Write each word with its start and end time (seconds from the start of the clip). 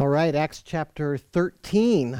All 0.00 0.08
right, 0.08 0.34
Acts 0.34 0.62
chapter 0.62 1.18
13. 1.18 2.18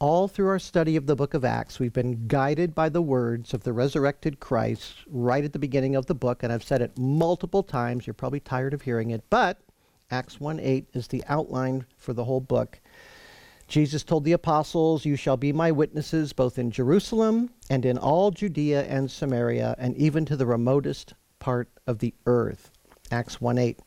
All 0.00 0.26
through 0.26 0.48
our 0.48 0.58
study 0.58 0.96
of 0.96 1.06
the 1.06 1.14
book 1.14 1.34
of 1.34 1.44
Acts, 1.44 1.78
we've 1.78 1.92
been 1.92 2.26
guided 2.26 2.74
by 2.74 2.88
the 2.88 3.00
words 3.00 3.54
of 3.54 3.62
the 3.62 3.72
resurrected 3.72 4.40
Christ 4.40 5.04
right 5.06 5.44
at 5.44 5.52
the 5.52 5.60
beginning 5.60 5.94
of 5.94 6.06
the 6.06 6.16
book, 6.16 6.42
and 6.42 6.52
I've 6.52 6.64
said 6.64 6.82
it 6.82 6.98
multiple 6.98 7.62
times. 7.62 8.06
You're 8.08 8.14
probably 8.14 8.40
tired 8.40 8.74
of 8.74 8.82
hearing 8.82 9.10
it, 9.10 9.22
but 9.30 9.60
Acts 10.10 10.40
1 10.40 10.58
8 10.58 10.88
is 10.94 11.06
the 11.06 11.22
outline 11.28 11.86
for 11.96 12.12
the 12.12 12.24
whole 12.24 12.40
book. 12.40 12.80
Jesus 13.68 14.02
told 14.02 14.24
the 14.24 14.32
apostles, 14.32 15.04
You 15.04 15.14
shall 15.14 15.36
be 15.36 15.52
my 15.52 15.70
witnesses 15.70 16.32
both 16.32 16.58
in 16.58 16.72
Jerusalem 16.72 17.50
and 17.70 17.84
in 17.86 17.98
all 17.98 18.32
Judea 18.32 18.84
and 18.86 19.08
Samaria, 19.08 19.76
and 19.78 19.96
even 19.96 20.24
to 20.24 20.36
the 20.36 20.46
remotest 20.46 21.14
part 21.38 21.68
of 21.86 22.00
the 22.00 22.14
earth. 22.26 22.72
Acts 23.12 23.40
1 23.40 23.58
8. 23.58 23.78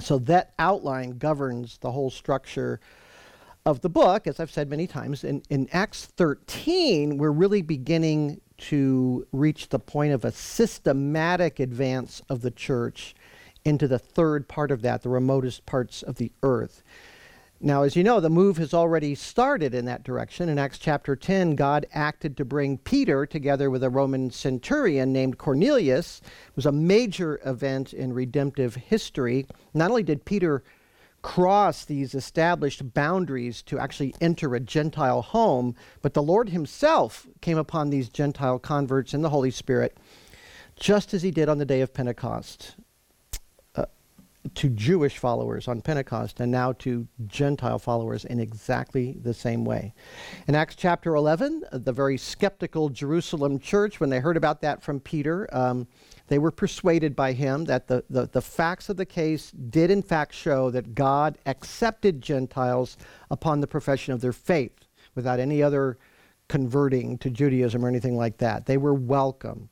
So 0.00 0.18
that 0.20 0.52
outline 0.58 1.18
governs 1.18 1.78
the 1.78 1.90
whole 1.90 2.10
structure 2.10 2.80
of 3.66 3.80
the 3.80 3.88
book, 3.88 4.26
as 4.26 4.40
I've 4.40 4.50
said 4.50 4.70
many 4.70 4.86
times. 4.86 5.24
In, 5.24 5.42
in 5.50 5.68
Acts 5.72 6.06
13, 6.06 7.18
we're 7.18 7.30
really 7.30 7.62
beginning 7.62 8.40
to 8.58 9.26
reach 9.32 9.68
the 9.68 9.78
point 9.78 10.12
of 10.12 10.24
a 10.24 10.32
systematic 10.32 11.60
advance 11.60 12.22
of 12.28 12.40
the 12.40 12.50
church 12.50 13.14
into 13.64 13.86
the 13.86 13.98
third 13.98 14.48
part 14.48 14.70
of 14.70 14.82
that, 14.82 15.02
the 15.02 15.08
remotest 15.08 15.66
parts 15.66 16.02
of 16.02 16.16
the 16.16 16.32
earth. 16.42 16.82
Now, 17.60 17.82
as 17.82 17.96
you 17.96 18.04
know, 18.04 18.20
the 18.20 18.30
move 18.30 18.56
has 18.58 18.72
already 18.72 19.16
started 19.16 19.74
in 19.74 19.84
that 19.86 20.04
direction. 20.04 20.48
In 20.48 20.60
Acts 20.60 20.78
chapter 20.78 21.16
10, 21.16 21.56
God 21.56 21.86
acted 21.92 22.36
to 22.36 22.44
bring 22.44 22.78
Peter 22.78 23.26
together 23.26 23.68
with 23.68 23.82
a 23.82 23.90
Roman 23.90 24.30
centurion 24.30 25.12
named 25.12 25.38
Cornelius. 25.38 26.20
It 26.24 26.54
was 26.54 26.66
a 26.66 26.72
major 26.72 27.40
event 27.44 27.92
in 27.92 28.12
redemptive 28.12 28.76
history. 28.76 29.44
Not 29.74 29.90
only 29.90 30.04
did 30.04 30.24
Peter 30.24 30.62
cross 31.22 31.84
these 31.84 32.14
established 32.14 32.94
boundaries 32.94 33.60
to 33.62 33.80
actually 33.80 34.14
enter 34.20 34.54
a 34.54 34.60
Gentile 34.60 35.22
home, 35.22 35.74
but 36.00 36.14
the 36.14 36.22
Lord 36.22 36.50
Himself 36.50 37.26
came 37.40 37.58
upon 37.58 37.90
these 37.90 38.08
Gentile 38.08 38.60
converts 38.60 39.14
in 39.14 39.22
the 39.22 39.30
Holy 39.30 39.50
Spirit, 39.50 39.98
just 40.78 41.12
as 41.12 41.22
He 41.22 41.32
did 41.32 41.48
on 41.48 41.58
the 41.58 41.66
day 41.66 41.80
of 41.80 41.92
Pentecost 41.92 42.76
to 44.54 44.68
Jewish 44.70 45.18
followers 45.18 45.68
on 45.68 45.80
Pentecost 45.80 46.40
and 46.40 46.50
now 46.50 46.72
to 46.74 47.06
Gentile 47.26 47.78
followers 47.78 48.24
in 48.24 48.40
exactly 48.40 49.18
the 49.22 49.34
same 49.34 49.64
way. 49.64 49.94
In 50.46 50.54
Acts 50.54 50.76
chapter 50.76 51.14
11, 51.14 51.64
the 51.72 51.92
very 51.92 52.16
skeptical 52.16 52.88
Jerusalem 52.88 53.58
church, 53.58 54.00
when 54.00 54.10
they 54.10 54.20
heard 54.20 54.36
about 54.36 54.60
that 54.62 54.82
from 54.82 55.00
Peter, 55.00 55.48
um, 55.54 55.86
they 56.28 56.38
were 56.38 56.50
persuaded 56.50 57.16
by 57.16 57.32
him 57.32 57.64
that 57.64 57.86
the, 57.86 58.04
the, 58.10 58.26
the 58.26 58.42
facts 58.42 58.88
of 58.88 58.96
the 58.96 59.06
case 59.06 59.50
did 59.50 59.90
in 59.90 60.02
fact 60.02 60.34
show 60.34 60.70
that 60.70 60.94
God 60.94 61.38
accepted 61.46 62.20
Gentiles 62.20 62.96
upon 63.30 63.60
the 63.60 63.66
profession 63.66 64.12
of 64.12 64.20
their 64.20 64.32
faith 64.32 64.86
without 65.14 65.40
any 65.40 65.62
other 65.62 65.98
converting 66.48 67.18
to 67.18 67.30
Judaism 67.30 67.84
or 67.84 67.88
anything 67.88 68.16
like 68.16 68.38
that. 68.38 68.66
They 68.66 68.76
were 68.76 68.94
welcome. 68.94 69.68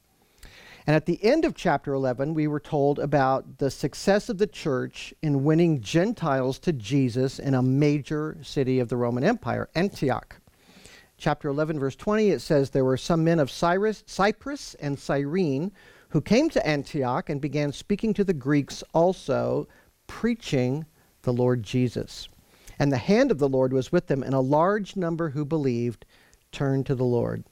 And 0.87 0.95
at 0.95 1.07
the 1.07 1.23
end 1.25 1.45
of 1.45 1.57
chapter 1.57 1.93
11, 1.95 2.33
we 2.33 2.47
were 2.47 2.61
told 2.61 3.01
about 3.01 3.59
the 3.59 3.73
success 3.73 4.29
of 4.29 4.39
the 4.39 4.47
church 4.47 5.13
in 5.21 5.43
winning 5.43 5.81
Gentiles 5.81 6.61
to 6.61 6.73
Jesus 6.73 7.41
in 7.41 7.55
a 7.55 7.63
major 7.63 8.39
city 8.43 8.79
of 8.79 8.89
the 8.89 8.97
Roman 8.97 9.25
Empire, 9.25 9.69
Antioch. 9.75 10.41
Chapter 11.19 11.49
11, 11.49 11.81
verse 11.81 11.97
20, 11.97 12.31
it 12.31 12.41
says, 12.41 12.71
There 12.71 12.85
were 12.85 12.97
some 12.97 13.25
men 13.25 13.41
of 13.41 13.51
Cyrus, 13.51 14.05
Cyprus 14.07 14.75
and 14.75 14.97
Cyrene 14.97 15.73
who 16.11 16.21
came 16.21 16.49
to 16.51 16.65
Antioch 16.65 17.29
and 17.31 17.41
began 17.41 17.73
speaking 17.73 18.15
to 18.15 18.23
the 18.23 18.35
Greeks 18.35 18.85
also, 18.95 19.67
preaching 20.07 20.87
the 21.23 21.33
Lord 21.33 21.65
Jesus. 21.65 22.29
And 22.79 22.93
the 22.93 22.99
hand 22.99 23.33
of 23.33 23.39
the 23.39 23.49
Lord 23.49 23.73
was 23.73 23.91
with 23.91 24.07
them, 24.07 24.23
and 24.23 24.35
a 24.35 24.41
large 24.41 24.95
number 24.95 25.31
who 25.31 25.45
believed 25.45 26.07
turned 26.53 26.87
to 26.87 26.95
the 26.95 27.05
Lord. 27.05 27.43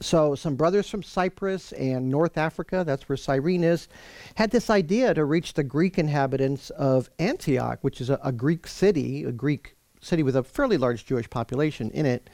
So, 0.00 0.34
some 0.34 0.56
brothers 0.56 0.88
from 0.88 1.02
Cyprus 1.02 1.72
and 1.72 2.08
North 2.08 2.38
Africa, 2.38 2.84
that's 2.86 3.08
where 3.08 3.18
Cyrene 3.18 3.64
is, 3.64 3.88
had 4.34 4.50
this 4.50 4.70
idea 4.70 5.12
to 5.12 5.26
reach 5.26 5.52
the 5.52 5.62
Greek 5.62 5.98
inhabitants 5.98 6.70
of 6.70 7.10
Antioch, 7.18 7.78
which 7.82 8.00
is 8.00 8.08
a, 8.08 8.18
a 8.24 8.32
Greek 8.32 8.66
city, 8.66 9.24
a 9.24 9.32
Greek 9.32 9.76
city 10.00 10.22
with 10.22 10.36
a 10.36 10.42
fairly 10.42 10.78
large 10.78 11.04
Jewish 11.04 11.28
population 11.28 11.90
in 11.90 12.06
it, 12.06 12.30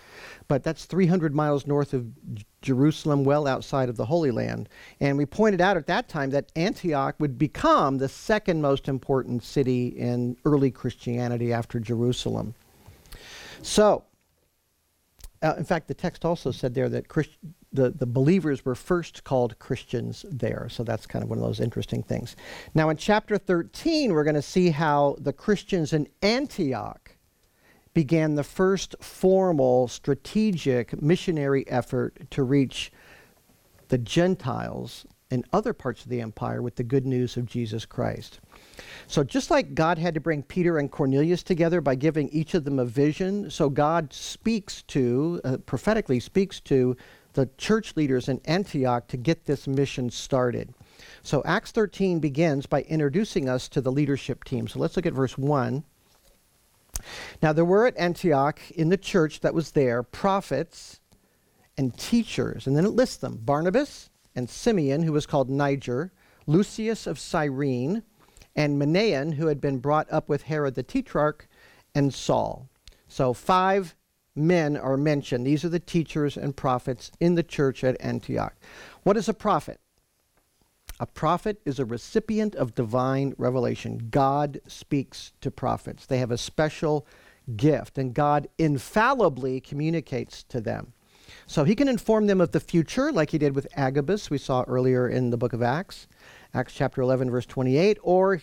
but 0.48 0.62
that's 0.62 0.84
300 0.84 1.34
miles 1.34 1.66
north 1.66 1.92
of 1.92 2.06
J- 2.34 2.44
Jerusalem, 2.62 3.24
well 3.24 3.46
outside 3.46 3.88
of 3.88 3.96
the 3.96 4.06
Holy 4.06 4.30
Land. 4.30 4.68
And 5.00 5.18
we 5.18 5.26
pointed 5.26 5.60
out 5.60 5.76
at 5.76 5.86
that 5.86 6.08
time 6.08 6.30
that 6.30 6.52
Antioch 6.54 7.16
would 7.18 7.38
become 7.38 7.98
the 7.98 8.08
second 8.08 8.62
most 8.62 8.88
important 8.88 9.42
city 9.42 9.88
in 9.88 10.36
early 10.44 10.70
Christianity 10.70 11.52
after 11.52 11.80
Jerusalem. 11.80 12.54
So, 13.62 14.04
uh, 15.46 15.54
in 15.54 15.64
fact, 15.64 15.88
the 15.88 15.94
text 15.94 16.24
also 16.24 16.50
said 16.50 16.74
there 16.74 16.88
that 16.88 17.08
Christ- 17.08 17.38
the, 17.72 17.90
the 17.90 18.06
believers 18.06 18.64
were 18.64 18.74
first 18.74 19.24
called 19.24 19.58
Christians 19.58 20.24
there. 20.30 20.68
So 20.70 20.82
that's 20.82 21.06
kind 21.06 21.22
of 21.22 21.28
one 21.28 21.38
of 21.38 21.44
those 21.44 21.60
interesting 21.60 22.02
things. 22.02 22.36
Now, 22.74 22.88
in 22.88 22.96
chapter 22.96 23.38
13, 23.38 24.12
we're 24.12 24.24
going 24.24 24.34
to 24.34 24.42
see 24.42 24.70
how 24.70 25.16
the 25.20 25.32
Christians 25.32 25.92
in 25.92 26.08
Antioch 26.22 27.16
began 27.94 28.34
the 28.34 28.44
first 28.44 28.94
formal 29.00 29.88
strategic 29.88 31.00
missionary 31.00 31.66
effort 31.68 32.30
to 32.30 32.42
reach 32.42 32.92
the 33.88 33.98
Gentiles 33.98 35.06
in 35.30 35.44
other 35.52 35.72
parts 35.72 36.04
of 36.04 36.10
the 36.10 36.20
empire 36.20 36.62
with 36.62 36.76
the 36.76 36.84
good 36.84 37.06
news 37.06 37.36
of 37.36 37.46
Jesus 37.46 37.86
Christ. 37.86 38.40
So, 39.06 39.24
just 39.24 39.50
like 39.50 39.74
God 39.74 39.98
had 39.98 40.14
to 40.14 40.20
bring 40.20 40.42
Peter 40.42 40.78
and 40.78 40.90
Cornelius 40.90 41.42
together 41.42 41.80
by 41.80 41.94
giving 41.94 42.28
each 42.30 42.54
of 42.54 42.64
them 42.64 42.78
a 42.78 42.84
vision, 42.84 43.50
so 43.50 43.68
God 43.68 44.12
speaks 44.12 44.82
to, 44.82 45.40
uh, 45.44 45.56
prophetically 45.58 46.20
speaks 46.20 46.60
to, 46.60 46.96
the 47.34 47.48
church 47.58 47.96
leaders 47.96 48.28
in 48.28 48.40
Antioch 48.46 49.06
to 49.08 49.16
get 49.16 49.44
this 49.44 49.66
mission 49.66 50.10
started. 50.10 50.72
So, 51.22 51.42
Acts 51.44 51.72
13 51.72 52.18
begins 52.18 52.66
by 52.66 52.82
introducing 52.82 53.48
us 53.48 53.68
to 53.70 53.80
the 53.80 53.92
leadership 53.92 54.44
team. 54.44 54.68
So, 54.68 54.78
let's 54.78 54.96
look 54.96 55.06
at 55.06 55.12
verse 55.12 55.36
1. 55.36 55.84
Now, 57.42 57.52
there 57.52 57.64
were 57.64 57.86
at 57.86 57.96
Antioch 57.96 58.60
in 58.70 58.88
the 58.88 58.96
church 58.96 59.40
that 59.40 59.54
was 59.54 59.72
there 59.72 60.02
prophets 60.02 61.00
and 61.76 61.96
teachers, 61.96 62.66
and 62.66 62.76
then 62.76 62.86
it 62.86 62.90
lists 62.90 63.16
them 63.16 63.38
Barnabas 63.42 64.08
and 64.34 64.48
Simeon, 64.48 65.02
who 65.02 65.12
was 65.12 65.26
called 65.26 65.50
Niger, 65.50 66.12
Lucius 66.46 67.06
of 67.06 67.18
Cyrene, 67.18 68.02
and 68.56 68.80
Manaen, 68.80 69.34
who 69.34 69.46
had 69.46 69.60
been 69.60 69.78
brought 69.78 70.10
up 70.10 70.28
with 70.28 70.42
Herod 70.42 70.74
the 70.74 70.82
Tetrarch, 70.82 71.46
and 71.94 72.12
Saul. 72.12 72.68
So 73.06 73.32
five 73.32 73.94
men 74.34 74.76
are 74.76 74.96
mentioned. 74.96 75.46
These 75.46 75.64
are 75.64 75.68
the 75.68 75.78
teachers 75.78 76.36
and 76.36 76.56
prophets 76.56 77.12
in 77.20 77.34
the 77.34 77.42
church 77.42 77.84
at 77.84 78.00
Antioch. 78.00 78.54
What 79.02 79.16
is 79.16 79.28
a 79.28 79.34
prophet? 79.34 79.78
A 80.98 81.06
prophet 81.06 81.60
is 81.64 81.78
a 81.78 81.84
recipient 81.84 82.54
of 82.54 82.74
divine 82.74 83.34
revelation. 83.36 84.08
God 84.10 84.60
speaks 84.66 85.32
to 85.42 85.50
prophets. 85.50 86.06
They 86.06 86.18
have 86.18 86.30
a 86.30 86.38
special 86.38 87.06
gift, 87.54 87.98
and 87.98 88.14
God 88.14 88.48
infallibly 88.58 89.60
communicates 89.60 90.42
to 90.44 90.60
them. 90.60 90.92
So 91.46 91.64
he 91.64 91.74
can 91.74 91.88
inform 91.88 92.26
them 92.26 92.40
of 92.40 92.52
the 92.52 92.60
future, 92.60 93.12
like 93.12 93.30
he 93.30 93.38
did 93.38 93.54
with 93.54 93.66
Agabus, 93.76 94.30
we 94.30 94.38
saw 94.38 94.62
earlier 94.62 95.08
in 95.08 95.30
the 95.30 95.36
book 95.36 95.52
of 95.52 95.62
Acts. 95.62 96.08
Acts 96.56 96.72
chapter 96.72 97.02
11, 97.02 97.30
verse 97.30 97.44
28, 97.44 97.98
or 98.02 98.40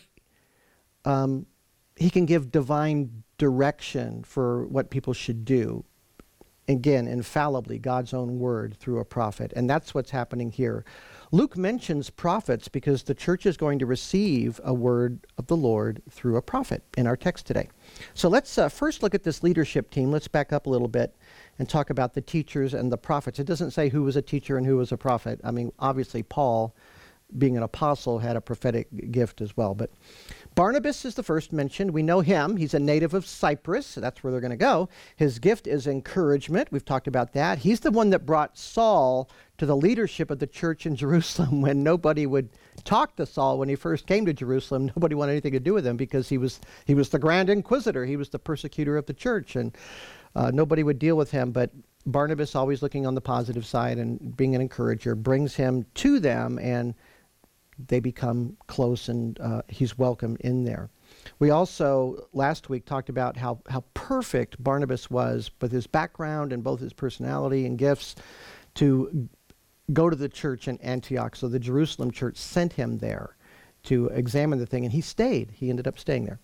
um, 1.03 1.47
he 1.95 2.11
can 2.11 2.27
give 2.27 2.51
divine 2.51 3.23
direction 3.39 4.23
for 4.23 4.67
what 4.67 4.91
people 4.91 5.13
should 5.13 5.43
do. 5.43 5.83
Again, 6.67 7.07
infallibly, 7.07 7.79
God's 7.79 8.13
own 8.13 8.37
word 8.37 8.77
through 8.77 8.99
a 8.99 9.05
prophet. 9.05 9.51
And 9.55 9.67
that's 9.67 9.95
what's 9.95 10.11
happening 10.11 10.51
here. 10.51 10.85
Luke 11.31 11.57
mentions 11.57 12.11
prophets 12.11 12.67
because 12.67 13.01
the 13.01 13.15
church 13.15 13.47
is 13.47 13.57
going 13.57 13.79
to 13.79 13.87
receive 13.87 14.61
a 14.63 14.75
word 14.75 15.25
of 15.39 15.47
the 15.47 15.57
Lord 15.57 16.03
through 16.11 16.37
a 16.37 16.41
prophet 16.43 16.83
in 16.95 17.07
our 17.07 17.17
text 17.17 17.47
today. 17.47 17.67
So 18.13 18.29
let's 18.29 18.59
uh, 18.59 18.69
first 18.69 19.01
look 19.01 19.15
at 19.15 19.23
this 19.23 19.41
leadership 19.41 19.89
team. 19.89 20.11
Let's 20.11 20.27
back 20.27 20.53
up 20.53 20.67
a 20.67 20.69
little 20.69 20.87
bit 20.87 21.15
and 21.57 21.67
talk 21.67 21.89
about 21.89 22.13
the 22.13 22.21
teachers 22.21 22.75
and 22.75 22.91
the 22.91 22.97
prophets. 22.97 23.39
It 23.39 23.47
doesn't 23.47 23.71
say 23.71 23.89
who 23.89 24.03
was 24.03 24.15
a 24.15 24.21
teacher 24.21 24.55
and 24.55 24.67
who 24.67 24.77
was 24.77 24.91
a 24.91 24.97
prophet. 24.97 25.41
I 25.43 25.49
mean, 25.49 25.71
obviously, 25.79 26.21
Paul 26.21 26.75
being 27.37 27.57
an 27.57 27.63
apostle, 27.63 28.19
had 28.19 28.35
a 28.35 28.41
prophetic 28.41 28.87
gift 29.11 29.41
as 29.41 29.55
well. 29.55 29.73
But 29.73 29.91
Barnabas 30.55 31.05
is 31.05 31.15
the 31.15 31.23
first 31.23 31.51
mentioned. 31.51 31.91
We 31.91 32.03
know 32.03 32.21
him. 32.21 32.57
He's 32.57 32.73
a 32.73 32.79
native 32.79 33.13
of 33.13 33.25
Cyprus. 33.25 33.87
So 33.87 34.01
that's 34.01 34.23
where 34.23 34.31
they're 34.31 34.41
going 34.41 34.51
to 34.51 34.57
go. 34.57 34.89
His 35.15 35.39
gift 35.39 35.67
is 35.67 35.87
encouragement. 35.87 36.71
We've 36.71 36.85
talked 36.85 37.07
about 37.07 37.33
that. 37.33 37.59
He's 37.59 37.79
the 37.79 37.91
one 37.91 38.11
that 38.11 38.25
brought 38.25 38.57
Saul 38.57 39.29
to 39.57 39.65
the 39.65 39.75
leadership 39.75 40.29
of 40.29 40.39
the 40.39 40.47
church 40.47 40.85
in 40.85 40.95
Jerusalem 41.03 41.61
when 41.61 41.83
nobody 41.83 42.25
would 42.25 42.49
talk 42.83 43.15
to 43.15 43.25
Saul 43.25 43.57
when 43.57 43.69
he 43.69 43.75
first 43.75 44.05
came 44.05 44.25
to 44.25 44.33
Jerusalem. 44.33 44.87
Nobody 44.95 45.15
wanted 45.15 45.33
anything 45.33 45.53
to 45.53 45.59
do 45.59 45.73
with 45.73 45.85
him 45.85 45.97
because 45.97 46.29
he 46.29 46.37
was 46.37 46.59
he 46.85 46.93
was 46.93 47.09
the 47.09 47.19
grand 47.19 47.49
inquisitor. 47.49 48.05
He 48.05 48.17
was 48.17 48.29
the 48.29 48.39
persecutor 48.39 48.97
of 48.97 49.05
the 49.05 49.13
church, 49.13 49.55
and 49.55 49.75
uh, 50.35 50.51
nobody 50.51 50.83
would 50.83 50.99
deal 50.99 51.15
with 51.15 51.31
him. 51.31 51.51
But 51.51 51.71
Barnabas, 52.05 52.55
always 52.55 52.81
looking 52.81 53.05
on 53.05 53.15
the 53.15 53.21
positive 53.21 53.65
side 53.65 53.97
and 53.97 54.35
being 54.35 54.55
an 54.55 54.61
encourager, 54.61 55.15
brings 55.15 55.55
him 55.55 55.85
to 55.95 56.19
them 56.19 56.59
and 56.59 56.93
they 57.87 57.99
become 57.99 58.57
close 58.67 59.09
and 59.09 59.39
uh, 59.39 59.61
he's 59.67 59.97
welcome 59.97 60.37
in 60.41 60.63
there. 60.63 60.89
We 61.39 61.51
also 61.51 62.27
last 62.33 62.69
week 62.69 62.85
talked 62.85 63.09
about 63.09 63.37
how, 63.37 63.59
how 63.69 63.83
perfect 63.93 64.61
Barnabas 64.63 65.09
was 65.09 65.51
with 65.61 65.71
his 65.71 65.87
background 65.87 66.53
and 66.53 66.63
both 66.63 66.79
his 66.79 66.93
personality 66.93 67.65
and 67.65 67.77
gifts 67.77 68.15
to 68.75 69.29
go 69.91 70.09
to 70.09 70.15
the 70.15 70.29
church 70.29 70.67
in 70.67 70.79
Antioch. 70.79 71.35
So 71.35 71.47
the 71.47 71.59
Jerusalem 71.59 72.11
church 72.11 72.37
sent 72.37 72.73
him 72.73 72.97
there 72.99 73.35
to 73.83 74.07
examine 74.07 74.59
the 74.59 74.65
thing, 74.65 74.85
and 74.85 74.93
he 74.93 75.01
stayed. 75.01 75.51
He 75.51 75.69
ended 75.69 75.87
up 75.87 75.99
staying 75.99 76.25
there. 76.25 76.39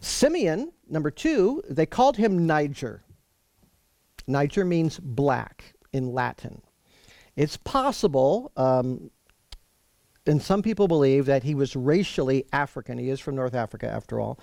Simeon, 0.00 0.72
number 0.88 1.10
two, 1.10 1.62
they 1.68 1.84
called 1.84 2.16
him 2.16 2.46
Niger. 2.46 3.02
Niger 4.26 4.64
means 4.64 4.98
black 4.98 5.74
in 5.92 6.12
Latin. 6.12 6.62
It's 7.36 7.56
possible, 7.56 8.52
um, 8.56 9.10
and 10.28 10.42
some 10.42 10.62
people 10.62 10.86
believe 10.86 11.26
that 11.26 11.42
he 11.42 11.54
was 11.54 11.74
racially 11.74 12.44
African. 12.52 12.98
He 12.98 13.08
is 13.08 13.18
from 13.18 13.34
North 13.34 13.54
Africa, 13.54 13.88
after 13.88 14.20
all. 14.20 14.38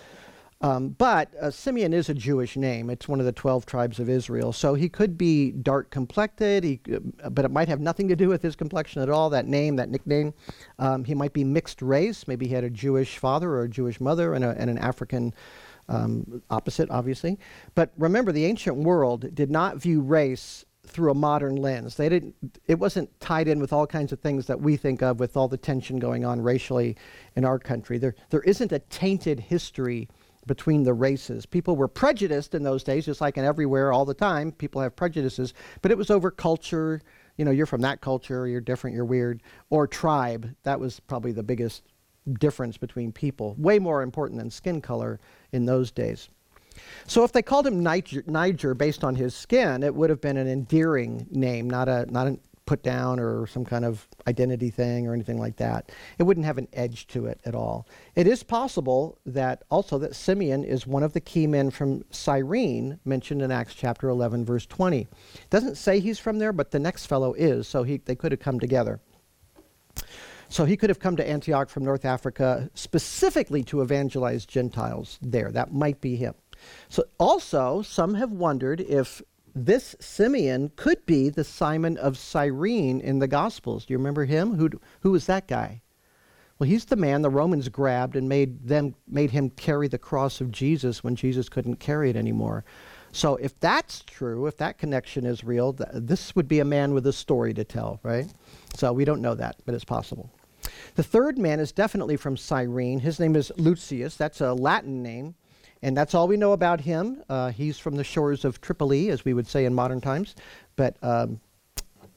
Um, 0.62 0.90
but 0.90 1.30
uh, 1.40 1.52
Simeon 1.52 1.94
is 1.94 2.10
a 2.10 2.14
Jewish 2.14 2.56
name. 2.56 2.90
It's 2.90 3.08
one 3.08 3.20
of 3.20 3.26
the 3.26 3.32
12 3.32 3.66
tribes 3.66 4.00
of 4.00 4.10
Israel. 4.10 4.54
So 4.54 4.74
he 4.74 4.88
could 4.88 5.18
be 5.18 5.52
dark 5.52 5.92
complected, 5.92 6.64
he, 6.64 6.80
uh, 7.24 7.30
but 7.30 7.46
it 7.46 7.52
might 7.52 7.68
have 7.68 7.82
nothing 7.82 8.08
to 8.08 8.16
do 8.16 8.30
with 8.30 8.42
his 8.42 8.56
complexion 8.56 9.02
at 9.02 9.10
all, 9.10 9.30
that 9.30 9.48
name, 9.48 9.76
that 9.76 9.90
nickname. 9.90 10.34
Um, 10.80 11.04
he 11.04 11.14
might 11.14 11.34
be 11.34 11.44
mixed 11.44 11.82
race. 11.82 12.28
Maybe 12.28 12.48
he 12.48 12.54
had 12.54 12.64
a 12.64 12.70
Jewish 12.70 13.18
father 13.18 13.52
or 13.52 13.64
a 13.64 13.70
Jewish 13.70 14.00
mother 14.00 14.34
and, 14.34 14.44
a, 14.44 14.56
and 14.58 14.70
an 14.70 14.78
African 14.78 15.34
um, 15.90 16.42
opposite, 16.50 16.90
obviously. 16.90 17.38
But 17.76 17.92
remember, 17.98 18.32
the 18.32 18.46
ancient 18.46 18.78
world 18.78 19.36
did 19.36 19.52
not 19.52 19.78
view 19.78 20.02
race 20.02 20.66
through 20.90 21.12
a 21.12 21.16
modern 21.16 21.56
lens. 21.56 21.96
They 21.96 22.10
didn't, 22.10 22.36
it 22.68 22.80
wasn't 22.80 23.20
tied 23.20 23.48
in 23.48 23.60
with 23.60 23.74
all 23.74 23.88
kinds 23.88 24.12
of 24.12 24.20
things 24.20 24.48
that 24.48 24.60
we 24.60 24.78
think 24.78 25.02
of 25.02 25.20
with 25.20 25.36
all 25.38 25.48
the 25.48 25.58
tension 25.58 26.00
going 26.00 26.26
on 26.26 26.42
racially 26.42 26.96
in 27.36 27.46
our 27.46 27.60
country. 27.60 27.98
There, 27.98 28.16
there 28.30 28.42
isn't 28.42 28.72
a 28.72 28.80
tainted 28.80 29.40
history 29.40 30.10
between 30.48 30.84
the 30.84 30.94
races. 30.94 31.46
People 31.46 31.76
were 31.76 31.88
prejudiced 31.88 32.54
in 32.54 32.64
those 32.64 32.84
days, 32.84 33.06
just 33.06 33.22
like 33.22 33.38
in 33.38 33.46
everywhere 33.46 33.92
all 33.92 34.06
the 34.06 34.14
time. 34.14 34.52
People 34.52 34.82
have 34.82 34.96
prejudices, 34.96 35.54
but 35.82 35.92
it 35.92 35.98
was 35.98 36.12
over 36.12 36.30
culture. 36.30 37.02
You 37.38 37.46
know, 37.46 37.52
you're 37.52 37.66
from 37.66 37.82
that 37.82 38.02
culture, 38.02 38.48
you're 38.48 38.62
different, 38.62 38.96
you're 38.96 39.06
weird, 39.06 39.42
or 39.70 39.88
tribe. 39.88 40.56
That 40.64 40.80
was 40.80 41.00
probably 41.00 41.32
the 41.32 41.44
biggest 41.44 41.84
difference 42.40 42.78
between 42.78 43.12
people. 43.12 43.56
Way 43.58 43.80
more 43.80 44.02
important 44.02 44.40
than 44.40 44.50
skin 44.50 44.82
color 44.82 45.20
in 45.52 45.66
those 45.66 45.92
days. 45.92 46.30
So 47.08 47.24
if 47.24 47.32
they 47.32 47.42
called 47.42 47.68
him 47.68 47.82
Niger, 47.82 48.24
Niger 48.28 48.74
based 48.74 49.04
on 49.04 49.16
his 49.16 49.36
skin, 49.36 49.84
it 49.84 49.94
would 49.94 50.10
have 50.10 50.22
been 50.22 50.38
an 50.38 50.48
endearing 50.48 51.28
name, 51.32 51.70
not 51.70 51.88
a 51.88 52.06
not 52.12 52.28
an 52.28 52.40
put 52.66 52.84
down 52.84 53.20
or 53.20 53.48
some 53.48 53.64
kind 53.64 53.86
of 53.86 54.08
identity 54.28 54.70
thing 54.70 55.08
or 55.08 55.14
anything 55.14 55.38
like 55.38 55.56
that. 55.58 55.92
It 56.18 56.24
wouldn't 56.24 56.46
have 56.46 56.58
an 56.58 56.68
edge 56.74 57.08
to 57.08 57.28
it 57.28 57.40
at 57.46 57.56
all. 57.56 57.88
It 58.16 58.28
is 58.28 58.44
possible 58.44 59.20
that 59.26 59.64
also 59.70 59.98
that 60.00 60.16
Simeon 60.16 60.64
is 60.64 60.88
one 60.88 61.04
of 61.04 61.14
the 61.14 61.22
key 61.22 61.48
men 61.48 61.70
from 61.70 62.04
Cyrene 62.10 63.00
mentioned 63.06 63.42
in 63.42 63.52
Acts 63.52 63.76
chapter 63.76 64.10
11 64.10 64.46
verse 64.46 64.66
20. 64.66 65.02
It 65.02 65.10
doesn't 65.50 65.76
say 65.76 66.00
he's 66.00 66.20
from 66.20 66.40
there, 66.40 66.54
but 66.54 66.72
the 66.72 66.80
next 66.80 67.06
fellow 67.06 67.34
is, 67.34 67.68
so 67.68 67.84
he, 67.84 67.98
they 67.98 68.16
could 68.16 68.32
have 68.32 68.42
come 68.42 68.60
together. 68.60 69.00
So 70.50 70.66
he 70.66 70.78
could 70.78 70.90
have 70.90 71.00
come 71.00 71.16
to 71.16 71.28
Antioch 71.28 71.70
from 71.70 71.84
North 71.84 72.06
Africa 72.06 72.70
specifically 72.76 73.64
to 73.66 73.82
evangelize 73.82 74.46
Gentiles 74.46 75.18
there. 75.22 75.52
That 75.52 75.74
might 75.74 76.02
be 76.02 76.16
him. 76.16 76.36
So 76.90 77.06
also, 77.18 77.82
some 77.82 78.16
have 78.16 78.32
wondered 78.32 78.82
if 78.82 79.22
this 79.56 79.96
Simeon 80.00 80.72
could 80.76 81.06
be 81.06 81.30
the 81.30 81.44
Simon 81.44 81.98
of 81.98 82.18
Cyrene 82.18 83.00
in 83.00 83.20
the 83.20 83.28
Gospels. 83.28 83.86
Do 83.86 83.94
you 83.94 83.98
remember 83.98 84.26
him? 84.26 84.56
Who, 84.56 84.70
who 85.02 85.12
was 85.12 85.26
that 85.28 85.48
guy? 85.48 85.82
Well, 86.58 86.70
he's 86.70 86.86
the 86.86 86.96
man 86.96 87.22
the 87.22 87.30
Romans 87.30 87.68
grabbed 87.68 88.16
and 88.16 88.30
made 88.30 88.66
them 88.68 88.96
made 89.08 89.32
him 89.32 89.50
carry 89.50 89.90
the 89.90 89.98
cross 89.98 90.40
of 90.40 90.52
Jesus 90.52 91.04
when 91.04 91.16
Jesus 91.16 91.50
couldn't 91.50 91.78
carry 91.78 92.10
it 92.10 92.16
anymore. 92.16 92.64
So 93.12 93.36
if 93.38 93.60
that's 93.60 94.04
true, 94.04 94.46
if 94.48 94.58
that 94.58 94.78
connection 94.78 95.26
is 95.26 95.44
real, 95.44 95.74
th- 95.74 95.90
this 95.94 96.36
would 96.36 96.48
be 96.48 96.60
a 96.60 96.66
man 96.66 96.94
with 96.94 97.08
a 97.08 97.14
story 97.14 97.54
to 97.54 97.64
tell, 97.64 98.00
right? 98.04 98.28
So 98.76 98.94
we 98.94 99.06
don't 99.06 99.22
know 99.22 99.36
that, 99.36 99.58
but 99.66 99.76
it's 99.76 99.86
possible. 99.86 100.30
The 100.96 101.04
third 101.04 101.38
man 101.38 101.60
is 101.60 101.72
definitely 101.72 102.18
from 102.18 102.38
Cyrene. 102.38 103.00
His 103.00 103.20
name 103.20 103.36
is 103.36 103.52
Lucius. 103.58 104.16
That's 104.16 104.42
a 104.42 104.54
Latin 104.54 105.04
name. 105.04 105.36
And 105.82 105.96
that's 105.96 106.16
all 106.16 106.28
we 106.28 106.38
know 106.38 106.54
about 106.54 106.82
him. 106.82 107.24
Uh, 107.30 107.52
he's 107.52 107.78
from 107.78 107.96
the 107.96 108.04
shores 108.04 108.46
of 108.46 108.62
Tripoli, 108.62 109.10
as 109.10 109.26
we 109.26 109.34
would 109.34 109.48
say 109.48 109.66
in 109.66 109.74
modern 109.74 110.02
times, 110.02 110.36
but 110.76 110.98
um, 111.04 111.40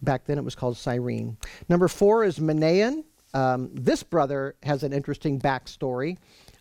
back 0.02 0.24
then 0.24 0.38
it 0.38 0.44
was 0.44 0.54
called 0.54 0.76
Cyrene. 0.76 1.36
Number 1.68 1.88
four 1.88 2.24
is 2.24 2.38
Manaen. 2.38 3.04
Um, 3.34 3.70
this 3.74 4.02
brother 4.02 4.54
has 4.62 4.82
an 4.82 4.92
interesting 4.92 5.40
backstory. 5.40 6.16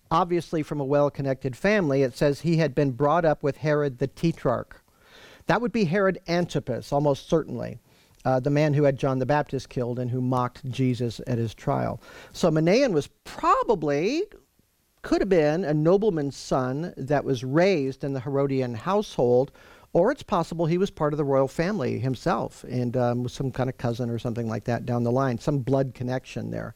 Obviously, 0.09 0.63
from 0.63 0.79
a 0.79 0.85
well 0.85 1.09
connected 1.09 1.55
family, 1.55 2.03
it 2.03 2.15
says 2.15 2.41
he 2.41 2.57
had 2.57 2.73
been 2.73 2.91
brought 2.91 3.25
up 3.25 3.43
with 3.43 3.57
Herod 3.57 3.99
the 3.99 4.07
Tetrarch. 4.07 4.81
That 5.47 5.61
would 5.61 5.71
be 5.71 5.85
Herod 5.85 6.19
Antipas, 6.27 6.91
almost 6.91 7.29
certainly. 7.29 7.79
Uh, 8.25 8.39
the 8.41 8.49
man 8.49 8.73
who 8.73 8.83
had 8.83 8.97
John 8.97 9.19
the 9.19 9.25
Baptist 9.25 9.69
killed 9.69 9.99
and 9.99 10.11
who 10.11 10.19
mocked 10.19 10.69
Jesus 10.69 11.21
at 11.27 11.37
his 11.37 11.53
trial. 11.53 12.01
So 12.33 12.51
Manaen 12.51 12.91
was 12.91 13.07
probably 13.23 14.23
could 15.01 15.21
have 15.21 15.29
been 15.29 15.63
a 15.63 15.73
nobleman's 15.73 16.35
son 16.35 16.93
that 16.97 17.23
was 17.23 17.43
raised 17.43 18.03
in 18.03 18.13
the 18.13 18.19
Herodian 18.19 18.73
household, 18.73 19.51
or 19.93 20.11
it's 20.11 20.23
possible 20.23 20.65
he 20.65 20.77
was 20.77 20.91
part 20.91 21.13
of 21.13 21.17
the 21.17 21.23
royal 21.23 21.47
family 21.47 21.99
himself 21.99 22.63
and 22.65 22.95
um, 22.97 23.23
was 23.23 23.33
some 23.33 23.51
kind 23.51 23.69
of 23.69 23.77
cousin 23.77 24.09
or 24.09 24.19
something 24.19 24.47
like 24.47 24.65
that 24.65 24.85
down 24.85 25.03
the 25.03 25.11
line, 25.11 25.37
some 25.37 25.59
blood 25.59 25.93
connection 25.93 26.51
there. 26.51 26.75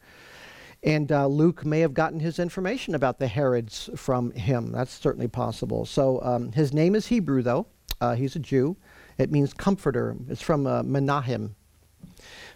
And 0.82 1.12
uh, 1.12 1.26
Luke 1.28 1.64
may 1.64 1.80
have 1.80 1.94
gotten 1.94 2.18
his 2.18 2.38
information 2.38 2.94
about 2.94 3.18
the 3.18 3.28
Herods 3.28 3.88
from 3.94 4.32
him. 4.32 4.72
That's 4.72 4.92
certainly 4.92 5.28
possible. 5.28 5.86
So 5.86 6.20
um, 6.22 6.50
his 6.52 6.72
name 6.72 6.96
is 6.96 7.06
Hebrew, 7.06 7.42
though. 7.42 7.66
Uh, 8.00 8.16
he's 8.16 8.34
a 8.34 8.40
Jew. 8.40 8.76
It 9.16 9.30
means 9.30 9.54
comforter. 9.54 10.16
It's 10.28 10.42
from 10.42 10.66
uh, 10.66 10.82
Menahem. 10.82 11.54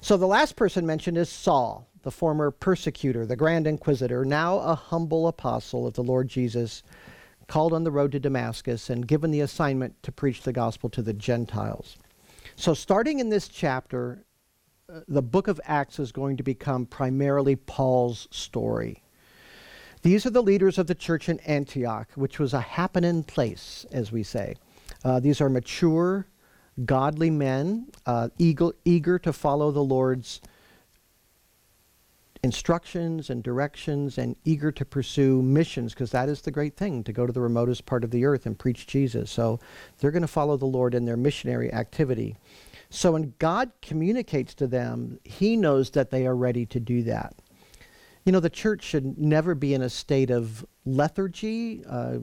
So 0.00 0.16
the 0.16 0.26
last 0.26 0.56
person 0.56 0.86
mentioned 0.86 1.16
is 1.18 1.28
Saul 1.28 1.85
the 2.06 2.10
former 2.12 2.52
persecutor, 2.52 3.26
the 3.26 3.34
grand 3.34 3.66
inquisitor, 3.66 4.24
now 4.24 4.60
a 4.60 4.76
humble 4.76 5.26
apostle 5.26 5.88
of 5.88 5.94
the 5.94 6.04
Lord 6.04 6.28
Jesus, 6.28 6.84
called 7.48 7.72
on 7.72 7.82
the 7.82 7.90
road 7.90 8.12
to 8.12 8.20
Damascus 8.20 8.90
and 8.90 9.08
given 9.08 9.32
the 9.32 9.40
assignment 9.40 10.00
to 10.04 10.12
preach 10.12 10.42
the 10.42 10.52
gospel 10.52 10.88
to 10.90 11.02
the 11.02 11.12
Gentiles. 11.12 11.96
So, 12.54 12.74
starting 12.74 13.18
in 13.18 13.28
this 13.28 13.48
chapter, 13.48 14.24
uh, 14.88 15.00
the 15.08 15.20
book 15.20 15.48
of 15.48 15.60
Acts 15.64 15.98
is 15.98 16.12
going 16.12 16.36
to 16.36 16.44
become 16.44 16.86
primarily 16.86 17.56
Paul's 17.56 18.28
story. 18.30 19.02
These 20.02 20.26
are 20.26 20.30
the 20.30 20.44
leaders 20.44 20.78
of 20.78 20.86
the 20.86 20.94
church 20.94 21.28
in 21.28 21.40
Antioch, 21.40 22.06
which 22.14 22.38
was 22.38 22.54
a 22.54 22.60
happening 22.60 23.24
place, 23.24 23.84
as 23.90 24.12
we 24.12 24.22
say. 24.22 24.54
Uh, 25.02 25.18
these 25.18 25.40
are 25.40 25.50
mature, 25.50 26.28
godly 26.84 27.30
men, 27.30 27.88
uh, 28.06 28.28
eager, 28.38 28.70
eager 28.84 29.18
to 29.18 29.32
follow 29.32 29.72
the 29.72 29.82
Lord's 29.82 30.40
instructions 32.46 33.28
and 33.28 33.42
directions 33.42 34.18
and 34.18 34.36
eager 34.44 34.70
to 34.70 34.84
pursue 34.84 35.42
missions 35.42 35.92
because 35.92 36.12
that 36.12 36.28
is 36.28 36.40
the 36.40 36.50
great 36.52 36.76
thing 36.76 37.02
to 37.02 37.12
go 37.12 37.26
to 37.26 37.32
the 37.32 37.40
remotest 37.40 37.84
part 37.86 38.04
of 38.04 38.12
the 38.12 38.24
earth 38.24 38.46
and 38.46 38.56
preach 38.56 38.86
Jesus. 38.86 39.32
So 39.32 39.58
they're 39.98 40.12
going 40.12 40.22
to 40.22 40.28
follow 40.28 40.56
the 40.56 40.64
Lord 40.64 40.94
in 40.94 41.04
their 41.04 41.16
missionary 41.16 41.72
activity. 41.72 42.36
So 42.88 43.12
when 43.12 43.34
God 43.40 43.72
communicates 43.82 44.54
to 44.54 44.68
them, 44.68 45.18
He 45.24 45.56
knows 45.56 45.90
that 45.90 46.10
they 46.10 46.24
are 46.24 46.36
ready 46.36 46.64
to 46.66 46.78
do 46.78 47.02
that. 47.02 47.34
You 48.24 48.30
know, 48.30 48.40
the 48.40 48.48
church 48.48 48.84
should 48.84 49.18
never 49.18 49.56
be 49.56 49.74
in 49.74 49.82
a 49.82 49.90
state 49.90 50.30
of 50.30 50.64
lethargy, 50.84 51.84
uh, 51.84 52.18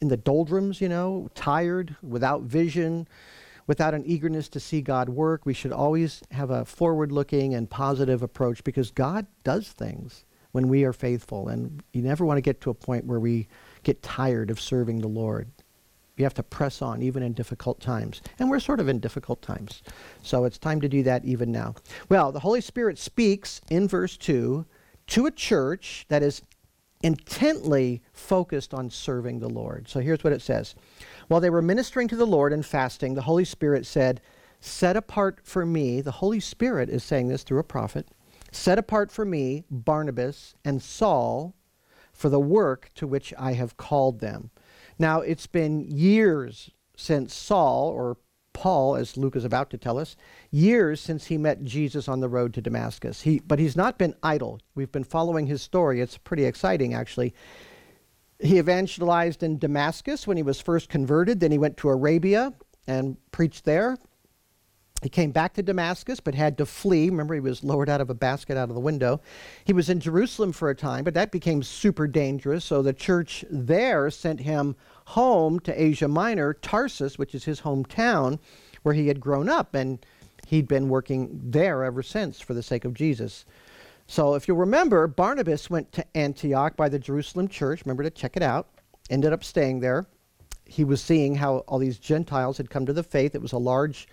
in 0.00 0.06
the 0.06 0.16
doldrums, 0.16 0.80
you 0.80 0.88
know, 0.88 1.28
tired, 1.34 1.96
without 2.00 2.42
vision 2.42 3.08
without 3.68 3.94
an 3.94 4.02
eagerness 4.04 4.48
to 4.48 4.58
see 4.58 4.80
God 4.80 5.08
work. 5.08 5.46
We 5.46 5.54
should 5.54 5.72
always 5.72 6.22
have 6.32 6.50
a 6.50 6.64
forward 6.64 7.12
looking 7.12 7.54
and 7.54 7.70
positive 7.70 8.22
approach 8.22 8.64
because 8.64 8.90
God 8.90 9.28
does 9.44 9.68
things 9.68 10.24
when 10.50 10.66
we 10.66 10.82
are 10.82 10.92
faithful. 10.92 11.48
And 11.48 11.84
you 11.92 12.02
never 12.02 12.24
want 12.24 12.38
to 12.38 12.42
get 12.42 12.60
to 12.62 12.70
a 12.70 12.74
point 12.74 13.04
where 13.04 13.20
we 13.20 13.46
get 13.84 14.02
tired 14.02 14.50
of 14.50 14.60
serving 14.60 14.98
the 14.98 15.08
Lord. 15.08 15.48
You 16.16 16.24
have 16.24 16.34
to 16.34 16.42
press 16.42 16.82
on 16.82 17.00
even 17.00 17.22
in 17.22 17.32
difficult 17.34 17.78
times. 17.78 18.22
And 18.40 18.50
we're 18.50 18.58
sort 18.58 18.80
of 18.80 18.88
in 18.88 18.98
difficult 18.98 19.40
times. 19.40 19.82
So 20.22 20.46
it's 20.46 20.58
time 20.58 20.80
to 20.80 20.88
do 20.88 21.04
that 21.04 21.24
even 21.24 21.52
now. 21.52 21.76
Well, 22.08 22.32
the 22.32 22.40
Holy 22.40 22.60
Spirit 22.60 22.98
speaks 22.98 23.60
in 23.70 23.86
verse 23.86 24.16
2 24.16 24.66
to 25.08 25.26
a 25.26 25.30
church 25.30 26.06
that 26.08 26.22
is 26.22 26.42
intently 27.02 28.02
focused 28.12 28.74
on 28.74 28.90
serving 28.90 29.38
the 29.38 29.48
Lord. 29.48 29.88
So 29.88 30.00
here's 30.00 30.24
what 30.24 30.32
it 30.32 30.42
says 30.42 30.74
while 31.28 31.40
they 31.40 31.50
were 31.50 31.62
ministering 31.62 32.08
to 32.08 32.16
the 32.16 32.26
Lord 32.26 32.52
and 32.52 32.64
fasting, 32.64 33.14
the 33.14 33.22
Holy 33.22 33.44
Spirit 33.44 33.86
said, 33.86 34.20
Set 34.60 34.96
apart 34.96 35.40
for 35.44 35.64
me, 35.64 36.00
the 36.00 36.10
Holy 36.10 36.40
Spirit 36.40 36.88
is 36.88 37.04
saying 37.04 37.28
this 37.28 37.42
through 37.42 37.60
a 37.60 37.64
prophet, 37.64 38.08
set 38.50 38.78
apart 38.78 39.12
for 39.12 39.24
me 39.24 39.64
Barnabas 39.70 40.54
and 40.64 40.82
Saul 40.82 41.54
for 42.12 42.28
the 42.28 42.40
work 42.40 42.90
to 42.96 43.06
which 43.06 43.32
I 43.38 43.52
have 43.52 43.76
called 43.76 44.18
them. 44.18 44.50
Now, 44.98 45.20
it's 45.20 45.46
been 45.46 45.82
years 45.82 46.70
since 46.96 47.32
Saul, 47.32 47.88
or 47.90 48.16
Paul, 48.52 48.96
as 48.96 49.16
Luke 49.16 49.36
is 49.36 49.44
about 49.44 49.70
to 49.70 49.78
tell 49.78 49.98
us, 49.98 50.16
years 50.50 51.00
since 51.00 51.26
he 51.26 51.38
met 51.38 51.62
Jesus 51.62 52.08
on 52.08 52.18
the 52.18 52.28
road 52.28 52.52
to 52.54 52.60
Damascus. 52.60 53.20
He, 53.20 53.38
but 53.38 53.60
he's 53.60 53.76
not 53.76 53.98
been 53.98 54.16
idle. 54.24 54.60
We've 54.74 54.90
been 54.90 55.04
following 55.04 55.46
his 55.46 55.62
story. 55.62 56.00
It's 56.00 56.18
pretty 56.18 56.44
exciting, 56.44 56.94
actually 56.94 57.34
He 58.40 58.58
evangelized 58.58 59.42
in 59.42 59.58
Damascus 59.58 60.26
when 60.26 60.36
he 60.36 60.42
was 60.42 60.60
first 60.60 60.88
converted. 60.88 61.40
Then 61.40 61.50
he 61.50 61.58
went 61.58 61.76
to 61.78 61.88
Arabia 61.88 62.52
and 62.86 63.16
preached 63.32 63.64
there. 63.64 63.96
He 65.02 65.08
came 65.08 65.30
back 65.30 65.54
to 65.54 65.62
Damascus 65.62 66.18
but 66.18 66.34
had 66.34 66.58
to 66.58 66.66
flee. 66.66 67.08
Remember, 67.08 67.34
he 67.34 67.40
was 67.40 67.62
lowered 67.62 67.88
out 67.88 68.00
of 68.00 68.10
a 68.10 68.14
basket 68.14 68.56
out 68.56 68.68
of 68.68 68.74
the 68.74 68.80
window. 68.80 69.20
He 69.64 69.72
was 69.72 69.88
in 69.88 70.00
Jerusalem 70.00 70.52
for 70.52 70.70
a 70.70 70.74
time, 70.74 71.04
but 71.04 71.14
that 71.14 71.30
became 71.30 71.62
super 71.62 72.08
dangerous. 72.08 72.64
So 72.64 72.82
the 72.82 72.92
church 72.92 73.44
there 73.50 74.10
sent 74.10 74.40
him 74.40 74.74
home 75.06 75.60
to 75.60 75.82
Asia 75.82 76.08
Minor, 76.08 76.54
Tarsus, 76.54 77.16
which 77.16 77.34
is 77.34 77.44
his 77.44 77.60
hometown, 77.60 78.40
where 78.82 78.94
he 78.94 79.06
had 79.06 79.20
grown 79.20 79.48
up. 79.48 79.74
And 79.74 80.04
he'd 80.48 80.66
been 80.66 80.88
working 80.88 81.40
there 81.44 81.84
ever 81.84 82.02
since 82.02 82.40
for 82.40 82.54
the 82.54 82.62
sake 82.62 82.84
of 82.84 82.94
Jesus. 82.94 83.44
So 84.10 84.34
if 84.34 84.48
you'll 84.48 84.56
remember, 84.56 85.06
Barnabas 85.06 85.68
went 85.68 85.92
to 85.92 86.16
Antioch 86.16 86.76
by 86.76 86.88
the 86.88 86.98
Jerusalem 86.98 87.46
church. 87.46 87.82
Remember 87.84 88.02
to 88.02 88.10
check 88.10 88.36
it 88.36 88.42
out. 88.42 88.68
Ended 89.10 89.34
up 89.34 89.44
staying 89.44 89.80
there. 89.80 90.06
He 90.64 90.82
was 90.82 91.02
seeing 91.02 91.34
how 91.34 91.58
all 91.68 91.78
these 91.78 91.98
Gentiles 91.98 92.56
had 92.56 92.70
come 92.70 92.86
to 92.86 92.94
the 92.94 93.02
faith. 93.02 93.34
It 93.34 93.42
was 93.42 93.52
a 93.52 93.58
large 93.58 94.08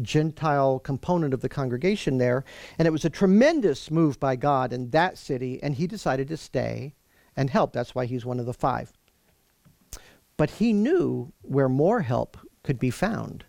Gentile 0.00 0.78
component 0.78 1.34
of 1.34 1.40
the 1.40 1.48
congregation 1.48 2.18
there. 2.18 2.44
And 2.78 2.86
it 2.86 2.92
was 2.92 3.04
a 3.04 3.10
tremendous 3.10 3.90
move 3.90 4.20
by 4.20 4.36
God 4.36 4.72
in 4.72 4.90
that 4.90 5.18
city, 5.18 5.60
and 5.62 5.74
he 5.74 5.88
decided 5.88 6.28
to 6.28 6.36
stay 6.36 6.94
and 7.36 7.50
help. 7.50 7.72
That's 7.72 7.94
why 7.94 8.06
he's 8.06 8.24
one 8.24 8.38
of 8.38 8.46
the 8.46 8.54
five. 8.54 8.92
But 10.36 10.50
he 10.50 10.72
knew 10.72 11.32
where 11.42 11.68
more 11.68 12.02
help 12.02 12.38
could 12.62 12.78
be 12.78 12.90
found 12.90 13.44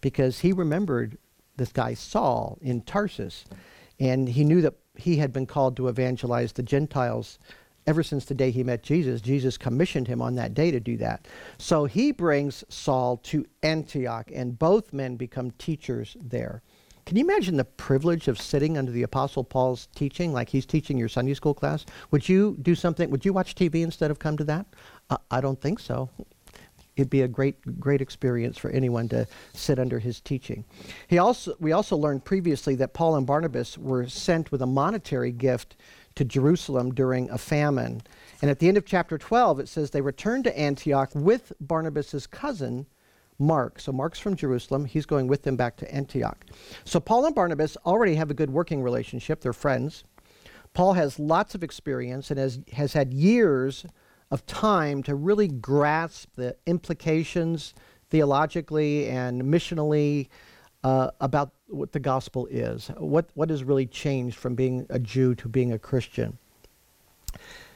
because 0.00 0.40
he 0.40 0.52
remembered 0.52 1.16
this 1.56 1.72
guy 1.72 1.94
Saul 1.94 2.58
in 2.60 2.80
Tarsus, 2.80 3.44
and 4.00 4.28
he 4.28 4.44
knew 4.44 4.60
that 4.60 4.74
he 4.96 5.16
had 5.16 5.32
been 5.32 5.46
called 5.46 5.76
to 5.76 5.88
evangelize 5.88 6.52
the 6.52 6.62
Gentiles 6.62 7.38
ever 7.86 8.02
since 8.02 8.24
the 8.24 8.34
day 8.34 8.50
he 8.50 8.62
met 8.62 8.82
Jesus. 8.82 9.20
Jesus 9.20 9.58
commissioned 9.58 10.08
him 10.08 10.22
on 10.22 10.34
that 10.36 10.54
day 10.54 10.70
to 10.70 10.80
do 10.80 10.96
that. 10.98 11.26
So 11.58 11.84
he 11.84 12.12
brings 12.12 12.64
Saul 12.68 13.18
to 13.24 13.44
Antioch, 13.62 14.30
and 14.34 14.58
both 14.58 14.92
men 14.92 15.16
become 15.16 15.50
teachers 15.52 16.16
there. 16.20 16.62
Can 17.06 17.18
you 17.18 17.24
imagine 17.24 17.58
the 17.58 17.64
privilege 17.64 18.28
of 18.28 18.40
sitting 18.40 18.78
under 18.78 18.90
the 18.90 19.02
Apostle 19.02 19.44
Paul's 19.44 19.88
teaching, 19.94 20.32
like 20.32 20.48
he's 20.48 20.64
teaching 20.64 20.96
your 20.96 21.08
Sunday 21.08 21.34
school 21.34 21.52
class? 21.52 21.84
Would 22.10 22.28
you 22.28 22.56
do 22.62 22.74
something? 22.74 23.10
Would 23.10 23.26
you 23.26 23.34
watch 23.34 23.54
TV 23.54 23.82
instead 23.82 24.10
of 24.10 24.18
come 24.18 24.38
to 24.38 24.44
that? 24.44 24.66
Uh, 25.10 25.18
I 25.30 25.42
don't 25.42 25.60
think 25.60 25.80
so. 25.80 26.08
It'd 26.96 27.10
be 27.10 27.22
a 27.22 27.28
great, 27.28 27.80
great 27.80 28.00
experience 28.00 28.56
for 28.56 28.70
anyone 28.70 29.08
to 29.08 29.26
sit 29.52 29.78
under 29.78 29.98
his 29.98 30.20
teaching. 30.20 30.64
He 31.08 31.18
also, 31.18 31.54
we 31.58 31.72
also 31.72 31.96
learned 31.96 32.24
previously 32.24 32.76
that 32.76 32.94
Paul 32.94 33.16
and 33.16 33.26
Barnabas 33.26 33.76
were 33.76 34.08
sent 34.08 34.52
with 34.52 34.62
a 34.62 34.66
monetary 34.66 35.32
gift 35.32 35.76
to 36.14 36.24
Jerusalem 36.24 36.94
during 36.94 37.28
a 37.30 37.38
famine. 37.38 38.02
And 38.40 38.50
at 38.50 38.60
the 38.60 38.68
end 38.68 38.76
of 38.76 38.84
chapter 38.84 39.18
12, 39.18 39.60
it 39.60 39.68
says 39.68 39.90
they 39.90 40.00
returned 40.00 40.44
to 40.44 40.56
Antioch 40.58 41.10
with 41.14 41.52
Barnabas' 41.60 42.26
cousin, 42.28 42.86
Mark. 43.40 43.80
So 43.80 43.90
Mark's 43.90 44.20
from 44.20 44.36
Jerusalem. 44.36 44.84
He's 44.84 45.06
going 45.06 45.26
with 45.26 45.42
them 45.42 45.56
back 45.56 45.76
to 45.78 45.92
Antioch. 45.92 46.44
So 46.84 47.00
Paul 47.00 47.26
and 47.26 47.34
Barnabas 47.34 47.76
already 47.84 48.14
have 48.14 48.30
a 48.30 48.34
good 48.34 48.50
working 48.50 48.82
relationship. 48.82 49.40
They're 49.40 49.52
friends. 49.52 50.04
Paul 50.72 50.92
has 50.92 51.18
lots 51.18 51.54
of 51.56 51.64
experience 51.64 52.30
and 52.30 52.38
has, 52.38 52.60
has 52.72 52.92
had 52.92 53.12
years 53.12 53.86
of 54.30 54.44
time 54.46 55.02
to 55.04 55.14
really 55.14 55.48
grasp 55.48 56.30
the 56.36 56.56
implications 56.66 57.74
theologically 58.10 59.08
and 59.08 59.42
missionally 59.42 60.28
uh, 60.82 61.10
about 61.20 61.50
what 61.68 61.92
the 61.92 62.00
gospel 62.00 62.46
is, 62.50 62.88
what, 62.98 63.28
what 63.34 63.50
has 63.50 63.64
really 63.64 63.86
changed 63.86 64.36
from 64.36 64.54
being 64.54 64.86
a 64.90 64.98
Jew 64.98 65.34
to 65.36 65.48
being 65.48 65.72
a 65.72 65.78
Christian. 65.78 66.38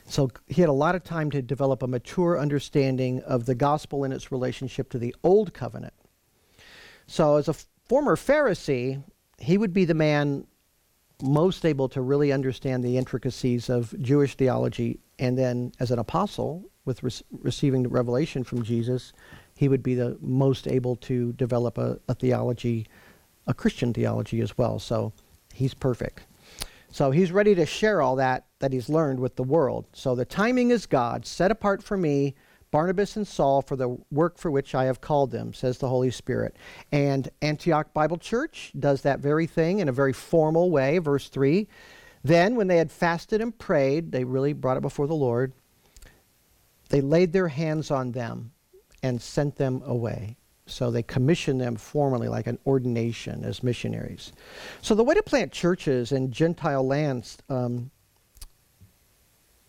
So 0.07 0.31
he 0.47 0.61
had 0.63 0.71
a 0.71 0.75
lot 0.75 0.95
of 0.95 1.05
time 1.05 1.31
to 1.33 1.43
develop 1.43 1.83
a 1.83 1.87
mature 1.87 2.39
understanding 2.39 3.23
of 3.23 3.47
the 3.47 3.55
gospel 3.55 4.05
and 4.05 4.13
its 4.13 4.33
relationship 4.33 4.91
to 4.91 4.99
the 4.99 5.15
old 5.23 5.53
covenant. 5.53 5.95
So, 7.07 7.37
as 7.37 7.49
a 7.49 7.53
f- 7.53 7.67
former 7.87 8.17
Pharisee, 8.17 9.03
he 9.39 9.57
would 9.57 9.73
be 9.73 9.85
the 9.85 9.95
man 9.95 10.47
most 11.23 11.65
able 11.65 11.89
to 11.91 12.01
really 12.01 12.33
understand 12.33 12.85
the 12.85 12.97
intricacies 12.97 13.69
of 13.69 13.95
Jewish 14.01 14.35
theology. 14.35 15.01
And 15.19 15.37
then, 15.37 15.73
as 15.81 15.91
an 15.91 15.99
apostle, 15.99 16.65
with 16.85 17.03
re- 17.03 17.11
receiving 17.43 17.83
the 17.83 17.89
revelation 17.89 18.45
from 18.45 18.63
Jesus, 18.63 19.13
he 19.55 19.69
would 19.69 19.83
be 19.83 19.95
the 19.95 20.17
most 20.21 20.69
able 20.69 20.97
to 20.97 21.33
develop 21.33 21.77
a, 21.79 21.99
a 22.09 22.15
theology 22.15 22.87
a 23.49 23.55
Christian 23.55 23.93
theology 23.93 24.41
as 24.41 24.57
well. 24.57 24.79
So 24.79 25.13
he's 25.53 25.75
perfect. 25.75 26.27
So 26.91 27.11
he's 27.11 27.33
ready 27.33 27.55
to 27.57 27.67
share 27.67 28.01
all 28.01 28.17
that 28.17 28.45
that 28.61 28.73
he's 28.73 28.89
learned 28.89 29.21
with 29.21 29.37
the 29.37 29.43
world. 29.43 29.87
So 29.93 30.15
the 30.15 30.25
timing 30.25 30.71
is 30.71 30.87
God, 30.87 31.27
set 31.27 31.51
apart 31.51 31.83
for 31.83 31.97
me, 31.97 32.35
Barnabas 32.71 33.17
and 33.17 33.27
Saul, 33.27 33.63
for 33.63 33.77
the 33.77 33.97
work 34.11 34.37
for 34.37 34.51
which 34.51 34.75
I 34.75 34.85
have 34.85 35.01
called 35.01 35.31
them, 35.31 35.55
says 35.55 35.79
the 35.79 35.89
Holy 35.89 36.11
Spirit. 36.11 36.57
And 36.93 37.29
Antioch 37.41 37.93
Bible 37.95 38.19
Church 38.19 38.73
does 38.79 39.03
that 39.03 39.21
very 39.21 39.47
thing 39.47 39.81
in 39.81 39.89
a 39.89 39.93
very 39.93 40.13
formal 40.13 40.71
way. 40.71 40.99
Verse 40.99 41.29
3 41.29 41.67
Then, 42.23 42.57
when 42.57 42.69
they 42.69 42.77
had 42.77 42.93
fasted 42.93 43.41
and 43.41 43.57
prayed, 43.57 44.13
they 44.13 44.25
really 44.25 44.53
brought 44.53 44.77
it 44.77 44.83
before 44.83 45.07
the 45.07 45.15
Lord, 45.15 45.53
they 46.91 47.01
laid 47.01 47.33
their 47.33 47.49
hands 47.49 47.91
on 47.91 48.13
them 48.13 48.53
and 49.03 49.21
sent 49.21 49.57
them 49.57 49.83
away. 49.85 50.37
So 50.67 50.91
they 50.91 51.03
commissioned 51.03 51.61
them 51.61 51.77
formally, 51.77 52.29
like 52.29 52.47
an 52.47 52.59
ordination, 52.67 53.45
as 53.45 53.63
missionaries. 53.63 54.33
So 54.83 54.95
the 54.95 55.05
way 55.05 55.15
to 55.15 55.23
plant 55.23 55.51
churches 55.51 56.13
in 56.13 56.31
Gentile 56.31 56.87
lands, 56.87 57.39
um, 57.49 57.91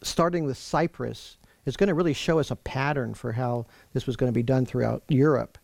starting 0.01 0.44
with 0.44 0.58
Cyprus, 0.58 1.38
is 1.70 1.78
going 1.78 1.88
to 1.88 1.94
really 1.94 2.14
show 2.14 2.40
us 2.40 2.52
a 2.52 2.56
pattern 2.58 3.14
for 3.14 3.32
how 3.32 3.66
this 3.94 4.06
was 4.06 4.18
going 4.18 4.32
to 4.32 4.36
be 4.36 4.44
done 4.44 4.66
throughout 4.66 5.04
Europe. 5.08 5.58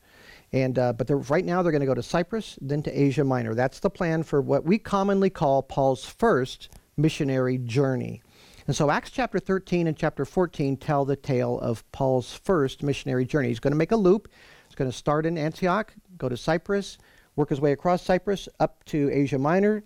And 0.53 0.79
uh, 0.79 0.93
but 0.93 1.09
right 1.29 1.43
now 1.43 1.61
they're 1.61 1.71
going 1.71 1.81
to 1.81 1.85
go 1.85 1.93
to 1.93 2.03
Cyprus, 2.03 2.57
then 2.61 2.81
to 2.83 2.91
Asia 2.91 3.25
Minor. 3.25 3.55
That's 3.55 3.79
the 3.79 3.89
plan 3.89 4.23
for 4.23 4.41
what 4.41 4.63
we 4.63 4.77
commonly 4.77 5.29
call 5.29 5.61
Paul's 5.61 6.05
first 6.05 6.69
missionary 6.95 7.57
journey. 7.57 8.21
And 8.67 8.75
so 8.75 8.89
Acts 8.89 9.11
chapter 9.11 9.39
13 9.39 9.87
and 9.87 9.97
chapter 9.97 10.25
14 10.25 10.77
tell 10.77 11.05
the 11.05 11.15
tale 11.15 11.59
of 11.59 11.89
Paul's 11.91 12.33
first 12.33 12.83
missionary 12.83 13.25
journey. 13.25 13.49
He's 13.49 13.59
going 13.59 13.73
to 13.73 13.77
make 13.77 13.91
a 13.91 13.97
loop. 13.97 14.29
He's 14.67 14.75
going 14.75 14.89
to 14.89 14.97
start 14.97 15.25
in 15.25 15.37
Antioch, 15.37 15.93
go 16.17 16.29
to 16.29 16.37
Cyprus, 16.37 16.97
work 17.35 17.49
his 17.49 17.61
way 17.61 17.73
across 17.73 18.01
Cyprus 18.01 18.49
up 18.59 18.83
to 18.85 19.11
Asia 19.11 19.37
Minor, 19.37 19.83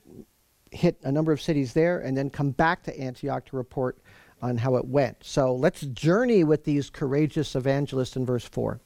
hit 0.71 0.97
a 1.03 1.11
number 1.11 1.31
of 1.31 1.41
cities 1.41 1.73
there, 1.73 1.99
and 1.99 2.15
then 2.15 2.29
come 2.29 2.51
back 2.51 2.83
to 2.83 2.97
Antioch 2.97 3.45
to 3.47 3.57
report 3.57 3.97
on 4.41 4.57
how 4.57 4.75
it 4.75 4.85
went. 4.85 5.17
So 5.21 5.53
let's 5.53 5.81
journey 5.81 6.43
with 6.43 6.63
these 6.63 6.89
courageous 6.89 7.55
evangelists 7.55 8.15
in 8.15 8.25
verse 8.25 8.45
4. 8.45 8.79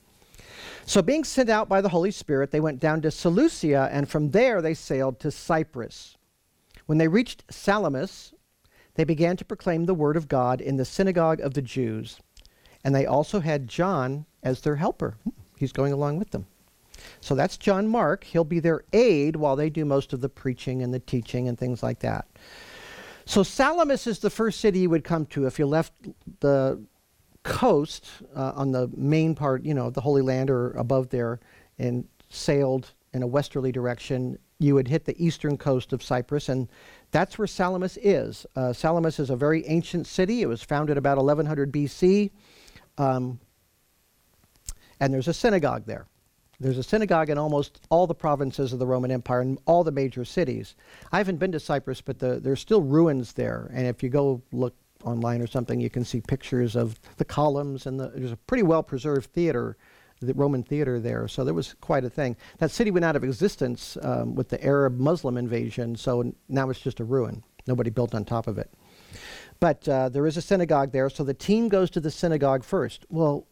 So, 0.86 1.02
being 1.02 1.24
sent 1.24 1.50
out 1.50 1.70
by 1.70 1.80
the 1.80 1.90
Holy 1.90 2.12
Spirit, 2.12 2.52
they 2.52 2.60
went 2.60 2.80
down 2.80 3.02
to 3.02 3.12
Seleucia, 3.12 3.90
and 3.92 4.10
from 4.10 4.32
there 4.32 4.62
they 4.62 4.74
sailed 4.74 5.20
to 5.22 5.32
Cyprus. 5.32 6.18
When 6.88 6.98
they 6.98 7.08
reached 7.08 7.46
Salamis, 7.50 8.34
they 8.96 9.06
began 9.06 9.38
to 9.38 9.46
proclaim 9.46 9.86
the 9.86 9.94
word 9.94 10.18
of 10.18 10.28
God 10.28 10.60
in 10.60 10.76
the 10.76 10.86
synagogue 10.86 11.40
of 11.40 11.54
the 11.54 11.62
Jews, 11.62 12.20
and 12.84 12.94
they 12.94 13.06
also 13.06 13.40
had 13.40 13.70
John 13.70 14.26
as 14.44 14.62
their 14.62 14.76
helper. 14.76 15.16
Hmm, 15.24 15.30
he's 15.58 15.72
going 15.72 15.94
along 15.94 16.20
with 16.20 16.32
them. 16.32 16.48
So 17.22 17.34
that's 17.34 17.58
John 17.58 17.88
Mark. 17.88 18.26
He'll 18.26 18.44
be 18.44 18.60
their 18.60 18.84
aide 18.94 19.36
while 19.36 19.56
they 19.56 19.70
do 19.70 19.86
most 19.86 20.14
of 20.14 20.22
the 20.22 20.30
preaching 20.30 20.84
and 20.84 20.94
the 20.94 21.00
teaching 21.00 21.48
and 21.48 21.58
things 21.58 21.82
like 21.82 22.00
that. 22.00 22.28
So 23.26 23.44
Salamis 23.44 24.08
is 24.08 24.20
the 24.20 24.30
first 24.30 24.60
city 24.60 24.80
you 24.80 24.90
would 24.90 25.04
come 25.04 25.26
to 25.28 25.46
if 25.46 25.58
you 25.58 25.66
left 25.66 25.94
the 26.40 26.82
coast 27.44 28.08
uh, 28.36 28.54
on 28.56 28.72
the 28.72 28.90
main 28.96 29.36
part, 29.36 29.64
you 29.64 29.74
know, 29.74 29.90
the 29.90 30.02
Holy 30.02 30.22
Land 30.22 30.50
or 30.50 30.72
above 30.72 31.10
there, 31.10 31.40
and 31.78 32.08
sailed 32.30 32.92
in 33.14 33.24
a 33.24 33.28
westerly 33.28 33.72
direction. 33.72 34.38
You 34.60 34.76
would 34.76 34.88
hit 34.88 35.06
the 35.06 35.24
eastern 35.24 35.58
coast 35.58 35.94
of 35.94 36.02
Cyprus, 36.02 36.50
and 36.50 36.70
that's 37.12 37.38
where 37.38 37.48
Salamis 37.48 37.98
is. 38.02 38.46
Uh, 38.56 38.72
Salamis 38.72 39.20
is 39.20 39.30
a 39.30 39.36
very 39.36 39.66
ancient 39.68 40.08
city. 40.08 40.42
It 40.42 40.48
was 40.48 40.64
founded 40.64 40.98
about 40.98 41.18
1100 41.18 41.72
BC. 41.72 42.32
Um, 42.98 43.40
and 45.00 45.14
there's 45.14 45.28
a 45.28 45.34
synagogue 45.34 45.86
there. 45.86 46.08
There's 46.64 46.78
a 46.78 46.84
synagogue 46.84 47.30
in 47.30 47.38
almost 47.38 47.82
all 47.90 48.08
the 48.08 48.16
provinces 48.16 48.72
of 48.72 48.80
the 48.80 48.88
Roman 48.88 49.12
Empire 49.12 49.42
and 49.42 49.60
all 49.66 49.84
the 49.84 49.92
major 49.92 50.24
cities. 50.24 50.76
I 51.12 51.18
haven't 51.18 51.36
been 51.36 51.52
to 51.52 51.60
Cyprus, 51.60 52.00
but 52.00 52.20
the, 52.20 52.40
there's 52.40 52.62
still 52.62 52.82
ruins 52.82 53.34
there. 53.34 53.70
And 53.74 53.86
if 53.86 54.02
you 54.02 54.08
go 54.08 54.42
look 54.54 54.74
online 55.04 55.42
or 55.42 55.48
something, 55.48 55.82
you 55.82 55.90
can 55.90 56.06
see 56.06 56.22
pictures 56.22 56.78
of 56.78 56.98
the 57.18 57.26
columns 57.26 57.86
and 57.86 58.00
the, 58.00 58.08
there's 58.16 58.32
a 58.32 58.38
pretty 58.38 58.64
well 58.64 58.82
preserved 58.82 59.34
theater, 59.34 59.76
the 60.22 60.34
Roman 60.34 60.64
theater 60.64 61.02
there. 61.02 61.28
So 61.28 61.44
there 61.44 61.54
was 61.54 61.76
quite 61.82 62.06
a 62.06 62.10
thing. 62.10 62.38
That 62.60 62.72
city 62.72 62.92
went 62.92 63.04
out 63.04 63.18
of 63.18 63.26
existence 63.26 63.98
um, 64.02 64.34
with 64.34 64.48
the 64.48 64.64
Arab 64.64 64.98
Muslim 64.98 65.36
invasion, 65.36 65.98
so 65.98 66.34
now 66.48 66.70
it's 66.70 66.80
just 66.80 67.02
a 67.02 67.04
ruin. 67.04 67.44
Nobody 67.68 67.90
built 67.90 68.16
on 68.16 68.24
top 68.24 68.48
of 68.48 68.58
it. 68.58 68.72
But 69.60 69.88
uh, 69.90 70.08
there 70.08 70.26
is 70.26 70.38
a 70.38 70.42
synagogue 70.42 70.94
there, 70.94 71.10
so 71.10 71.26
the 71.26 71.34
team 71.34 71.68
goes 71.68 71.90
to 71.92 72.00
the 72.00 72.12
synagogue 72.12 72.64
first. 72.64 73.06
Well, 73.10 73.48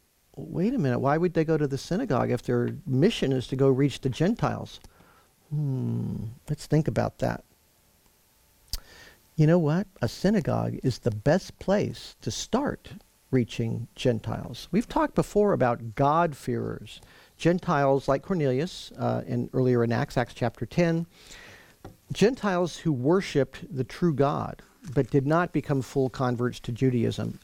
wait 0.49 0.73
a 0.73 0.77
minute, 0.77 0.99
why 0.99 1.17
would 1.17 1.33
they 1.33 1.45
go 1.45 1.57
to 1.57 1.67
the 1.67 1.77
synagogue 1.77 2.31
if 2.31 2.43
their 2.43 2.75
mission 2.85 3.31
is 3.31 3.47
to 3.47 3.55
go 3.55 3.67
reach 3.69 4.01
the 4.01 4.09
Gentiles? 4.09 4.79
Hmm, 5.49 6.25
let's 6.49 6.65
think 6.65 6.87
about 6.87 7.19
that. 7.19 7.43
You 9.35 9.47
know 9.47 9.59
what? 9.59 9.87
A 10.01 10.07
synagogue 10.07 10.77
is 10.83 10.99
the 10.99 11.11
best 11.11 11.57
place 11.59 12.15
to 12.21 12.31
start 12.31 12.89
reaching 13.31 13.87
Gentiles. 13.95 14.67
We've 14.71 14.87
talked 14.87 15.15
before 15.15 15.53
about 15.53 15.95
God-fearers, 15.95 17.01
Gentiles 17.37 18.07
like 18.07 18.21
Cornelius, 18.21 18.91
uh, 18.97 19.23
in 19.25 19.49
earlier 19.53 19.83
in 19.83 19.91
Acts, 19.91 20.17
Acts 20.17 20.33
chapter 20.33 20.65
10, 20.65 21.07
Gentiles 22.11 22.77
who 22.77 22.91
worshipped 22.91 23.75
the 23.75 23.85
true 23.85 24.13
God, 24.13 24.61
but 24.93 25.09
did 25.09 25.25
not 25.25 25.53
become 25.53 25.81
full 25.81 26.09
converts 26.09 26.59
to 26.59 26.71
Judaism. 26.71 27.39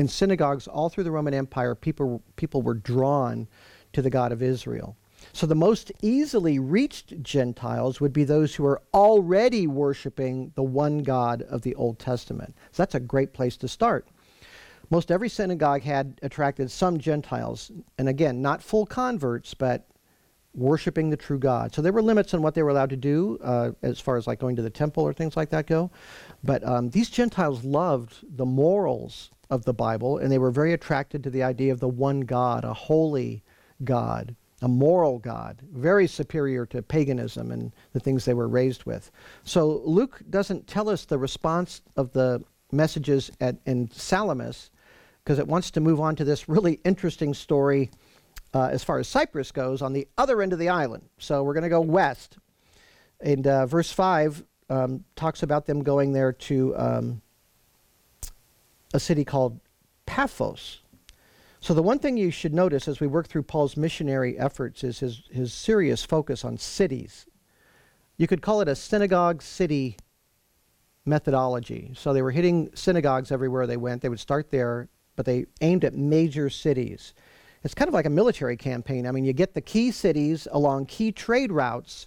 In 0.00 0.08
synagogues 0.08 0.66
all 0.66 0.88
through 0.88 1.04
the 1.04 1.10
Roman 1.10 1.34
Empire, 1.34 1.74
people, 1.74 2.22
people 2.36 2.62
were 2.62 2.72
drawn 2.72 3.46
to 3.92 4.00
the 4.00 4.08
God 4.08 4.32
of 4.32 4.42
Israel. 4.42 4.96
So 5.34 5.46
the 5.46 5.54
most 5.54 5.92
easily 6.00 6.58
reached 6.58 7.22
Gentiles 7.22 8.00
would 8.00 8.14
be 8.14 8.24
those 8.24 8.54
who 8.54 8.64
are 8.64 8.80
already 8.94 9.66
worshiping 9.66 10.52
the 10.54 10.62
one 10.62 11.02
God 11.02 11.42
of 11.42 11.60
the 11.60 11.74
Old 11.74 11.98
Testament. 11.98 12.54
So 12.72 12.82
that's 12.82 12.94
a 12.94 13.00
great 13.00 13.34
place 13.34 13.58
to 13.58 13.68
start. 13.68 14.08
Most 14.88 15.10
every 15.10 15.28
synagogue 15.28 15.82
had 15.82 16.18
attracted 16.22 16.70
some 16.70 16.96
Gentiles, 16.96 17.70
and 17.98 18.08
again, 18.08 18.40
not 18.40 18.62
full 18.62 18.86
converts, 18.86 19.52
but 19.52 19.86
worshiping 20.54 21.10
the 21.10 21.16
true 21.18 21.38
God. 21.38 21.74
So 21.74 21.82
there 21.82 21.92
were 21.92 22.00
limits 22.00 22.32
on 22.32 22.40
what 22.40 22.54
they 22.54 22.62
were 22.62 22.70
allowed 22.70 22.88
to 22.88 22.96
do 22.96 23.38
uh, 23.42 23.72
as 23.82 24.00
far 24.00 24.16
as 24.16 24.26
like 24.26 24.38
going 24.38 24.56
to 24.56 24.62
the 24.62 24.70
temple 24.70 25.02
or 25.04 25.12
things 25.12 25.36
like 25.36 25.50
that 25.50 25.66
go. 25.66 25.90
But 26.42 26.66
um, 26.66 26.88
these 26.88 27.10
Gentiles 27.10 27.64
loved 27.64 28.24
the 28.38 28.46
morals 28.46 29.30
of 29.50 29.64
the 29.64 29.74
Bible, 29.74 30.18
and 30.18 30.30
they 30.30 30.38
were 30.38 30.50
very 30.50 30.72
attracted 30.72 31.24
to 31.24 31.30
the 31.30 31.42
idea 31.42 31.72
of 31.72 31.80
the 31.80 31.88
one 31.88 32.20
God, 32.20 32.64
a 32.64 32.72
holy 32.72 33.42
God 33.84 34.36
a 34.62 34.68
moral 34.68 35.18
God, 35.18 35.58
very 35.72 36.06
superior 36.06 36.66
to 36.66 36.82
paganism 36.82 37.50
and 37.50 37.72
the 37.92 38.00
things 38.00 38.24
they 38.24 38.34
were 38.34 38.48
raised 38.48 38.84
with. 38.84 39.10
So 39.44 39.80
Luke 39.84 40.20
doesn't 40.28 40.66
tell 40.66 40.88
us 40.88 41.04
the 41.04 41.18
response 41.18 41.80
of 41.96 42.12
the 42.12 42.42
messages 42.70 43.30
at, 43.40 43.56
in 43.66 43.90
Salamis 43.90 44.70
because 45.24 45.38
it 45.38 45.46
wants 45.46 45.70
to 45.72 45.80
move 45.80 46.00
on 46.00 46.16
to 46.16 46.24
this 46.24 46.48
really 46.48 46.80
interesting 46.84 47.34
story 47.34 47.90
uh, 48.52 48.68
as 48.70 48.84
far 48.84 48.98
as 48.98 49.08
Cyprus 49.08 49.52
goes 49.52 49.80
on 49.80 49.92
the 49.92 50.08
other 50.18 50.42
end 50.42 50.52
of 50.52 50.58
the 50.58 50.68
island. 50.68 51.04
So 51.18 51.42
we're 51.42 51.54
going 51.54 51.62
to 51.62 51.68
go 51.68 51.80
west. 51.80 52.36
And 53.20 53.46
uh, 53.46 53.66
verse 53.66 53.92
5 53.92 54.44
um, 54.68 55.04
talks 55.16 55.42
about 55.42 55.66
them 55.66 55.82
going 55.82 56.12
there 56.12 56.32
to 56.32 56.76
um, 56.76 57.22
a 58.92 59.00
city 59.00 59.24
called 59.24 59.60
Paphos. 60.06 60.80
So 61.60 61.74
the 61.74 61.82
one 61.82 61.98
thing 61.98 62.16
you 62.16 62.30
should 62.30 62.54
notice 62.54 62.88
as 62.88 63.00
we 63.00 63.06
work 63.06 63.28
through 63.28 63.42
Paul's 63.42 63.76
missionary 63.76 64.38
efforts 64.38 64.82
is 64.82 64.98
his, 65.00 65.22
his 65.30 65.52
serious 65.52 66.02
focus 66.04 66.44
on 66.44 66.56
cities. 66.56 67.26
You 68.16 68.26
could 68.26 68.42
call 68.42 68.60
it 68.60 68.68
a 68.68 68.74
synagogue 68.74 69.42
city 69.42 69.96
methodology. 71.04 71.92
So 71.94 72.12
they 72.12 72.22
were 72.22 72.30
hitting 72.30 72.70
synagogues 72.74 73.30
everywhere 73.30 73.66
they 73.66 73.76
went. 73.76 74.02
They 74.02 74.08
would 74.08 74.20
start 74.20 74.50
there, 74.50 74.88
but 75.16 75.26
they 75.26 75.46
aimed 75.60 75.84
at 75.84 75.94
major 75.94 76.48
cities. 76.48 77.14
It's 77.62 77.74
kind 77.74 77.88
of 77.88 77.94
like 77.94 78.06
a 78.06 78.10
military 78.10 78.56
campaign. 78.56 79.06
I 79.06 79.10
mean, 79.10 79.24
you 79.24 79.34
get 79.34 79.54
the 79.54 79.60
key 79.60 79.90
cities 79.90 80.48
along 80.50 80.86
key 80.86 81.12
trade 81.12 81.52
routes 81.52 82.06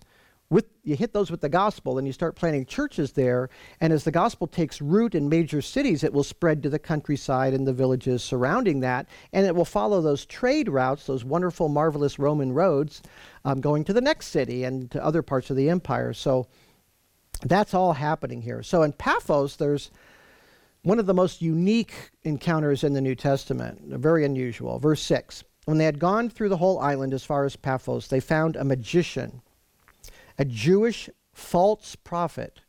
with 0.53 0.67
you 0.83 0.95
hit 0.95 1.13
those 1.13 1.31
with 1.31 1.41
the 1.41 1.49
gospel 1.49 1.97
and 1.97 2.05
you 2.05 2.13
start 2.13 2.35
planting 2.35 2.65
churches 2.65 3.13
there. 3.13 3.49
And 3.81 3.91
as 3.91 4.03
the 4.03 4.11
gospel 4.11 4.45
takes 4.45 4.81
root 4.81 5.15
in 5.15 5.27
major 5.27 5.61
cities 5.61 6.03
it 6.03 6.13
will 6.13 6.23
spread 6.23 6.61
to 6.63 6.69
the 6.69 6.79
countryside 6.79 7.53
and 7.53 7.67
the 7.67 7.73
villages 7.73 8.23
surrounding 8.23 8.81
that. 8.81 9.07
And 9.33 9.45
it 9.47 9.55
will 9.55 9.65
follow 9.65 9.99
those 9.99 10.25
trade 10.25 10.69
routes 10.69 11.07
those 11.07 11.25
wonderful 11.25 11.69
marvelous 11.69 12.19
roman 12.19 12.53
roads 12.53 13.01
um, 13.43 13.61
going 13.61 13.83
to 13.85 13.93
the 13.93 14.01
next 14.01 14.27
city 14.27 14.63
and 14.63 14.91
to 14.91 15.03
other 15.03 15.23
parts 15.23 15.49
of 15.49 15.57
the 15.57 15.69
empire. 15.69 16.13
So 16.13 16.47
that's 17.41 17.73
all 17.73 17.93
happening 17.93 18.43
here. 18.43 18.61
So 18.61 18.83
in 18.83 18.93
paphos 18.93 19.55
there's 19.55 19.89
one 20.83 20.99
of 20.99 21.07
the 21.07 21.13
most 21.13 21.41
unique 21.41 22.11
encounters 22.23 22.83
in 22.83 22.93
the 22.93 23.01
new 23.01 23.15
testament 23.15 23.81
very 23.99 24.23
unusual. 24.23 24.77
Verse 24.77 25.01
6 25.01 25.43
when 25.65 25.77
they 25.77 25.85
had 25.85 25.97
gone 25.97 26.29
through 26.29 26.49
the 26.49 26.57
whole 26.57 26.77
island 26.79 27.13
as 27.13 27.23
far 27.23 27.43
as 27.43 27.55
paphos 27.55 28.09
they 28.09 28.19
found 28.19 28.55
a 28.55 28.63
magician 28.63 29.41
a 30.37 30.45
Jewish 30.45 31.09
false 31.33 31.95
prophet 31.95 32.61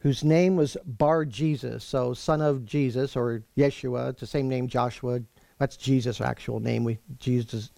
whose 0.00 0.22
name 0.22 0.56
was 0.56 0.76
Bar 0.84 1.24
Jesus, 1.24 1.82
so 1.84 2.14
son 2.14 2.40
of 2.40 2.64
Jesus 2.64 3.16
or 3.16 3.42
Yeshua. 3.56 4.10
It's 4.10 4.20
the 4.20 4.26
same 4.26 4.48
name, 4.48 4.68
Joshua. 4.68 5.20
That's 5.58 5.76
Jesus' 5.76 6.20
actual 6.20 6.60
name. 6.60 6.84
We 6.84 6.98
Jesus 7.18 7.70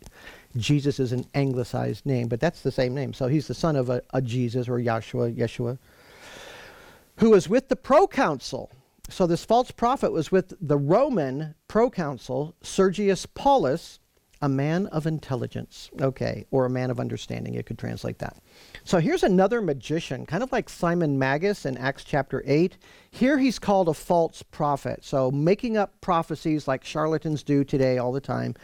Jesus 0.57 0.99
is 0.99 1.13
an 1.13 1.25
anglicized 1.35 2.05
name, 2.05 2.29
but 2.29 2.41
that's 2.41 2.63
the 2.63 2.73
same 2.73 2.95
name. 2.95 3.13
So 3.13 3.29
he's 3.29 3.47
the 3.47 3.55
son 3.55 3.77
of 3.77 3.89
a, 3.89 4.03
a 4.13 4.21
Jesus 4.21 4.69
or 4.69 4.79
Yeshua, 4.79 5.35
Yeshua, 5.35 5.79
who 7.17 7.31
was 7.31 7.49
with 7.49 7.69
the 7.69 7.77
proconsul. 7.77 8.71
So 9.09 9.27
this 9.27 9.45
false 9.45 9.71
prophet 9.71 10.13
was 10.13 10.31
with 10.31 10.53
the 10.61 10.77
Roman 10.77 11.55
proconsul 11.69 12.55
Sergius 12.63 13.27
Paulus, 13.27 13.99
a 14.43 14.49
man 14.49 14.87
of 14.87 15.07
intelligence. 15.07 15.91
Okay, 16.01 16.47
or 16.51 16.65
a 16.65 16.71
man 16.71 16.91
of 16.91 16.99
understanding. 16.99 17.55
You 17.55 17.63
could 17.63 17.79
translate 17.79 18.19
that. 18.19 18.37
So 18.85 18.99
here's 18.99 19.23
another 19.23 19.61
magician, 19.61 20.27
kind 20.27 20.43
of 20.43 20.51
like 20.53 20.69
Simon 20.69 21.19
Magus 21.19 21.67
in 21.67 21.77
Acts 21.77 22.05
chapter 22.05 22.43
8. 22.47 22.79
Here 23.11 23.39
he's 23.39 23.59
called 23.59 23.89
a 23.89 23.95
false 23.95 24.43
prophet. 24.43 25.05
So 25.05 25.31
making 25.31 25.77
up 25.77 26.01
prophecies 26.01 26.67
like 26.67 26.85
charlatans 26.85 27.43
do 27.43 27.65
today 27.65 27.99
all 27.99 28.13
the 28.13 28.21
time. 28.21 28.55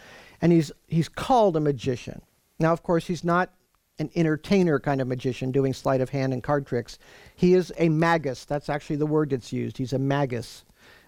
And 0.41 0.53
he's, 0.53 0.73
he's 0.87 1.09
called 1.09 1.57
a 1.57 1.61
magician. 1.61 2.23
Now, 2.59 2.73
of 2.73 2.83
course, 2.83 3.07
he's 3.07 3.25
not 3.25 3.53
an 3.99 4.11
entertainer 4.15 4.79
kind 4.79 5.01
of 5.01 5.09
magician 5.09 5.51
doing 5.51 5.73
sleight 5.73 6.01
of 6.01 6.11
hand 6.11 6.33
and 6.33 6.43
card 6.43 6.67
tricks. 6.67 6.99
He 7.35 7.55
is 7.55 7.73
a 7.79 7.89
magus. 7.89 8.45
That's 8.45 8.69
actually 8.69 8.97
the 8.97 9.07
word 9.07 9.31
that's 9.31 9.53
used. 9.53 9.79
He's 9.79 9.93
a 9.93 9.99
magus. 9.99 10.65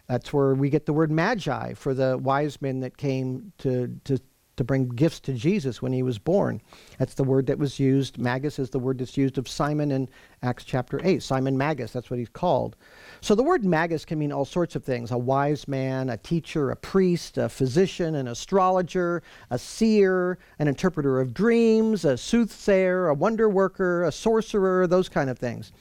That's 0.08 0.32
where 0.32 0.54
we 0.54 0.70
get 0.70 0.86
the 0.86 0.94
word 0.94 1.10
magi 1.10 1.74
for 1.74 1.92
the 1.92 2.16
wise 2.16 2.62
men 2.62 2.80
that 2.80 2.96
came 2.96 3.52
to, 3.58 3.94
to 4.04 4.18
to 4.58 4.64
bring 4.64 4.88
gifts 4.88 5.20
to 5.20 5.32
Jesus 5.32 5.80
when 5.80 5.92
he 5.92 6.02
was 6.02 6.18
born. 6.18 6.60
That's 6.98 7.14
the 7.14 7.24
word 7.24 7.46
that 7.46 7.58
was 7.58 7.80
used. 7.80 8.18
Magus 8.18 8.58
is 8.58 8.70
the 8.70 8.78
word 8.78 8.98
that's 8.98 9.16
used 9.16 9.38
of 9.38 9.48
Simon 9.48 9.90
in 9.90 10.08
Acts 10.42 10.64
chapter 10.64 11.00
8. 11.02 11.22
Simon 11.22 11.56
Magus, 11.56 11.92
that's 11.92 12.10
what 12.10 12.18
he's 12.18 12.28
called. 12.28 12.76
So 13.20 13.34
the 13.34 13.42
word 13.42 13.64
magus 13.64 14.04
can 14.04 14.18
mean 14.18 14.32
all 14.32 14.44
sorts 14.44 14.76
of 14.76 14.84
things 14.84 15.10
a 15.10 15.18
wise 15.18 15.66
man, 15.66 16.10
a 16.10 16.16
teacher, 16.16 16.70
a 16.70 16.76
priest, 16.76 17.38
a 17.38 17.48
physician, 17.48 18.14
an 18.14 18.28
astrologer, 18.28 19.22
a 19.50 19.58
seer, 19.58 20.38
an 20.58 20.68
interpreter 20.68 21.20
of 21.20 21.34
dreams, 21.34 22.04
a 22.04 22.16
soothsayer, 22.16 23.08
a 23.08 23.14
wonder 23.14 23.48
worker, 23.48 24.04
a 24.04 24.12
sorcerer, 24.12 24.86
those 24.86 25.08
kind 25.08 25.30
of 25.30 25.38
things. 25.38 25.72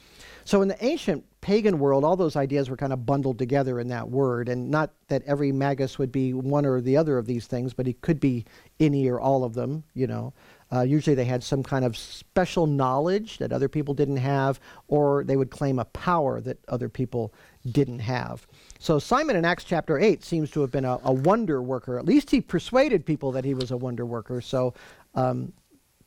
So 0.46 0.62
in 0.62 0.68
the 0.68 0.84
ancient 0.84 1.26
pagan 1.48 1.80
world, 1.80 2.04
all 2.04 2.18
those 2.18 2.36
ideas 2.36 2.70
were 2.70 2.76
kind 2.76 2.92
of 2.92 3.06
bundled 3.06 3.40
together 3.40 3.80
in 3.80 3.88
that 3.88 4.10
word, 4.10 4.50
and 4.50 4.70
not 4.70 4.92
that 5.08 5.24
every 5.26 5.50
magus 5.50 5.98
would 5.98 6.12
be 6.12 6.34
one 6.34 6.66
or 6.66 6.82
the 6.82 6.98
other 6.98 7.18
of 7.18 7.26
these 7.26 7.48
things, 7.48 7.74
but 7.74 7.88
he 7.88 7.94
could 7.94 8.20
be 8.20 8.44
any 8.82 9.08
or 9.08 9.18
all 9.22 9.46
of 9.46 9.54
them, 9.54 9.82
you 9.94 10.06
know. 10.08 10.34
Uh, 10.74 10.82
usually 10.82 11.16
they 11.16 11.24
had 11.24 11.42
some 11.42 11.64
kind 11.64 11.86
of 11.86 11.96
special 11.96 12.68
knowledge 12.68 13.38
that 13.38 13.54
other 13.54 13.70
people 13.70 13.94
didn't 13.94 14.18
have, 14.18 14.60
or 14.90 15.24
they 15.24 15.38
would 15.38 15.50
claim 15.50 15.80
a 15.80 15.86
power 15.86 16.42
that 16.42 16.58
other 16.68 16.90
people 16.90 17.34
didn't 17.72 18.00
have. 18.00 18.46
So 18.78 19.00
Simon 19.00 19.38
in 19.38 19.46
Acts 19.46 19.64
chapter 19.64 19.98
8 19.98 20.26
seems 20.26 20.52
to 20.52 20.60
have 20.60 20.72
been 20.72 20.84
a, 20.84 21.00
a 21.06 21.14
wonder 21.14 21.62
worker. 21.62 21.98
At 21.98 22.04
least 22.04 22.30
he 22.30 22.42
persuaded 22.42 23.06
people 23.06 23.32
that 23.32 23.46
he 23.46 23.54
was 23.54 23.72
a 23.72 23.78
wonder 23.78 24.06
worker. 24.06 24.42
So 24.42 24.74
um, 25.16 25.54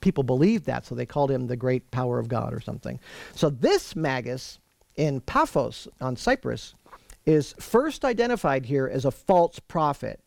people 0.02 0.22
believed 0.22 0.66
that, 0.66 0.84
so 0.84 0.94
they 0.94 1.06
called 1.06 1.30
him 1.30 1.46
the 1.46 1.56
great 1.56 1.90
power 1.90 2.18
of 2.18 2.28
God 2.28 2.52
or 2.52 2.60
something. 2.60 3.00
So 3.34 3.48
this 3.48 3.96
Magus 3.96 4.58
in 5.00 5.22
Paphos 5.22 5.88
on 6.02 6.14
Cyprus 6.14 6.74
is 7.24 7.54
first 7.58 8.04
identified 8.04 8.66
here 8.66 8.86
as 8.86 9.06
a 9.06 9.10
false 9.10 9.58
prophet. 9.58 10.20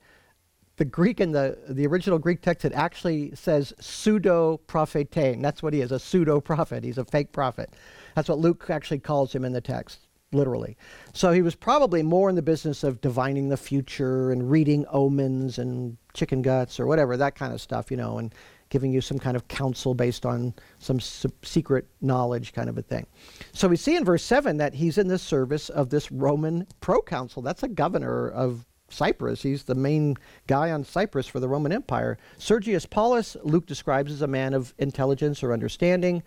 The 0.78 0.86
Greek 0.86 1.22
in 1.22 1.32
the, 1.32 1.60
the 1.70 1.86
original 1.86 2.18
Greek 2.18 2.42
text, 2.42 2.66
it 2.66 2.74
actually 2.74 3.36
says 3.36 3.72
pseudo 3.80 4.60
prophetein. 4.68 5.44
That's 5.44 5.62
what 5.62 5.74
he 5.74 5.82
is, 5.82 5.92
a 5.92 6.00
pseudo 6.00 6.42
prophet. 6.42 6.84
He's 6.84 6.98
a 6.98 7.06
fake 7.06 7.32
prophet. 7.32 7.70
That's 8.16 8.28
what 8.28 8.40
Luke 8.40 8.66
actually 8.70 8.98
calls 8.98 9.34
him 9.34 9.46
in 9.46 9.54
the 9.54 9.62
text, 9.62 10.08
literally. 10.32 10.76
So 11.14 11.32
he 11.32 11.44
was 11.44 11.54
probably 11.54 12.02
more 12.02 12.28
in 12.28 12.36
the 12.36 12.42
business 12.42 12.84
of 12.84 13.00
divining 13.00 13.50
the 13.50 13.58
future 13.58 14.32
and 14.32 14.50
reading 14.50 14.88
omens 14.92 15.60
and 15.60 15.98
chicken 16.16 16.42
guts 16.42 16.80
or 16.80 16.88
whatever, 16.88 17.16
that 17.16 17.36
kind 17.36 17.54
of 17.54 17.62
stuff, 17.62 17.92
you 17.92 17.98
know, 17.98 18.18
and 18.18 18.34
giving 18.74 18.92
you 18.92 19.02
some 19.02 19.20
kind 19.20 19.38
of 19.38 19.48
counsel 19.48 19.94
based 19.94 20.26
on 20.26 20.52
some 20.80 21.00
secret 21.00 21.88
knowledge 22.02 22.54
kind 22.54 22.68
of 22.68 22.76
a 22.80 22.82
thing. 22.82 23.06
So 23.52 23.68
we 23.68 23.76
see 23.76 23.96
in 23.96 24.04
verse 24.04 24.24
7 24.24 24.58
that 24.58 24.74
he's 24.74 24.98
in 24.98 25.08
the 25.08 25.20
service 25.20 25.70
of 25.70 25.92
this 25.92 26.12
Roman 26.12 26.66
proconsul. 26.82 27.44
That's 27.44 27.62
a 27.62 27.68
governor 27.68 28.30
of 28.30 28.66
Cyprus. 28.90 29.44
He's 29.44 29.62
the 29.62 29.76
main 29.76 30.16
guy 30.48 30.72
on 30.72 30.84
Cyprus 30.84 31.28
for 31.28 31.40
the 31.40 31.48
Roman 31.48 31.72
Empire. 31.72 32.18
Sergius 32.40 32.88
Paulus, 32.88 33.38
Luke 33.44 33.68
describes 33.68 34.12
as 34.12 34.24
a 34.24 34.28
man 34.28 34.56
of 34.56 34.74
intelligence 34.80 35.44
or 35.44 35.54
understanding. 35.54 36.24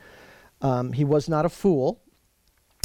Um, 0.62 0.92
he 0.92 1.02
was 1.02 1.28
not 1.28 1.46
a 1.46 1.48
fool, 1.48 2.00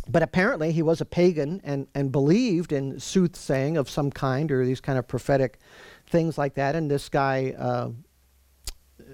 but 0.08 0.24
apparently 0.24 0.72
he 0.72 0.82
was 0.82 1.02
a 1.02 1.06
pagan 1.06 1.62
and, 1.64 1.86
and 1.94 2.12
believed 2.12 2.72
in 2.72 3.00
soothsaying 3.00 3.78
of 3.78 3.88
some 3.88 4.10
kind 4.10 4.52
or 4.52 4.66
these 4.66 4.82
kind 4.82 4.98
of 4.98 5.08
prophetic 5.08 5.60
things 6.08 6.36
like 6.40 6.56
that. 6.56 6.76
And 6.76 6.90
this 6.90 7.10
guy 7.10 7.54
uh, 7.60 7.92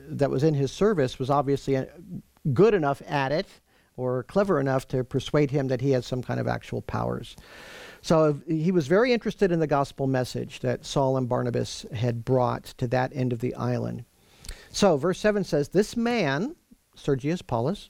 that 0.09 0.29
was 0.29 0.43
in 0.43 0.53
his 0.53 0.71
service 0.71 1.19
was 1.19 1.29
obviously 1.29 1.77
uh, 1.77 1.85
good 2.53 2.73
enough 2.73 3.01
at 3.07 3.31
it 3.31 3.47
or 3.95 4.23
clever 4.23 4.59
enough 4.59 4.87
to 4.87 5.03
persuade 5.03 5.51
him 5.51 5.67
that 5.67 5.81
he 5.81 5.91
had 5.91 6.03
some 6.03 6.21
kind 6.21 6.39
of 6.39 6.47
actual 6.47 6.81
powers. 6.81 7.35
So 8.01 8.39
he 8.47 8.71
was 8.71 8.87
very 8.87 9.11
interested 9.11 9.51
in 9.51 9.59
the 9.59 9.67
gospel 9.67 10.07
message 10.07 10.59
that 10.59 10.85
Saul 10.85 11.17
and 11.17 11.27
Barnabas 11.27 11.85
had 11.93 12.23
brought 12.23 12.65
to 12.77 12.87
that 12.87 13.11
end 13.15 13.33
of 13.33 13.39
the 13.39 13.55
island. 13.55 14.05
So, 14.71 14.97
verse 14.97 15.19
7 15.19 15.43
says, 15.43 15.69
This 15.69 15.97
man, 15.97 16.55
Sergius 16.95 17.41
Paulus, 17.41 17.89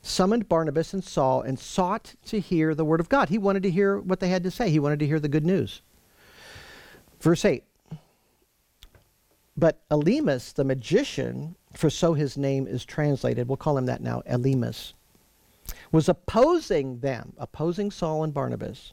summoned 0.00 0.48
Barnabas 0.48 0.94
and 0.94 1.04
Saul 1.04 1.42
and 1.42 1.58
sought 1.58 2.14
to 2.26 2.40
hear 2.40 2.74
the 2.74 2.84
word 2.84 3.00
of 3.00 3.08
God. 3.08 3.28
He 3.28 3.38
wanted 3.38 3.62
to 3.64 3.70
hear 3.70 3.98
what 3.98 4.20
they 4.20 4.28
had 4.28 4.42
to 4.44 4.50
say, 4.50 4.70
he 4.70 4.80
wanted 4.80 4.98
to 5.00 5.06
hear 5.06 5.20
the 5.20 5.28
good 5.28 5.46
news. 5.46 5.82
Verse 7.20 7.44
8 7.44 7.62
But 9.56 9.86
Elymas, 9.90 10.54
the 10.54 10.64
magician, 10.64 11.56
for 11.74 11.90
so 11.90 12.14
his 12.14 12.36
name 12.36 12.66
is 12.66 12.84
translated, 12.84 13.48
we'll 13.48 13.56
call 13.56 13.76
him 13.76 13.86
that 13.86 14.00
now, 14.00 14.22
Elymas, 14.28 14.92
was 15.90 16.08
opposing 16.08 17.00
them, 17.00 17.34
opposing 17.36 17.90
Saul 17.90 18.24
and 18.24 18.32
Barnabas 18.32 18.92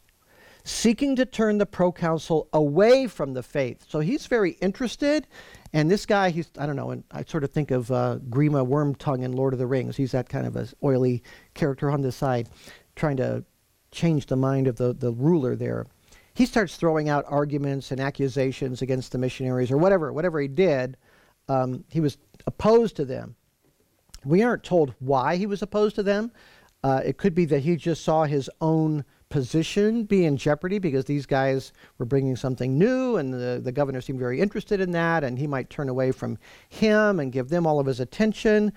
seeking 0.63 1.15
to 1.15 1.25
turn 1.25 1.57
the 1.57 1.65
proconsul 1.65 2.47
away 2.53 3.07
from 3.07 3.33
the 3.33 3.43
faith. 3.43 3.85
So 3.87 3.99
he's 3.99 4.27
very 4.27 4.51
interested. 4.61 5.27
And 5.73 5.89
this 5.89 6.05
guy, 6.05 6.29
he's, 6.29 6.49
I 6.57 6.65
don't 6.65 6.75
know, 6.75 6.91
and 6.91 7.03
I 7.11 7.23
sort 7.23 7.43
of 7.43 7.51
think 7.51 7.71
of 7.71 7.91
uh, 7.91 8.17
Grima 8.29 8.65
Wormtongue 8.67 9.23
in 9.23 9.33
Lord 9.33 9.53
of 9.53 9.59
the 9.59 9.67
Rings. 9.67 9.95
He's 9.95 10.11
that 10.11 10.29
kind 10.29 10.47
of 10.47 10.55
a 10.55 10.67
oily 10.83 11.23
character 11.53 11.89
on 11.89 12.01
the 12.01 12.11
side, 12.11 12.49
trying 12.95 13.17
to 13.17 13.43
change 13.91 14.27
the 14.27 14.35
mind 14.35 14.67
of 14.67 14.77
the, 14.77 14.93
the 14.93 15.11
ruler 15.11 15.55
there. 15.55 15.85
He 16.39 16.45
starts 16.45 16.77
throwing 16.77 17.09
out 17.09 17.25
arguments 17.27 17.91
and 17.91 17.99
accusations 17.99 18.81
against 18.81 19.11
the 19.11 19.17
missionaries 19.17 19.71
or 19.71 19.77
whatever, 19.77 20.13
whatever 20.13 20.39
he 20.39 20.47
did. 20.47 20.95
Um, 21.49 21.83
he 21.89 21.99
was 21.99 22.17
opposed 22.47 22.95
to 22.95 23.03
them. 23.03 23.35
We 24.23 24.41
aren't 24.41 24.63
told 24.63 24.93
why 24.99 25.35
he 25.35 25.45
was 25.45 25.61
opposed 25.61 25.97
to 25.97 26.03
them. 26.03 26.31
Uh, 26.81 27.01
it 27.03 27.17
could 27.17 27.35
be 27.35 27.43
that 27.43 27.59
he 27.59 27.75
just 27.75 28.05
saw 28.05 28.23
his 28.23 28.49
own 28.61 29.03
position 29.27 30.03
be 30.05 30.23
in 30.23 30.37
jeopardy 30.37 30.79
because 30.79 31.03
these 31.03 31.25
guys 31.25 31.73
were 31.97 32.05
bringing 32.05 32.37
something 32.37 32.79
new 32.79 33.17
and 33.17 33.33
the, 33.33 33.59
the 33.61 33.73
governor 33.73 33.99
seemed 33.99 34.19
very 34.19 34.39
interested 34.39 34.79
in 34.79 34.91
that 34.91 35.25
and 35.25 35.37
he 35.37 35.45
might 35.45 35.69
turn 35.69 35.89
away 35.89 36.09
from 36.09 36.37
him 36.69 37.19
and 37.19 37.33
give 37.33 37.49
them 37.49 37.67
all 37.67 37.81
of 37.81 37.85
his 37.85 37.99
attention. 37.99 38.71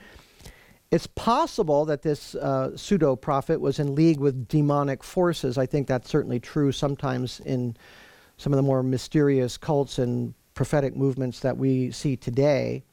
It's 0.92 1.06
possible 1.06 1.86
that 1.86 2.02
this 2.02 2.34
uh, 2.34 2.76
pseudo 2.76 3.16
prophet 3.16 3.58
was 3.58 3.78
in 3.78 3.94
league 3.94 4.20
with 4.20 4.46
demonic 4.46 5.02
forces. 5.02 5.56
I 5.56 5.64
think 5.64 5.86
that's 5.88 6.10
certainly 6.10 6.38
true 6.38 6.70
sometimes 6.70 7.40
in 7.40 7.78
some 8.36 8.52
of 8.52 8.58
the 8.58 8.62
more 8.62 8.82
mysterious 8.82 9.56
cults 9.56 9.98
and 9.98 10.34
prophetic 10.52 10.94
movements 10.94 11.40
that 11.40 11.56
we 11.56 11.90
see 11.92 12.14
today. 12.14 12.84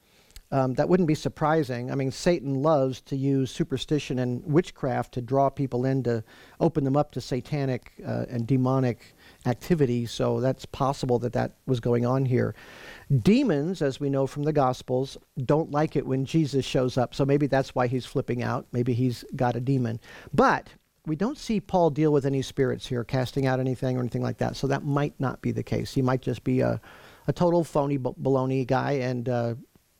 Um, 0.50 0.72
that 0.74 0.88
wouldn't 0.88 1.08
be 1.08 1.14
surprising. 1.14 1.92
I 1.92 1.94
mean, 1.94 2.10
Satan 2.10 2.62
loves 2.62 3.02
to 3.02 3.16
use 3.16 3.50
superstition 3.50 4.18
and 4.18 4.42
witchcraft 4.46 5.12
to 5.14 5.20
draw 5.20 5.50
people 5.50 5.84
in 5.84 6.02
to 6.04 6.24
open 6.58 6.84
them 6.84 6.96
up 6.96 7.12
to 7.12 7.20
satanic 7.20 7.92
uh, 8.04 8.24
and 8.30 8.46
demonic 8.46 9.14
activity. 9.46 10.06
So 10.06 10.40
that's 10.40 10.66
possible 10.66 11.18
that 11.20 11.32
that 11.32 11.52
was 11.66 11.80
going 11.80 12.04
on 12.04 12.26
here. 12.26 12.54
Demons, 13.22 13.82
as 13.82 13.98
we 13.98 14.10
know 14.10 14.26
from 14.26 14.42
the 14.42 14.52
Gospels, 14.52 15.16
don't 15.44 15.70
like 15.70 15.96
it 15.96 16.06
when 16.06 16.24
Jesus 16.24 16.64
shows 16.64 16.98
up. 16.98 17.14
So 17.14 17.24
maybe 17.24 17.46
that's 17.46 17.74
why 17.74 17.86
he's 17.86 18.06
flipping 18.06 18.42
out. 18.42 18.66
Maybe 18.72 18.92
he's 18.92 19.24
got 19.34 19.56
a 19.56 19.60
demon. 19.60 20.00
But 20.32 20.68
we 21.06 21.16
don't 21.16 21.38
see 21.38 21.60
Paul 21.60 21.90
deal 21.90 22.12
with 22.12 22.26
any 22.26 22.42
spirits 22.42 22.86
here, 22.86 23.04
casting 23.04 23.46
out 23.46 23.60
anything 23.60 23.96
or 23.96 24.00
anything 24.00 24.22
like 24.22 24.38
that. 24.38 24.56
So 24.56 24.66
that 24.66 24.84
might 24.84 25.14
not 25.18 25.40
be 25.40 25.50
the 25.50 25.62
case. 25.62 25.94
He 25.94 26.02
might 26.02 26.20
just 26.20 26.44
be 26.44 26.60
a, 26.60 26.80
a 27.26 27.32
total 27.32 27.64
phony 27.64 27.98
baloney 27.98 28.66
guy 28.66 28.92
and 28.92 29.28
uh, 29.28 29.54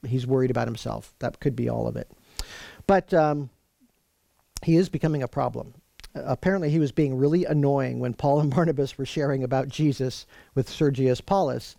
he's 0.06 0.26
worried 0.26 0.50
about 0.50 0.68
himself. 0.68 1.14
That 1.18 1.40
could 1.40 1.56
be 1.56 1.68
all 1.68 1.88
of 1.88 1.96
it. 1.96 2.10
But 2.86 3.12
um, 3.14 3.50
he 4.62 4.76
is 4.76 4.88
becoming 4.88 5.22
a 5.22 5.28
problem. 5.28 5.74
Apparently, 6.14 6.70
he 6.70 6.78
was 6.78 6.92
being 6.92 7.16
really 7.16 7.44
annoying 7.44 8.00
when 8.00 8.14
Paul 8.14 8.40
and 8.40 8.50
Barnabas 8.50 8.98
were 8.98 9.06
sharing 9.06 9.44
about 9.44 9.68
Jesus 9.68 10.26
with 10.54 10.68
Sergius 10.68 11.20
Paulus. 11.20 11.76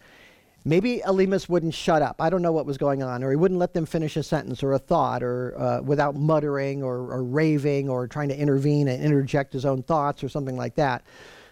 Maybe 0.63 1.01
Elymas 1.05 1.49
wouldn't 1.49 1.73
shut 1.73 2.01
up. 2.03 2.17
I 2.19 2.29
don't 2.29 2.43
know 2.43 2.51
what 2.51 2.67
was 2.67 2.77
going 2.77 3.01
on, 3.01 3.23
or 3.23 3.31
he 3.31 3.35
wouldn't 3.35 3.59
let 3.59 3.73
them 3.73 3.85
finish 3.85 4.15
a 4.15 4.23
sentence 4.23 4.61
or 4.61 4.73
a 4.73 4.79
thought, 4.79 5.23
or 5.23 5.59
uh, 5.59 5.81
without 5.81 6.15
muttering 6.15 6.83
or, 6.83 7.11
or 7.11 7.23
raving 7.23 7.89
or 7.89 8.07
trying 8.07 8.29
to 8.29 8.37
intervene 8.37 8.87
and 8.87 9.03
interject 9.03 9.53
his 9.53 9.65
own 9.65 9.81
thoughts 9.81 10.23
or 10.23 10.29
something 10.29 10.55
like 10.55 10.75
that. 10.75 11.03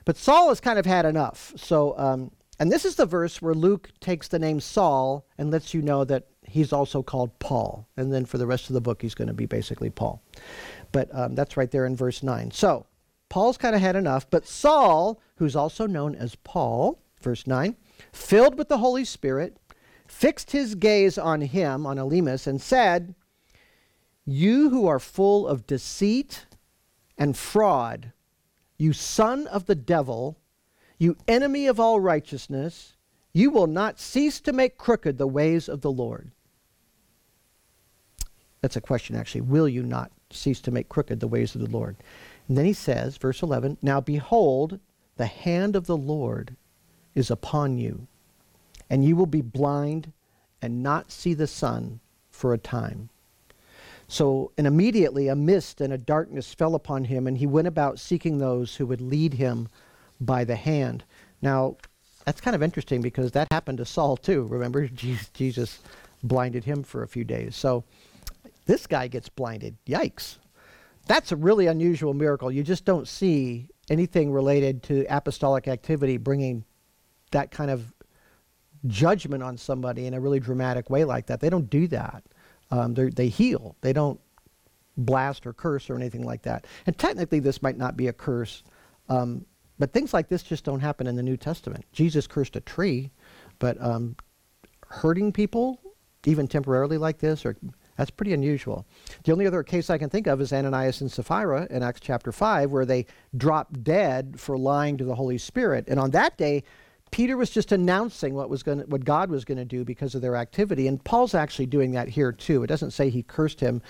But 0.05 0.15
Saul 0.15 0.49
has 0.49 0.59
kind 0.59 0.77
of 0.77 0.85
had 0.85 1.05
enough. 1.05 1.53
So, 1.55 1.97
um, 1.97 2.31
and 2.59 2.71
this 2.71 2.85
is 2.85 2.95
the 2.95 3.05
verse 3.05 3.41
where 3.41 3.53
Luke 3.53 3.89
takes 3.99 4.27
the 4.27 4.39
name 4.39 4.59
Saul 4.59 5.25
and 5.37 5.49
lets 5.49 5.73
you 5.73 5.81
know 5.81 6.03
that 6.05 6.25
he's 6.43 6.73
also 6.73 7.01
called 7.01 7.37
Paul. 7.39 7.87
And 7.95 8.13
then 8.13 8.25
for 8.25 8.37
the 8.37 8.47
rest 8.47 8.69
of 8.69 8.73
the 8.73 8.81
book, 8.81 9.01
he's 9.01 9.15
going 9.15 9.27
to 9.27 9.33
be 9.33 9.45
basically 9.45 9.89
Paul. 9.89 10.21
But 10.91 11.09
um, 11.13 11.35
that's 11.35 11.57
right 11.57 11.69
there 11.69 11.85
in 11.85 11.95
verse 11.95 12.23
9. 12.23 12.51
So, 12.51 12.85
Paul's 13.29 13.57
kind 13.57 13.75
of 13.75 13.81
had 13.81 13.95
enough, 13.95 14.29
but 14.29 14.47
Saul, 14.47 15.21
who's 15.35 15.55
also 15.55 15.85
known 15.85 16.15
as 16.15 16.35
Paul, 16.35 16.99
verse 17.21 17.45
9, 17.45 17.75
filled 18.11 18.57
with 18.57 18.69
the 18.69 18.79
Holy 18.79 19.05
Spirit, 19.05 19.57
fixed 20.07 20.51
his 20.51 20.73
gaze 20.73 21.17
on 21.17 21.41
him, 21.41 21.85
on 21.85 21.97
Elymas, 21.97 22.47
and 22.47 22.59
said, 22.59 23.13
You 24.25 24.71
who 24.71 24.87
are 24.87 24.99
full 24.99 25.47
of 25.47 25.67
deceit 25.67 26.47
and 27.17 27.37
fraud, 27.37 28.13
you 28.77 28.93
son 28.93 29.45
of 29.47 29.65
the 29.65 29.75
devil, 29.75 30.39
you 30.97 31.15
enemy 31.27 31.67
of 31.67 31.79
all 31.79 31.99
righteousness, 31.99 32.95
you 33.31 33.51
will 33.51 33.67
not 33.67 33.99
cease 33.99 34.41
to 34.41 34.53
make 34.53 34.77
crooked 34.77 35.17
the 35.17 35.27
ways 35.27 35.69
of 35.69 35.81
the 35.81 35.91
Lord. 35.91 36.31
That's 38.61 38.75
a 38.75 38.81
question, 38.81 39.15
actually. 39.15 39.41
Will 39.41 39.69
you 39.69 39.83
not 39.83 40.11
cease 40.31 40.61
to 40.61 40.71
make 40.71 40.89
crooked 40.89 41.19
the 41.19 41.27
ways 41.27 41.55
of 41.55 41.61
the 41.61 41.69
Lord? 41.69 41.95
And 42.47 42.57
then 42.57 42.65
he 42.65 42.73
says, 42.73 43.17
verse 43.17 43.41
11, 43.41 43.77
Now 43.81 44.01
behold, 44.01 44.79
the 45.17 45.27
hand 45.27 45.75
of 45.75 45.85
the 45.85 45.97
Lord 45.97 46.55
is 47.13 47.29
upon 47.29 47.77
you, 47.77 48.07
and 48.89 49.03
you 49.03 49.15
will 49.15 49.25
be 49.25 49.41
blind 49.41 50.11
and 50.61 50.83
not 50.83 51.11
see 51.11 51.33
the 51.33 51.47
sun 51.47 51.99
for 52.31 52.53
a 52.53 52.57
time. 52.57 53.09
So, 54.07 54.51
and 54.57 54.65
immediately 54.65 55.27
a 55.27 55.35
mist 55.35 55.81
and 55.81 55.93
a 55.93 55.97
darkness 55.97 56.53
fell 56.53 56.73
upon 56.73 57.03
him, 57.03 57.27
and 57.27 57.37
he 57.37 57.45
went 57.45 57.67
about 57.67 57.99
seeking 57.99 58.39
those 58.39 58.75
who 58.75 58.87
would 58.87 59.01
lead 59.01 59.35
him 59.35 59.67
by 60.19 60.43
the 60.43 60.55
hand. 60.55 61.03
Now, 61.41 61.77
that's 62.25 62.41
kind 62.41 62.55
of 62.55 62.63
interesting 62.63 63.01
because 63.01 63.31
that 63.33 63.47
happened 63.51 63.77
to 63.77 63.85
Saul 63.85 64.17
too. 64.17 64.47
Remember, 64.49 64.87
Jesus 65.33 65.79
blinded 66.23 66.63
him 66.63 66.83
for 66.83 67.03
a 67.03 67.07
few 67.07 67.23
days. 67.23 67.55
So, 67.55 67.83
this 68.69 68.85
guy 68.85 69.07
gets 69.07 69.29
blinded. 69.29 69.75
Yikes. 69.87 70.37
That's 71.07 71.31
a 71.31 71.35
really 71.35 71.65
unusual 71.65 72.13
miracle. 72.13 72.51
You 72.51 72.61
just 72.61 72.85
don't 72.85 73.07
see 73.07 73.67
anything 73.89 74.31
related 74.31 74.83
to 74.83 75.07
apostolic 75.09 75.67
activity 75.67 76.17
bringing 76.17 76.63
that 77.31 77.49
kind 77.49 77.71
of 77.71 77.91
judgment 78.85 79.41
on 79.41 79.57
somebody 79.57 80.05
in 80.05 80.13
a 80.13 80.19
really 80.19 80.39
dramatic 80.39 80.91
way 80.91 81.03
like 81.03 81.25
that. 81.25 81.39
They 81.39 81.49
don't 81.49 81.67
do 81.67 81.87
that. 81.87 82.23
Um, 82.69 82.93
they 82.93 83.27
heal. 83.27 83.75
They 83.81 83.91
don't 83.91 84.19
blast 84.97 85.47
or 85.47 85.53
curse 85.53 85.89
or 85.89 85.95
anything 85.95 86.23
like 86.23 86.43
that. 86.43 86.65
And 86.85 86.95
technically, 86.95 87.39
this 87.39 87.63
might 87.63 87.77
not 87.77 87.97
be 87.97 88.05
a 88.05 88.13
curse, 88.13 88.61
um, 89.09 89.45
but 89.79 89.93
things 89.93 90.13
like 90.13 90.29
this 90.29 90.43
just 90.43 90.63
don't 90.63 90.79
happen 90.79 91.07
in 91.07 91.15
the 91.15 91.23
New 91.23 91.37
Testament. 91.37 91.85
Jesus 91.91 92.27
cursed 92.27 92.55
a 92.55 92.61
tree, 92.61 93.09
but 93.57 93.81
um, 93.81 94.15
hurting 94.87 95.31
people, 95.31 95.81
even 96.27 96.47
temporarily 96.47 96.99
like 96.99 97.17
this, 97.17 97.47
or 97.47 97.55
that's 97.99 98.11
pretty 98.11 98.31
unusual. 98.31 98.85
The 99.25 99.33
only 99.33 99.45
other 99.45 99.61
case 99.61 99.89
I 99.89 99.97
can 99.97 100.09
think 100.09 100.25
of 100.25 100.39
is 100.39 100.53
Ananias 100.53 101.01
and 101.01 101.11
Sapphira 101.11 101.67
in 101.69 101.83
Acts 101.83 101.99
chapter 101.99 102.31
5, 102.31 102.71
where 102.71 102.85
they 102.85 103.05
dropped 103.35 103.83
dead 103.83 104.39
for 104.39 104.57
lying 104.57 104.95
to 104.99 105.03
the 105.03 105.15
Holy 105.15 105.37
Spirit. 105.37 105.83
And 105.89 105.99
on 105.99 106.11
that 106.11 106.37
day, 106.37 106.63
Peter 107.11 107.35
was 107.35 107.49
just 107.49 107.73
announcing 107.73 108.35
what 108.35 108.49
was 108.49 108.63
going 108.63 108.79
what 108.87 109.03
God 109.03 109.29
was 109.29 109.43
going 109.43 109.57
to 109.57 109.65
do 109.65 109.83
because 109.83 110.15
of 110.15 110.21
their 110.21 110.37
activity. 110.37 110.87
And 110.87 111.03
Paul's 111.03 111.35
actually 111.35 111.65
doing 111.65 111.91
that 111.91 112.07
here 112.07 112.31
too. 112.31 112.63
It 112.63 112.67
doesn't 112.67 112.91
say 112.91 113.09
he 113.09 113.21
cursed 113.21 113.59
him 113.59 113.81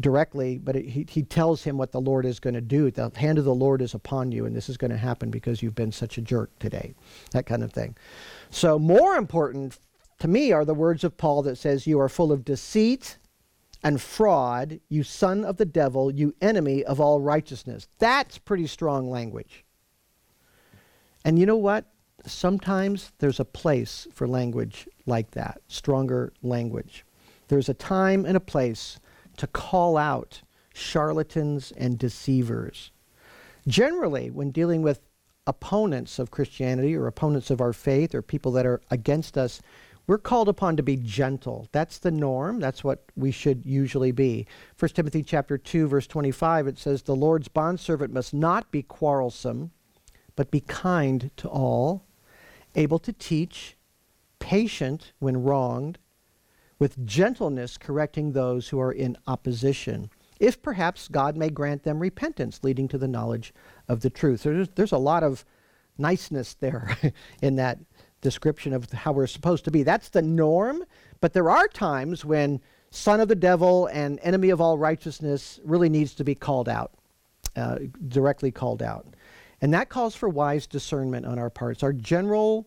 directly, 0.00 0.56
but 0.56 0.74
it, 0.74 0.86
he, 0.86 1.06
he 1.06 1.22
tells 1.22 1.62
him 1.62 1.76
what 1.76 1.92
the 1.92 2.00
Lord 2.00 2.24
is 2.24 2.40
going 2.40 2.54
to 2.54 2.62
do. 2.62 2.90
The 2.90 3.12
hand 3.14 3.36
of 3.36 3.44
the 3.44 3.54
Lord 3.54 3.82
is 3.82 3.92
upon 3.92 4.32
you, 4.32 4.46
and 4.46 4.56
this 4.56 4.70
is 4.70 4.78
going 4.78 4.92
to 4.92 4.96
happen 4.96 5.30
because 5.30 5.62
you've 5.62 5.74
been 5.74 5.92
such 5.92 6.16
a 6.16 6.22
jerk 6.22 6.58
today. 6.58 6.94
That 7.32 7.44
kind 7.44 7.62
of 7.62 7.70
thing. 7.70 7.96
So, 8.48 8.78
more 8.78 9.16
important 9.16 9.78
to 10.20 10.28
me 10.28 10.52
are 10.52 10.64
the 10.64 10.72
words 10.72 11.04
of 11.04 11.18
Paul 11.18 11.42
that 11.42 11.56
says, 11.56 11.86
You 11.86 12.00
are 12.00 12.08
full 12.08 12.32
of 12.32 12.46
deceit 12.46 13.18
and 13.82 14.00
fraud, 14.00 14.80
you 14.88 15.02
son 15.02 15.44
of 15.44 15.56
the 15.56 15.64
devil, 15.64 16.12
you 16.12 16.34
enemy 16.40 16.84
of 16.84 17.00
all 17.00 17.20
righteousness. 17.20 17.88
That's 17.98 18.38
pretty 18.38 18.66
strong 18.66 19.10
language. 19.10 19.64
And 21.24 21.38
you 21.38 21.46
know 21.46 21.56
what? 21.56 21.86
Sometimes 22.24 23.12
there's 23.18 23.40
a 23.40 23.44
place 23.44 24.06
for 24.12 24.28
language 24.28 24.88
like 25.06 25.32
that, 25.32 25.60
stronger 25.66 26.32
language. 26.42 27.04
There's 27.48 27.68
a 27.68 27.74
time 27.74 28.24
and 28.24 28.36
a 28.36 28.40
place 28.40 29.00
to 29.38 29.46
call 29.46 29.96
out 29.96 30.42
charlatans 30.72 31.72
and 31.76 31.98
deceivers. 31.98 32.92
Generally, 33.66 34.30
when 34.30 34.50
dealing 34.50 34.82
with 34.82 35.00
opponents 35.46 36.18
of 36.18 36.30
Christianity 36.30 36.94
or 36.96 37.06
opponents 37.06 37.50
of 37.50 37.60
our 37.60 37.72
faith 37.72 38.14
or 38.14 38.22
people 38.22 38.52
that 38.52 38.66
are 38.66 38.80
against 38.90 39.36
us, 39.36 39.60
we're 40.12 40.18
called 40.18 40.50
upon 40.50 40.76
to 40.76 40.82
be 40.82 40.98
gentle. 40.98 41.70
That's 41.72 41.96
the 41.96 42.10
norm. 42.10 42.60
That's 42.60 42.84
what 42.84 43.02
we 43.16 43.30
should 43.30 43.64
usually 43.64 44.12
be. 44.12 44.46
1 44.78 44.90
Timothy 44.90 45.22
chapter 45.22 45.56
2 45.56 45.86
verse 45.86 46.06
25 46.06 46.66
it 46.66 46.78
says 46.78 47.00
the 47.00 47.16
Lord's 47.16 47.48
bondservant 47.48 48.12
must 48.12 48.34
not 48.34 48.70
be 48.70 48.82
quarrelsome, 48.82 49.70
but 50.36 50.50
be 50.50 50.60
kind 50.60 51.30
to 51.38 51.48
all, 51.48 52.04
able 52.74 52.98
to 52.98 53.10
teach, 53.14 53.78
patient 54.38 55.14
when 55.18 55.42
wronged, 55.42 55.98
with 56.78 57.06
gentleness 57.06 57.78
correcting 57.78 58.32
those 58.32 58.68
who 58.68 58.78
are 58.78 58.92
in 58.92 59.16
opposition, 59.26 60.10
if 60.38 60.60
perhaps 60.60 61.08
God 61.08 61.38
may 61.38 61.48
grant 61.48 61.84
them 61.84 62.00
repentance, 62.00 62.60
leading 62.62 62.86
to 62.88 62.98
the 62.98 63.08
knowledge 63.08 63.54
of 63.88 64.02
the 64.02 64.10
truth. 64.10 64.42
There's, 64.42 64.68
there's 64.74 64.92
a 64.92 64.98
lot 64.98 65.22
of 65.22 65.46
niceness 65.96 66.52
there 66.52 66.98
in 67.40 67.56
that 67.56 67.78
description 68.22 68.72
of 68.72 68.90
how 68.92 69.12
we're 69.12 69.26
supposed 69.26 69.64
to 69.66 69.70
be. 69.70 69.82
That's 69.82 70.08
the 70.08 70.22
norm, 70.22 70.84
but 71.20 71.34
there 71.34 71.50
are 71.50 71.68
times 71.68 72.24
when 72.24 72.60
son 72.90 73.20
of 73.20 73.28
the 73.28 73.34
devil 73.34 73.86
and 73.86 74.18
enemy 74.22 74.50
of 74.50 74.60
all 74.60 74.78
righteousness 74.78 75.60
really 75.64 75.88
needs 75.88 76.14
to 76.14 76.24
be 76.24 76.34
called 76.34 76.68
out, 76.68 76.92
uh, 77.56 77.78
directly 78.08 78.50
called 78.50 78.82
out. 78.82 79.06
And 79.60 79.74
that 79.74 79.88
calls 79.88 80.14
for 80.14 80.28
wise 80.28 80.66
discernment 80.66 81.26
on 81.26 81.38
our 81.38 81.50
parts. 81.50 81.82
Our 81.82 81.92
general 81.92 82.66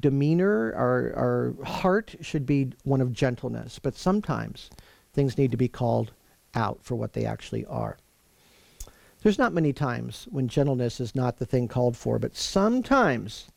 demeanor, 0.00 0.74
our, 0.74 1.14
our 1.16 1.64
heart 1.64 2.16
should 2.20 2.46
be 2.46 2.72
one 2.84 3.00
of 3.00 3.12
gentleness, 3.12 3.78
but 3.78 3.96
sometimes 3.96 4.70
things 5.12 5.38
need 5.38 5.50
to 5.50 5.56
be 5.56 5.68
called 5.68 6.12
out 6.54 6.78
for 6.82 6.94
what 6.94 7.12
they 7.12 7.24
actually 7.24 7.64
are. 7.66 7.96
There's 9.22 9.38
not 9.38 9.52
many 9.52 9.72
times 9.72 10.28
when 10.30 10.46
gentleness 10.46 11.00
is 11.00 11.14
not 11.14 11.38
the 11.38 11.46
thing 11.46 11.66
called 11.66 11.96
for, 11.96 12.18
but 12.18 12.36
sometimes 12.36 13.48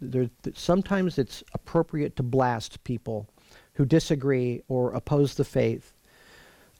there's, 0.00 0.30
sometimes 0.54 1.18
it's 1.18 1.44
appropriate 1.54 2.16
to 2.16 2.22
blast 2.22 2.82
people 2.84 3.28
who 3.74 3.84
disagree 3.84 4.62
or 4.68 4.92
oppose 4.92 5.34
the 5.34 5.44
faith. 5.44 5.94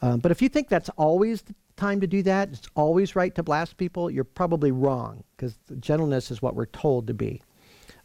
Um, 0.03 0.21
but 0.21 0.31
if 0.31 0.43
you 0.43 0.49
think 0.49 0.69
that's 0.69 0.91
always 0.91 1.43
the 1.43 1.55
time 1.77 2.01
to 2.01 2.07
do 2.07 2.23
that, 2.25 2.51
it's 2.51 2.69
always 2.75 3.15
right 3.15 3.35
to 3.35 3.43
blast 3.43 3.77
people, 3.77 4.11
you're 4.11 4.25
probably 4.25 4.73
wrong 4.73 5.23
because 5.37 5.57
gentleness 5.81 6.31
is 6.31 6.43
what 6.43 6.55
we're 6.55 6.67
told 6.67 7.07
to 7.07 7.15
be. 7.15 7.41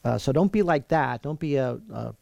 Uh, 0.03 0.17
so 0.17 0.31
don't 0.31 0.51
be 0.51 0.61
like 0.61 0.87
that. 0.89 1.21
Don't 1.21 1.39
be 1.39 1.55
a, 1.55 1.79
a 1.91 2.13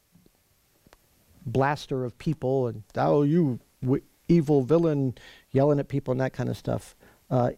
blaster 1.46 2.06
of 2.06 2.18
people 2.18 2.68
and, 2.68 2.84
oh, 2.96 3.24
you 3.24 3.60
w- 3.82 4.04
evil 4.28 4.62
villain, 4.62 5.16
yelling 5.52 5.80
at 5.80 5.88
people 5.88 6.12
and 6.12 6.22
that 6.22 6.34
kind 6.34 6.50
of 6.50 6.58
stuff. 6.58 6.96
Uh, 7.30 7.52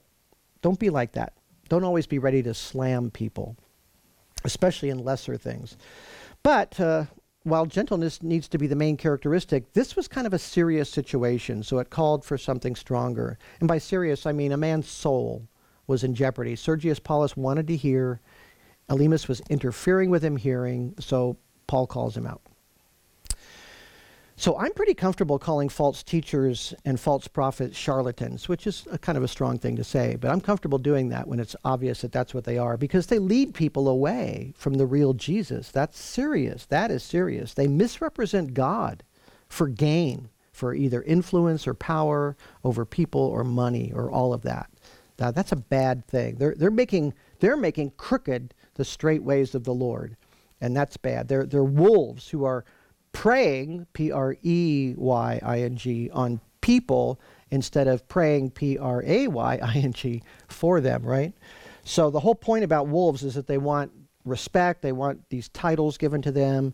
don't 0.62 0.80
be 0.80 0.90
like 0.90 1.12
that. 1.14 1.34
Don't 1.70 1.84
always 1.84 2.08
be 2.08 2.20
ready 2.20 2.42
to 2.44 2.54
slam 2.54 3.12
people, 3.12 3.58
especially 4.44 4.90
in 4.90 5.04
lesser 5.04 5.38
things. 5.38 5.78
But 6.44 6.80
uh, 6.80 7.06
while 7.44 7.66
gentleness 7.66 8.24
needs 8.24 8.48
to 8.50 8.58
be 8.58 8.68
the 8.68 8.76
main 8.76 8.98
characteristic, 8.98 9.74
this 9.74 9.96
was 9.96 10.08
kind 10.08 10.28
of 10.28 10.34
a 10.34 10.40
serious 10.40 10.90
situation, 10.90 11.64
so 11.64 11.80
it 11.80 11.90
called 11.90 12.24
for 12.24 12.38
something 12.38 12.76
stronger. 12.76 13.38
And 13.60 13.68
by 13.68 13.78
serious, 13.78 14.26
I 14.26 14.32
mean 14.32 14.52
a 14.52 14.58
man's 14.58 14.88
soul 14.88 15.48
was 15.88 16.04
in 16.04 16.16
jeopardy. 16.16 16.56
Sergius 16.56 17.00
Paulus 17.00 17.36
wanted 17.36 17.68
to 17.68 17.76
hear. 17.76 18.22
Elymas 18.90 19.28
was 19.28 19.42
interfering 19.50 20.10
with 20.10 20.24
him 20.24 20.38
hearing, 20.38 20.94
so 21.00 21.38
Paul 21.68 21.88
calls 21.88 22.16
him 22.16 22.28
out. 22.28 22.42
So 24.44 24.58
I'm 24.58 24.74
pretty 24.74 24.94
comfortable 24.94 25.40
calling 25.40 25.70
false 25.70 26.04
teachers 26.04 26.74
and 26.84 27.00
false 27.00 27.30
prophets 27.30 27.78
charlatans, 27.78 28.50
which 28.50 28.68
is 28.68 28.86
a 28.92 28.98
kind 28.98 29.18
of 29.18 29.24
a 29.24 29.28
strong 29.30 29.58
thing 29.58 29.78
to 29.78 29.86
say, 29.86 30.18
but 30.20 30.30
I'm 30.30 30.42
comfortable 30.42 30.80
doing 30.80 31.08
that 31.08 31.30
when 31.30 31.40
it's 31.40 31.56
obvious 31.64 32.02
that 32.02 32.12
that's 32.12 32.34
what 32.34 32.44
they 32.44 32.58
are 32.58 32.76
because 32.76 33.08
they 33.08 33.20
lead 33.20 33.54
people 33.54 33.88
away 33.88 34.52
from 34.58 34.74
the 34.74 34.86
real 34.86 35.14
Jesus. 35.14 35.72
That's 35.72 35.98
serious. 35.98 36.66
That 36.66 36.92
is 36.92 37.04
serious. 37.04 37.54
They 37.54 37.68
misrepresent 37.68 38.54
God 38.54 39.04
for 39.48 39.70
gain, 39.70 40.28
for 40.52 40.74
either 40.74 41.04
influence 41.04 41.66
or 41.66 41.74
power 41.74 42.36
over 42.66 42.84
people 42.84 43.22
or 43.22 43.46
money 43.46 43.94
or 43.96 44.12
all 44.12 44.34
of 44.34 44.42
that. 44.42 44.70
Now, 45.20 45.32
that's 45.32 45.54
a 45.54 45.56
bad 45.56 46.06
thing. 46.06 46.36
They're, 46.36 46.56
they're, 46.56 46.70
making, 46.70 47.14
they're 47.40 47.56
making 47.56 47.92
crooked 47.92 48.54
the 48.74 48.84
straight 48.84 49.24
ways 49.24 49.56
of 49.56 49.64
the 49.64 49.74
Lord, 49.74 50.18
and 50.60 50.76
that's 50.76 50.98
bad. 50.98 51.30
They're, 51.30 51.46
they're 51.46 51.64
wolves 51.64 52.28
who 52.28 52.44
are 52.44 52.66
preying, 53.14 53.88
P 53.94 54.12
R 54.12 54.36
E 54.44 54.94
Y 54.98 55.40
I 55.42 55.62
N 55.62 55.78
G, 55.78 56.10
on 56.12 56.42
people 56.60 57.20
instead 57.52 57.88
of 57.88 58.08
praying, 58.10 58.52
P 58.52 58.78
R 58.78 59.02
A 59.06 59.28
Y 59.28 59.60
I 59.62 59.78
N 59.78 59.94
G, 59.94 60.22
for 60.50 60.82
them, 60.82 61.04
right? 61.04 61.34
So 61.86 62.10
the 62.10 62.20
whole 62.20 62.36
point 62.36 62.64
about 62.64 62.88
wolves 62.88 63.24
is 63.24 63.36
that 63.36 63.48
they 63.48 63.58
want 63.58 63.92
respect, 64.26 64.82
they 64.82 64.92
want 64.92 65.30
these 65.30 65.50
titles 65.50 65.98
given 65.98 66.22
to 66.22 66.32
them, 66.32 66.74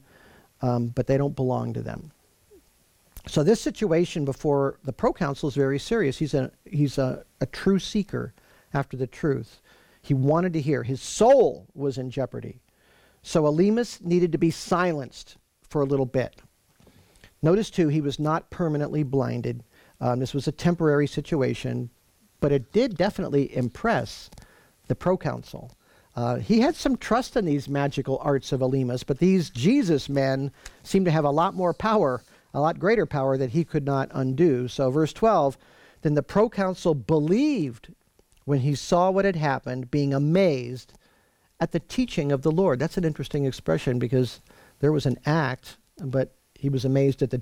um, 0.62 0.88
but 0.90 1.08
they 1.08 1.18
don't 1.18 1.36
belong 1.36 1.74
to 1.74 1.82
them. 1.82 2.12
So 3.28 3.44
this 3.44 3.62
situation 3.62 4.26
before 4.26 4.80
the 4.84 4.94
proconsul 4.94 5.50
is 5.50 5.56
very 5.56 5.80
serious. 5.80 6.18
He's 6.18 6.34
a 6.34 6.52
he's 6.66 6.98
a, 6.98 7.26
a 7.42 7.46
true 7.46 7.80
seeker 7.80 8.34
after 8.74 8.98
the 8.98 9.08
truth. 9.08 9.62
He 10.02 10.14
wanted 10.14 10.54
to 10.54 10.62
hear. 10.62 10.84
His 10.84 11.02
soul 11.02 11.68
was 11.76 11.98
in 11.98 12.10
jeopardy. 12.10 12.62
So 13.22 13.44
Elymas 13.44 14.02
needed 14.02 14.32
to 14.32 14.38
be 14.38 14.52
silenced 14.52 15.38
for 15.70 15.82
a 15.82 15.86
little 15.86 16.06
bit. 16.06 16.42
Notice, 17.42 17.70
too, 17.70 17.88
he 17.88 18.02
was 18.02 18.20
not 18.20 18.50
permanently 18.50 19.04
blinded. 19.04 19.64
Um, 20.02 20.20
this 20.20 20.34
was 20.34 20.48
a 20.48 20.52
temporary 20.52 21.08
situation, 21.08 21.90
but 22.40 22.52
it 22.52 22.72
did 22.72 22.98
definitely 22.98 23.56
impress 23.56 24.30
the 24.88 24.96
proconsul. 24.96 25.72
Uh, 26.16 26.36
he 26.36 26.60
had 26.60 26.76
some 26.76 26.98
trust 26.98 27.38
in 27.38 27.46
these 27.46 27.70
magical 27.70 28.20
arts 28.22 28.52
of 28.52 28.60
Elymas, 28.60 29.06
but 29.06 29.20
these 29.20 29.50
Jesus 29.50 30.10
men 30.10 30.52
seem 30.84 31.06
to 31.06 31.12
have 31.12 31.24
a 31.24 31.32
lot 31.32 31.54
more 31.54 31.74
power, 31.74 32.22
a 32.54 32.60
lot 32.60 32.80
greater 32.80 33.06
power 33.06 33.38
that 33.38 33.52
he 33.52 33.64
could 33.64 33.86
not 33.86 34.10
undo. 34.12 34.68
So, 34.68 34.90
verse 34.90 35.14
12 35.14 35.58
then 36.02 36.14
the 36.14 36.24
proconsul 36.24 36.96
believed 36.96 37.94
when 38.46 38.60
he 38.60 38.76
saw 38.76 39.12
what 39.12 39.26
had 39.26 39.36
happened, 39.36 39.92
being 39.92 40.14
amazed 40.14 40.94
at 41.60 41.72
the 41.72 41.80
teaching 41.80 42.32
of 42.32 42.42
the 42.42 42.52
Lord. 42.52 42.80
That's 42.80 42.98
an 42.98 43.04
interesting 43.04 43.46
expression 43.46 44.00
because 44.00 44.40
there 44.80 44.92
was 44.92 45.06
an 45.06 45.18
act, 45.26 45.78
but 46.02 46.36
he 46.56 46.70
was 46.70 46.86
amazed 46.86 47.22
at 47.22 47.30
the 47.30 47.42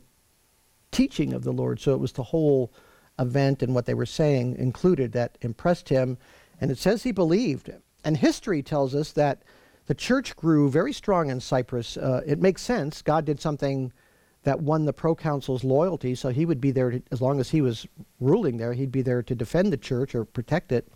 teaching 0.92 1.34
of 1.34 1.44
the 1.44 1.54
Lord. 1.54 1.80
So 1.80 1.94
it 1.94 2.00
was 2.00 2.14
the 2.14 2.24
whole 2.24 2.72
event 3.20 3.64
and 3.64 3.74
what 3.74 3.86
they 3.86 3.94
were 3.94 4.06
saying 4.06 4.56
included 4.58 5.12
that 5.14 5.38
impressed 5.42 5.90
him. 5.90 6.18
And 6.60 6.72
it 6.72 6.78
says 6.78 7.04
he 7.04 7.12
believed. 7.12 7.72
And 8.04 8.18
history 8.18 8.62
tells 8.62 8.96
us 8.96 9.12
that 9.14 9.44
the 9.88 9.96
church 9.96 10.36
grew 10.36 10.70
very 10.70 10.94
strong 10.94 11.30
in 11.30 11.40
Cyprus. 11.40 11.98
Uh, 11.98 12.22
it 12.26 12.42
makes 12.42 12.62
sense. 12.62 13.02
God 13.02 13.26
did 13.26 13.40
something 13.40 13.92
that 14.44 14.62
won 14.62 14.86
the 14.86 14.94
proconsul's 14.94 15.64
loyalty, 15.64 16.16
so 16.16 16.30
he 16.30 16.46
would 16.46 16.62
be 16.62 16.72
there 16.72 16.92
to, 16.92 17.04
as 17.12 17.22
long 17.22 17.40
as 17.40 17.50
he 17.50 17.62
was 17.62 17.86
ruling 18.20 18.58
there. 18.58 18.74
He'd 18.74 18.92
be 18.92 19.02
there 19.02 19.22
to 19.24 19.36
defend 19.36 19.74
the 19.74 19.78
church 19.78 20.16
or 20.16 20.24
protect 20.24 20.72
it, 20.72 20.88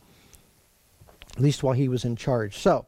at 1.33 1.41
least 1.41 1.63
while 1.63 1.73
he 1.73 1.89
was 1.89 2.05
in 2.05 2.15
charge. 2.15 2.57
So, 2.57 2.85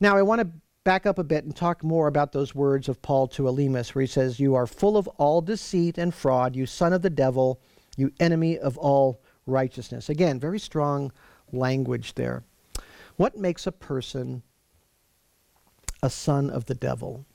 now 0.00 0.16
I 0.16 0.22
want 0.22 0.40
to 0.40 0.48
back 0.84 1.04
up 1.04 1.18
a 1.18 1.24
bit 1.24 1.44
and 1.44 1.54
talk 1.54 1.84
more 1.84 2.08
about 2.08 2.32
those 2.32 2.54
words 2.54 2.88
of 2.88 3.02
Paul 3.02 3.28
to 3.28 3.42
Elymas, 3.42 3.94
where 3.94 4.02
he 4.02 4.06
says, 4.06 4.40
You 4.40 4.54
are 4.54 4.66
full 4.66 4.96
of 4.96 5.06
all 5.18 5.40
deceit 5.40 5.98
and 5.98 6.14
fraud, 6.14 6.56
you 6.56 6.66
son 6.66 6.92
of 6.92 7.02
the 7.02 7.10
devil, 7.10 7.60
you 7.96 8.12
enemy 8.18 8.58
of 8.58 8.78
all 8.78 9.20
righteousness. 9.46 10.08
Again, 10.08 10.40
very 10.40 10.58
strong 10.58 11.12
language 11.52 12.14
there. 12.14 12.44
What 13.16 13.36
makes 13.36 13.66
a 13.66 13.72
person 13.72 14.42
a 16.02 16.08
son 16.08 16.48
of 16.48 16.64
the 16.64 16.74
devil? 16.74 17.26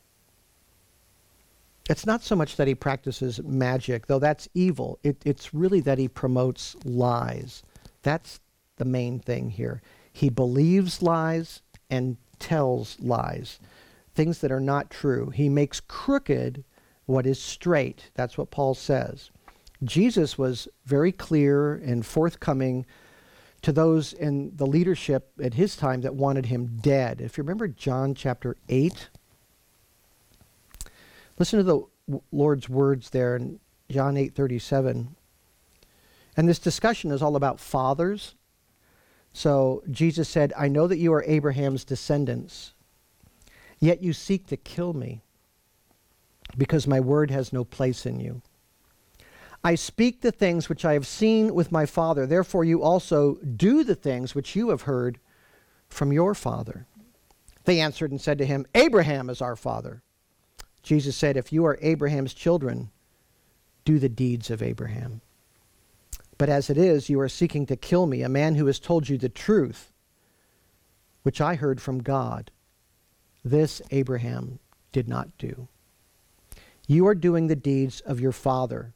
It's 1.88 2.08
not 2.08 2.24
so 2.24 2.36
much 2.36 2.56
that 2.56 2.68
he 2.68 2.74
practices 2.74 3.40
magic, 3.44 4.08
though 4.08 4.18
that's 4.18 4.50
evil. 4.56 4.98
It, 5.04 5.22
it's 5.24 5.54
really 5.54 5.82
that 5.82 6.00
he 6.00 6.08
promotes 6.08 6.76
lies. 6.84 7.62
That's 8.02 8.40
the 8.78 8.86
main 8.86 9.20
thing 9.20 9.52
here. 9.52 9.84
He 10.12 10.30
believes 10.30 11.04
lies 11.04 11.62
and 11.92 12.18
tells 12.40 13.00
lies, 13.00 13.60
things 14.14 14.40
that 14.40 14.52
are 14.52 14.60
not 14.60 14.90
true. 14.90 15.30
He 15.30 15.50
makes 15.50 15.80
crooked 15.80 16.64
what 17.06 17.26
is 17.26 17.42
straight. 17.42 18.10
That's 18.14 18.38
what 18.38 18.52
Paul 18.52 18.74
says. 18.74 19.32
Jesus 19.84 20.38
was 20.38 20.68
very 20.86 21.12
clear 21.12 21.76
and 21.76 22.06
forthcoming 22.06 22.86
to 23.62 23.72
those 23.72 24.14
in 24.14 24.56
the 24.56 24.66
leadership 24.66 25.32
at 25.42 25.56
his 25.56 25.76
time 25.76 26.02
that 26.02 26.16
wanted 26.16 26.46
him 26.48 26.78
dead. 26.82 27.20
If 27.20 27.38
you 27.38 27.44
remember 27.44 27.68
John 27.68 28.14
chapter 28.14 28.56
8, 28.70 29.10
listen 31.40 31.58
to 31.60 31.64
the 31.64 32.22
Lord's 32.32 32.70
words 32.70 33.10
there 33.10 33.36
in 33.36 33.60
John 33.90 34.18
8:37. 34.18 35.16
And 36.38 36.50
this 36.50 36.60
discussion 36.60 37.12
is 37.12 37.22
all 37.22 37.36
about 37.36 37.60
fathers 37.60 38.36
so 39.36 39.84
Jesus 39.92 40.30
said, 40.30 40.54
I 40.58 40.70
know 40.70 40.88
that 40.88 40.98
you 40.98 41.12
are 41.14 41.24
Abraham's 41.24 41.84
descendants, 41.84 42.72
yet 43.80 44.02
you 44.02 44.14
seek 44.14 44.48
to 44.48 44.56
kill 44.56 44.94
me 44.94 45.24
because 46.58 46.88
my 46.88 47.02
word 47.02 47.32
has 47.32 47.52
no 47.52 47.66
place 47.66 48.06
in 48.06 48.22
you. 48.22 48.42
I 49.62 49.76
speak 49.76 50.22
the 50.22 50.32
things 50.32 50.70
which 50.70 50.86
I 50.86 50.94
have 50.94 51.06
seen 51.06 51.54
with 51.54 51.70
my 51.70 51.86
father, 51.86 52.26
therefore 52.26 52.64
you 52.64 52.82
also 52.82 53.36
do 53.36 53.84
the 53.84 53.94
things 53.94 54.36
which 54.36 54.56
you 54.56 54.70
have 54.70 54.84
heard 54.84 55.20
from 55.90 56.14
your 56.14 56.34
father. 56.34 56.88
They 57.66 57.82
answered 57.82 58.12
and 58.12 58.22
said 58.22 58.38
to 58.38 58.46
him, 58.46 58.66
Abraham 58.74 59.30
is 59.30 59.42
our 59.42 59.58
father. 59.58 60.02
Jesus 60.82 61.18
said, 61.18 61.36
If 61.36 61.52
you 61.52 61.66
are 61.66 61.78
Abraham's 61.82 62.34
children, 62.34 62.90
do 63.84 64.00
the 64.00 64.08
deeds 64.08 64.50
of 64.50 64.62
Abraham. 64.62 65.20
But 66.38 66.50
as 66.50 66.70
it 66.70 66.78
is, 66.78 67.10
you 67.10 67.20
are 67.22 67.30
seeking 67.30 67.66
to 67.68 67.76
kill 67.78 68.06
me, 68.08 68.22
a 68.22 68.30
man 68.30 68.56
who 68.56 68.66
has 68.68 68.80
told 68.80 69.10
you 69.10 69.18
the 69.18 69.30
truth. 69.30 69.92
which 71.24 71.42
I 71.42 71.56
heard 71.56 71.82
from 71.82 72.04
God. 72.04 72.52
This 73.44 73.82
Abraham 73.92 74.60
did 74.92 75.08
not 75.10 75.36
do. 75.40 75.68
You 76.88 77.08
are 77.08 77.16
doing 77.16 77.48
the 77.48 77.56
deeds 77.56 78.00
of 78.02 78.20
your 78.20 78.32
father. 78.32 78.94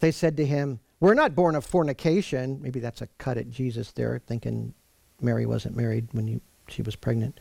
They 0.00 0.10
said 0.10 0.36
to 0.36 0.46
him, 0.46 0.80
We're 1.00 1.14
not 1.14 1.34
born 1.34 1.54
of 1.56 1.64
fornication. 1.64 2.60
Maybe 2.60 2.80
that's 2.80 3.00
a 3.00 3.08
cut 3.16 3.38
at 3.38 3.48
Jesus 3.50 3.92
there, 3.92 4.20
thinking 4.26 4.74
Mary 5.22 5.46
wasn't 5.46 5.76
married 5.76 6.08
when 6.12 6.26
you, 6.26 6.42
she 6.68 6.82
was 6.82 6.96
pregnant. 6.96 7.40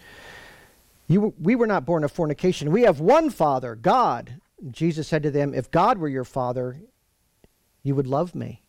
You, 1.07 1.33
we 1.41 1.55
were 1.55 1.67
not 1.67 1.85
born 1.85 2.05
of 2.05 2.11
fornication. 2.13 2.71
We 2.71 2.83
have 2.83 3.01
one 3.01 3.29
Father, 3.29 3.75
God. 3.75 4.39
Jesus 4.71 5.07
said 5.09 5.23
to 5.23 5.31
them, 5.31 5.53
If 5.53 5.69
God 5.69 5.97
were 5.97 6.07
your 6.07 6.23
Father, 6.23 6.79
you 7.83 7.95
would 7.95 8.07
love 8.07 8.35
me. 8.35 8.62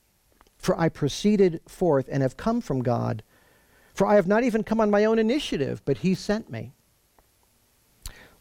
For 0.64 0.80
I 0.80 0.88
proceeded 0.88 1.60
forth 1.68 2.08
and 2.10 2.22
have 2.22 2.38
come 2.38 2.62
from 2.62 2.82
God. 2.82 3.22
For 3.92 4.06
I 4.06 4.14
have 4.14 4.26
not 4.26 4.44
even 4.44 4.64
come 4.64 4.80
on 4.80 4.90
my 4.90 5.04
own 5.04 5.18
initiative, 5.18 5.82
but 5.84 5.98
he 5.98 6.14
sent 6.14 6.48
me. 6.48 6.72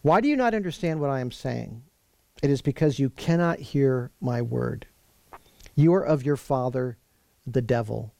Why 0.03 0.21
do 0.21 0.29
you 0.29 0.37
not 0.37 0.53
understand 0.53 1.01
what 1.01 1.09
I 1.09 1.19
am 1.19 1.31
saying? 1.31 1.83
It 2.41 2.49
is 2.49 2.61
because 2.61 2.97
you 2.97 3.09
cannot 3.09 3.59
hear 3.59 4.09
my 4.21 4.41
word. 4.41 4.87
You 5.75 5.93
are 5.95 6.05
of 6.05 6.23
your 6.23 6.37
father, 6.37 6.97
the 7.45 7.61
devil, 7.61 8.13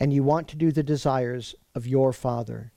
and 0.00 0.12
you 0.12 0.24
want 0.24 0.48
to 0.48 0.56
do 0.56 0.72
the 0.72 0.82
desires 0.82 1.54
of 1.76 1.86
your 1.86 2.12
father. 2.12 2.72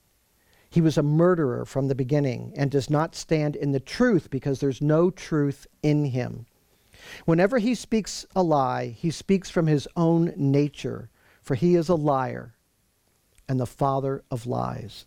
He 0.70 0.80
was 0.80 0.96
a 0.96 1.02
murderer 1.02 1.66
from 1.66 1.88
the 1.88 1.96
beginning 1.96 2.54
and 2.56 2.70
does 2.70 2.92
not 2.92 3.16
stand 3.16 3.56
in 3.56 3.72
the 3.72 3.80
truth 3.80 4.30
because 4.30 4.60
there's 4.60 4.80
no 4.80 5.10
truth 5.10 5.66
in 5.82 6.06
him. 6.06 6.46
Whenever 7.26 7.58
he 7.58 7.76
speaks 7.76 8.26
a 8.36 8.44
lie, 8.44 8.88
he 8.88 9.12
speaks 9.12 9.50
from 9.50 9.68
his 9.68 9.88
own 9.96 10.34
nature, 10.36 11.10
for 11.41 11.56
he 11.56 11.76
is 11.76 11.89
a 11.89 11.96
liar 11.96 12.54
and 13.48 13.60
the 13.60 13.65
father 13.65 14.24
of 14.32 14.48
lies. 14.48 15.06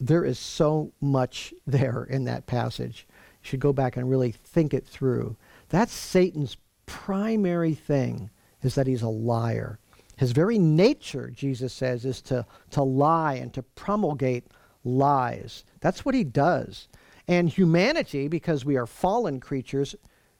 There 0.00 0.24
is 0.24 0.38
so 0.38 0.92
much 1.00 1.54
there 1.66 2.04
in 2.04 2.24
that 2.24 2.46
passage. 2.46 3.06
You 3.42 3.48
should 3.48 3.60
go 3.60 3.72
back 3.72 3.96
and 3.96 4.08
really 4.08 4.32
think 4.32 4.74
it 4.74 4.86
through. 4.86 5.36
That's 5.68 5.92
Satan's 5.92 6.56
primary 6.86 7.74
thing 7.74 8.30
is 8.62 8.74
that 8.74 8.86
he's 8.86 9.02
a 9.02 9.08
liar. 9.08 9.78
His 10.16 10.32
very 10.32 10.58
nature, 10.58 11.30
Jesus 11.30 11.72
says, 11.72 12.04
is 12.04 12.22
to, 12.22 12.46
to 12.70 12.82
lie 12.82 13.34
and 13.34 13.52
to 13.54 13.62
promulgate 13.62 14.46
lies. 14.84 15.64
That's 15.80 16.04
what 16.04 16.14
he 16.14 16.24
does. 16.24 16.88
And 17.28 17.48
humanity, 17.48 18.28
because 18.28 18.64
we 18.64 18.76
are 18.76 18.86
fallen 18.86 19.40
creatures, 19.40 19.94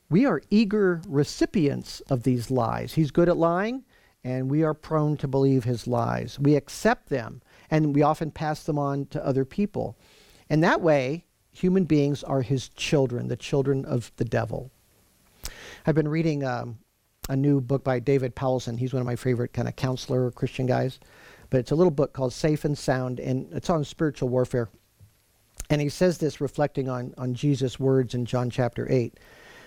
we 0.08 0.26
are 0.26 0.42
eager 0.50 1.00
recipients 1.08 2.00
of 2.08 2.22
these 2.22 2.50
lies. 2.50 2.94
He's 2.94 3.10
good 3.10 3.28
at 3.28 3.36
lying, 3.36 3.84
and 4.22 4.50
we 4.50 4.62
are 4.62 4.74
prone 4.74 5.16
to 5.18 5.28
believe 5.28 5.64
his 5.64 5.86
lies. 5.86 6.38
We 6.38 6.54
accept 6.54 7.08
them, 7.08 7.42
and 7.70 7.94
we 7.94 8.02
often 8.02 8.30
pass 8.30 8.62
them 8.62 8.78
on 8.78 9.06
to 9.06 9.24
other 9.24 9.44
people. 9.44 9.96
And 10.48 10.62
that 10.62 10.80
way, 10.80 11.24
human 11.52 11.84
beings 11.84 12.22
are 12.22 12.42
his 12.42 12.68
children, 12.68 13.28
the 13.28 13.36
children 13.36 13.84
of 13.84 14.12
the 14.16 14.24
devil. 14.24 14.70
I've 15.86 15.94
been 15.94 16.08
reading 16.08 16.44
um, 16.44 16.78
a 17.28 17.36
new 17.36 17.60
book 17.60 17.82
by 17.82 17.98
David 17.98 18.36
Powlison. 18.36 18.78
He's 18.78 18.92
one 18.92 19.00
of 19.00 19.06
my 19.06 19.16
favorite 19.16 19.52
kind 19.52 19.68
of 19.68 19.76
counselor 19.76 20.30
Christian 20.30 20.66
guys. 20.66 21.00
But 21.50 21.60
it's 21.60 21.70
a 21.70 21.76
little 21.76 21.92
book 21.92 22.12
called 22.12 22.32
Safe 22.32 22.64
and 22.64 22.76
Sound, 22.76 23.20
and 23.20 23.52
it's 23.52 23.70
on 23.70 23.84
spiritual 23.84 24.28
warfare. 24.28 24.68
And 25.70 25.80
he 25.80 25.88
says 25.88 26.18
this 26.18 26.40
reflecting 26.40 26.88
on, 26.88 27.14
on 27.18 27.34
Jesus' 27.34 27.80
words 27.80 28.14
in 28.14 28.24
John 28.24 28.50
chapter 28.50 28.90
8. 28.90 29.18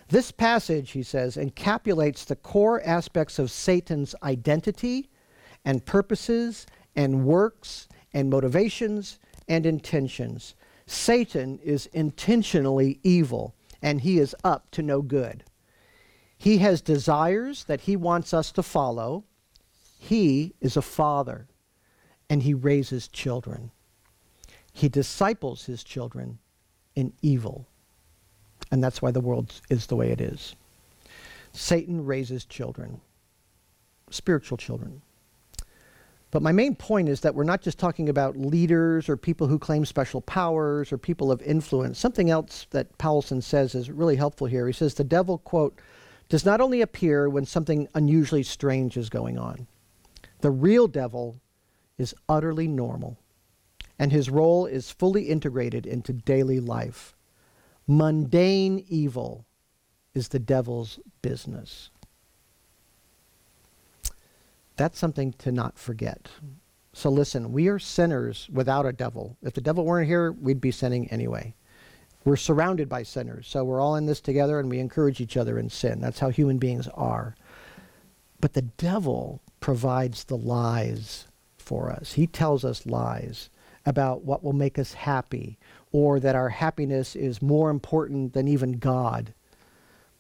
This 0.10 0.32
passage, 0.32 0.92
he 0.92 1.04
says, 1.04 1.38
encapsulates 1.38 2.26
the 2.26 2.36
core 2.36 2.82
aspects 2.84 3.38
of 3.38 3.52
Satan's 3.52 4.16
identity 4.24 5.10
and 5.64 5.86
purposes 5.86 6.66
and 6.96 7.26
works 7.26 7.88
and 8.12 8.30
motivations 8.30 9.20
and 9.48 9.68
intentions. 9.68 10.56
Satan 10.88 11.60
is 11.60 11.86
intentionally 11.88 13.00
evil 13.04 13.54
and 13.84 14.02
he 14.02 14.18
is 14.18 14.36
up 14.44 14.72
to 14.72 14.82
no 14.82 15.04
good. 15.04 15.44
He 16.38 16.58
has 16.58 16.82
desires 16.82 17.66
that 17.66 17.82
he 17.82 17.96
wants 17.96 18.34
us 18.34 18.52
to 18.54 18.64
follow. 18.64 19.26
He 20.00 20.56
is 20.60 20.76
a 20.76 20.82
father 20.82 21.48
and 22.30 22.42
he 22.42 22.56
raises 22.56 23.08
children. 23.08 23.72
He 24.74 24.90
disciples 24.90 25.66
his 25.66 25.84
children 25.84 26.40
in 26.96 27.14
evil. 27.22 27.69
And 28.72 28.84
that's 28.84 29.02
why 29.02 29.12
the 29.12 29.22
world 29.22 29.62
is 29.70 29.88
the 29.88 29.96
way 29.96 30.12
it 30.12 30.22
is. 30.22 30.56
Satan 31.54 32.06
raises 32.06 32.46
children, 32.46 33.02
spiritual 34.10 34.58
children. 34.58 35.02
But 36.32 36.44
my 36.44 36.52
main 36.52 36.76
point 36.76 37.10
is 37.10 37.22
that 37.22 37.34
we're 37.34 37.44
not 37.44 37.64
just 37.64 37.80
talking 37.80 38.08
about 38.08 38.38
leaders 38.38 39.10
or 39.10 39.18
people 39.18 39.48
who 39.48 39.58
claim 39.58 39.84
special 39.84 40.22
powers 40.22 40.92
or 40.92 40.98
people 41.00 41.32
of 41.32 41.42
influence. 41.42 41.98
Something 41.98 42.30
else 42.30 42.68
that 42.70 42.96
Powlison 43.00 43.42
says 43.42 43.74
is 43.74 43.90
really 43.90 44.16
helpful 44.16 44.46
here. 44.46 44.68
He 44.68 44.74
says 44.74 44.94
the 44.94 45.04
devil, 45.04 45.40
quote, 45.40 45.80
does 46.30 46.46
not 46.46 46.62
only 46.62 46.82
appear 46.82 47.28
when 47.28 47.46
something 47.46 47.88
unusually 47.96 48.44
strange 48.44 48.96
is 48.96 49.10
going 49.10 49.40
on. 49.40 49.66
The 50.42 50.52
real 50.52 50.88
devil 50.88 51.42
is 51.98 52.14
utterly 52.30 52.68
normal, 52.68 53.18
and 53.98 54.12
his 54.12 54.30
role 54.30 54.68
is 54.68 54.92
fully 54.92 55.24
integrated 55.24 55.88
into 55.88 56.14
daily 56.14 56.60
life. 56.60 57.16
Mundane 57.90 58.86
evil 58.88 59.48
is 60.14 60.28
the 60.28 60.38
devil's 60.38 61.00
business. 61.24 61.90
That's 64.76 65.00
something 65.00 65.34
to 65.40 65.52
not 65.52 65.76
forget. 65.80 66.30
So 66.94 67.10
listen, 67.10 67.52
we 67.52 67.68
are 67.68 67.80
sinners 67.80 68.48
without 68.54 68.86
a 68.86 68.94
devil. 68.94 69.38
If 69.42 69.54
the 69.54 69.62
devil 69.62 69.86
weren't 69.86 70.08
here, 70.08 70.32
we'd 70.32 70.62
be 70.62 70.70
sinning 70.70 71.08
anyway. 71.08 71.56
We're 72.26 72.36
surrounded 72.36 72.90
by 72.90 73.02
sinners, 73.02 73.48
so 73.48 73.64
we're 73.64 73.82
all 73.82 73.96
in 73.96 74.06
this 74.06 74.22
together 74.22 74.60
and 74.60 74.70
we 74.70 74.78
encourage 74.78 75.20
each 75.20 75.36
other 75.36 75.58
in 75.58 75.72
sin. 75.72 76.00
That's 76.00 76.20
how 76.20 76.30
human 76.30 76.60
beings 76.60 76.88
are. 76.90 77.36
But 78.40 78.54
the 78.54 78.62
devil 78.62 79.42
provides 79.62 80.26
the 80.26 80.38
lies 80.38 81.26
for 81.58 81.90
us. 81.90 82.14
He 82.14 82.28
tells 82.28 82.64
us 82.64 82.86
lies 82.86 83.50
about 83.90 84.24
what 84.24 84.44
will 84.44 84.54
make 84.54 84.78
us 84.78 84.94
happy 84.94 85.58
or 85.92 86.20
that 86.20 86.36
our 86.36 86.50
happiness 86.50 87.16
is 87.16 87.42
more 87.42 87.72
important 87.72 88.34
than 88.34 88.48
even 88.48 88.74
God. 88.74 89.34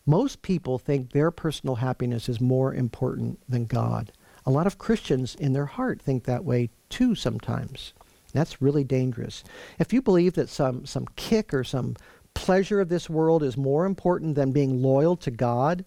Most 0.07 0.41
people 0.41 0.79
think 0.79 1.11
their 1.11 1.29
personal 1.29 1.75
happiness 1.75 2.27
is 2.27 2.41
more 2.41 2.73
important 2.73 3.39
than 3.47 3.65
God. 3.65 4.11
A 4.43 4.49
lot 4.49 4.65
of 4.65 4.79
Christians 4.79 5.35
in 5.35 5.53
their 5.53 5.67
heart 5.67 6.01
think 6.01 6.23
that 6.23 6.43
way 6.43 6.71
too 6.89 7.13
sometimes. 7.13 7.93
That's 8.33 8.59
really 8.59 8.83
dangerous. 8.83 9.43
If 9.77 9.93
you 9.93 10.01
believe 10.01 10.33
that 10.33 10.49
some, 10.49 10.87
some 10.87 11.05
kick 11.15 11.53
or 11.53 11.63
some 11.63 11.95
pleasure 12.33 12.81
of 12.81 12.89
this 12.89 13.07
world 13.07 13.43
is 13.43 13.55
more 13.55 13.85
important 13.85 14.33
than 14.33 14.51
being 14.51 14.81
loyal 14.81 15.15
to 15.17 15.29
God, 15.29 15.85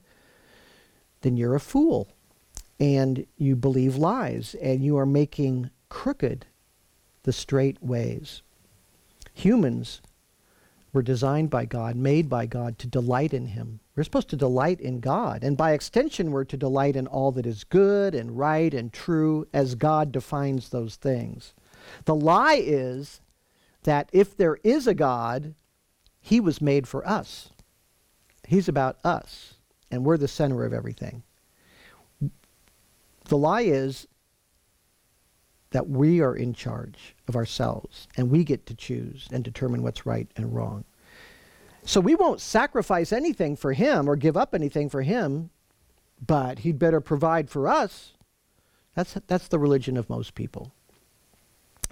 then 1.23 1.37
you're 1.37 1.57
a 1.57 1.61
fool. 1.61 2.13
And 2.79 3.27
you 3.37 3.57
believe 3.57 3.97
lies, 3.97 4.55
and 4.63 4.85
you 4.85 4.97
are 4.99 5.07
making 5.07 5.71
crooked 5.89 6.47
the 7.23 7.33
straight 7.33 7.83
ways. 7.83 8.43
Humans 9.35 10.01
were 10.93 11.03
designed 11.03 11.49
by 11.51 11.65
God, 11.65 11.97
made 11.97 12.29
by 12.29 12.47
God 12.47 12.79
to 12.79 12.87
delight 12.87 13.33
in 13.33 13.47
Him. 13.47 13.81
We're 13.97 14.05
supposed 14.05 14.31
to 14.31 14.37
delight 14.37 14.81
in 14.81 15.01
God. 15.01 15.43
And 15.43 15.57
by 15.57 15.73
extension, 15.73 16.31
we're 16.31 16.45
to 16.45 16.57
delight 16.57 16.97
in 16.97 17.07
all 17.07 17.33
that 17.33 17.47
is 17.47 17.65
good 17.65 18.15
and 18.15 18.39
right 18.39 18.73
and 18.73 18.93
true 18.93 19.47
as 19.53 19.75
God 19.75 20.13
defines 20.13 20.69
those 20.69 20.97
things. 20.97 21.55
The 22.05 22.15
lie 22.15 22.61
is 22.63 23.21
that 23.85 24.11
if 24.13 24.37
there 24.37 24.59
is 24.63 24.87
a 24.87 24.95
God, 24.95 25.55
He 26.21 26.41
was 26.41 26.61
made 26.61 26.87
for 26.87 27.07
us. 27.09 27.51
He's 28.47 28.69
about 28.69 28.99
us, 29.05 29.55
and 29.91 30.05
we're 30.05 30.19
the 30.19 30.29
center 30.29 30.65
of 30.65 30.73
everything. 30.73 31.23
The 33.29 33.39
lie 33.39 33.63
is 33.63 34.07
that 35.73 35.89
we 35.89 36.21
are 36.21 36.35
in 36.35 36.55
charge 36.55 37.15
of 37.29 37.37
ourselves 37.37 38.07
and 38.17 38.31
we 38.31 38.45
get 38.45 38.67
to 38.67 38.75
choose 38.75 39.27
and 39.33 39.43
determine 39.43 39.83
what's 39.83 40.07
right 40.07 40.29
and 40.37 40.55
wrong. 40.55 40.85
So 41.85 42.01
we 42.01 42.15
won't 42.15 42.41
sacrifice 42.41 43.13
anything 43.13 43.57
for 43.57 43.73
him 43.73 44.09
or 44.09 44.15
give 44.15 44.37
up 44.37 44.55
anything 44.55 44.89
for 44.89 45.03
him, 45.03 45.51
but 46.25 46.61
he'd 46.61 46.79
better 46.79 47.01
provide 47.01 47.51
for 47.51 47.67
us. 47.67 48.13
That's, 48.95 49.15
that's 49.27 49.49
the 49.49 49.59
religion 49.59 49.97
of 49.97 50.09
most 50.09 50.35
people. 50.35 50.73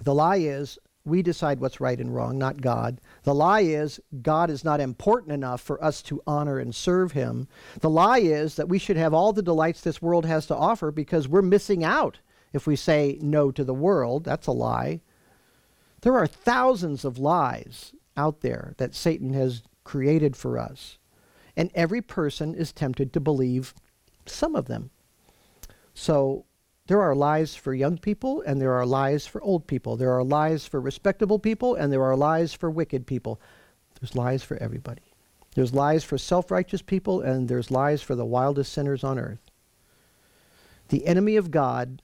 The 0.01 0.13
lie 0.13 0.37
is 0.37 0.79
we 1.03 1.23
decide 1.23 1.59
what's 1.59 1.81
right 1.81 1.99
and 1.99 2.13
wrong, 2.13 2.37
not 2.37 2.61
God. 2.61 3.01
The 3.23 3.33
lie 3.33 3.61
is 3.61 3.99
God 4.21 4.49
is 4.49 4.63
not 4.63 4.79
important 4.79 5.31
enough 5.31 5.59
for 5.59 5.83
us 5.83 6.01
to 6.03 6.21
honor 6.27 6.59
and 6.59 6.73
serve 6.73 7.11
him. 7.13 7.47
The 7.79 7.89
lie 7.89 8.19
is 8.19 8.55
that 8.55 8.69
we 8.69 8.77
should 8.77 8.97
have 8.97 9.13
all 9.13 9.33
the 9.33 9.41
delights 9.41 9.81
this 9.81 10.01
world 10.01 10.25
has 10.25 10.45
to 10.47 10.55
offer 10.55 10.91
because 10.91 11.27
we're 11.27 11.41
missing 11.41 11.83
out 11.83 12.19
if 12.53 12.67
we 12.67 12.75
say 12.75 13.17
no 13.21 13.51
to 13.51 13.63
the 13.63 13.73
world. 13.73 14.23
That's 14.23 14.47
a 14.47 14.51
lie. 14.51 15.01
There 16.01 16.17
are 16.17 16.27
thousands 16.27 17.05
of 17.05 17.17
lies 17.17 17.93
out 18.17 18.41
there 18.41 18.73
that 18.77 18.95
Satan 18.95 19.33
has 19.33 19.63
created 19.83 20.35
for 20.35 20.57
us. 20.57 20.97
And 21.55 21.69
every 21.75 22.01
person 22.01 22.55
is 22.55 22.71
tempted 22.71 23.13
to 23.13 23.19
believe 23.19 23.73
some 24.25 24.55
of 24.55 24.65
them. 24.65 24.89
So 25.93 26.45
There 26.87 27.01
are 27.01 27.15
lies 27.15 27.55
for 27.55 27.73
young 27.73 27.97
people, 27.97 28.41
and 28.45 28.59
there 28.59 28.73
are 28.73 28.85
lies 28.85 29.25
for 29.25 29.41
old 29.41 29.65
people. 29.65 29.95
There 29.95 30.11
are 30.11 30.25
lies 30.25 30.65
for 30.67 30.81
respectable 30.81 31.39
people, 31.39 31.75
and 31.75 31.89
there 31.89 32.03
are 32.03 32.17
lies 32.17 32.53
for 32.53 32.69
wicked 32.69 33.07
people. 33.07 33.39
There's 33.99 34.13
lies 34.13 34.43
for 34.43 34.57
everybody. 34.57 35.13
There's 35.55 35.73
lies 35.73 36.03
for 36.03 36.17
self 36.17 36.51
righteous 36.51 36.81
people, 36.81 37.21
and 37.21 37.47
there's 37.47 37.71
lies 37.71 38.01
for 38.01 38.15
the 38.15 38.25
wildest 38.25 38.73
sinners 38.73 39.05
on 39.05 39.19
earth. 39.19 39.49
The 40.89 41.05
enemy 41.05 41.37
of 41.37 41.49
God 41.49 42.01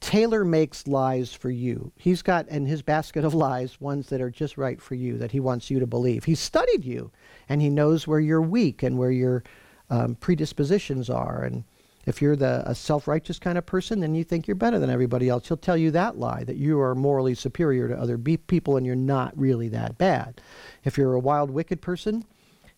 tailor 0.00 0.44
makes 0.44 0.86
lies 0.86 1.32
for 1.32 1.50
you. 1.50 1.92
He's 1.96 2.22
got 2.22 2.48
in 2.48 2.66
his 2.66 2.82
basket 2.82 3.24
of 3.24 3.34
lies 3.34 3.80
ones 3.80 4.08
that 4.08 4.20
are 4.20 4.30
just 4.30 4.56
right 4.58 4.80
for 4.80 4.94
you, 4.94 5.18
that 5.18 5.30
he 5.30 5.40
wants 5.40 5.70
you 5.70 5.78
to 5.78 5.86
believe. 5.86 6.24
He's 6.24 6.40
studied 6.40 6.84
you, 6.84 7.10
and 7.48 7.60
he 7.60 7.70
knows 7.70 8.06
where 8.06 8.20
you're 8.20 8.42
weak 8.42 8.82
and 8.82 8.98
where 8.98 9.10
your 9.10 9.44
um, 9.90 10.14
predispositions 10.16 11.10
are. 11.10 11.42
And 11.42 11.64
if 12.06 12.22
you're 12.22 12.36
the 12.36 12.62
a 12.66 12.74
self-righteous 12.74 13.38
kind 13.38 13.58
of 13.58 13.66
person, 13.66 14.00
then 14.00 14.14
you 14.14 14.24
think 14.24 14.48
you're 14.48 14.54
better 14.54 14.78
than 14.78 14.90
everybody 14.90 15.28
else. 15.28 15.46
He'll 15.48 15.56
tell 15.56 15.76
you 15.76 15.90
that 15.90 16.16
lie 16.16 16.44
that 16.44 16.56
you 16.56 16.80
are 16.80 16.94
morally 16.94 17.34
superior 17.34 17.88
to 17.88 17.98
other 17.98 18.16
be- 18.16 18.38
people 18.38 18.76
and 18.76 18.86
you're 18.86 18.96
not 18.96 19.38
really 19.38 19.68
that 19.68 19.98
bad. 19.98 20.40
If 20.82 20.96
you're 20.96 21.14
a 21.14 21.20
wild, 21.20 21.50
wicked 21.50 21.82
person, 21.82 22.24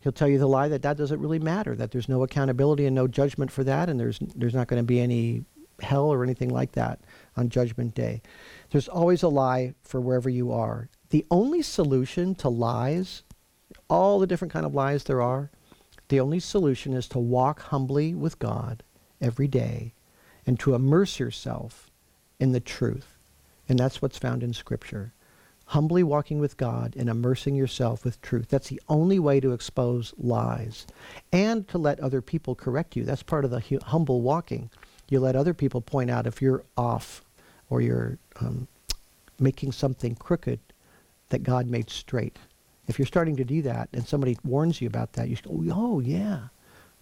he'll 0.01 0.13
tell 0.13 0.29
you 0.29 0.39
the 0.39 0.49
lie 0.49 0.69
that 0.69 0.83
that 0.83 0.97
doesn't 0.97 1.21
really 1.21 1.39
matter, 1.39 1.77
that 1.77 1.93
there's 1.93 2.09
no 2.09 2.25
accountability 2.25 2.85
and 2.87 2.97
no 2.97 3.07
judgment 3.07 3.53
for 3.53 3.63
that, 3.65 3.89
and 3.89 4.01
there's 4.01 4.19
there's 4.35 4.55
not 4.55 4.67
going 4.67 4.83
to 4.83 4.87
be 4.87 5.01
any 5.01 5.45
hell 5.81 6.13
or 6.13 6.23
anything 6.23 6.49
like 6.49 6.73
that 6.73 7.01
on 7.37 7.49
Judgment 7.49 7.95
Day. 7.95 8.23
There's 8.71 8.89
always 8.89 9.23
a 9.23 9.29
lie 9.29 9.75
for 9.83 10.01
wherever 10.01 10.29
you 10.29 10.53
are. 10.53 10.89
The 11.11 11.27
only 11.31 11.63
solution 11.63 12.35
to 12.37 12.49
lies, 12.49 13.23
all 13.89 14.19
the 14.19 14.27
different 14.27 14.53
kind 14.53 14.67
of 14.67 14.75
lies 14.75 15.05
there 15.05 15.23
are, 15.23 15.51
the 16.09 16.21
only 16.21 16.41
solution 16.41 16.93
is 16.93 17.09
to 17.09 17.19
walk 17.19 17.61
humbly 17.61 18.15
with 18.15 18.39
God 18.39 18.83
every 19.21 19.49
day 19.49 19.95
and 20.47 20.59
to 20.61 20.75
immerse 20.75 21.19
yourself 21.19 21.91
in 22.39 22.53
the 22.53 22.61
truth. 22.61 23.19
And 23.69 23.79
that's 23.79 24.03
what's 24.03 24.19
found 24.19 24.43
in 24.43 24.53
Scripture. 24.53 25.15
Humbly 25.67 26.03
walking 26.03 26.39
with 26.39 26.57
God 26.57 26.95
and 26.99 27.09
immersing 27.09 27.55
yourself 27.55 28.05
with 28.05 28.21
truth. 28.21 28.49
That's 28.49 28.69
the 28.69 28.83
only 28.89 29.19
way 29.19 29.41
to 29.41 29.53
expose 29.53 30.13
lies 30.19 30.87
and 31.33 31.67
to 31.69 31.79
let 31.79 32.01
other 32.01 32.21
people 32.21 32.55
correct 32.55 32.97
you. 32.97 33.05
That's 33.05 33.23
part 33.23 33.45
of 33.45 33.51
the 33.51 33.61
hu- 33.61 33.79
humble 33.83 34.21
walking. 34.21 34.71
You 35.09 35.21
let 35.21 35.37
other 35.37 35.55
people 35.55 35.81
point 35.81 36.11
out 36.11 36.27
if 36.27 36.41
you're 36.41 36.65
off 36.77 37.23
or 37.69 37.81
you're 37.81 38.19
um, 38.41 38.69
making 39.39 39.73
something 39.73 40.15
crooked 40.15 40.61
that 41.29 41.43
God 41.43 41.67
made 41.67 41.91
straight. 41.91 42.39
If 42.89 42.99
you're 42.99 43.07
starting 43.07 43.37
to 43.37 43.45
do 43.45 43.63
that 43.63 43.89
and 43.93 44.07
somebody 44.07 44.39
warns 44.45 44.81
you 44.81 44.87
about 44.89 45.15
that, 45.15 45.29
you 45.29 45.37
go, 45.37 45.63
oh, 45.73 46.01
yeah, 46.01 46.49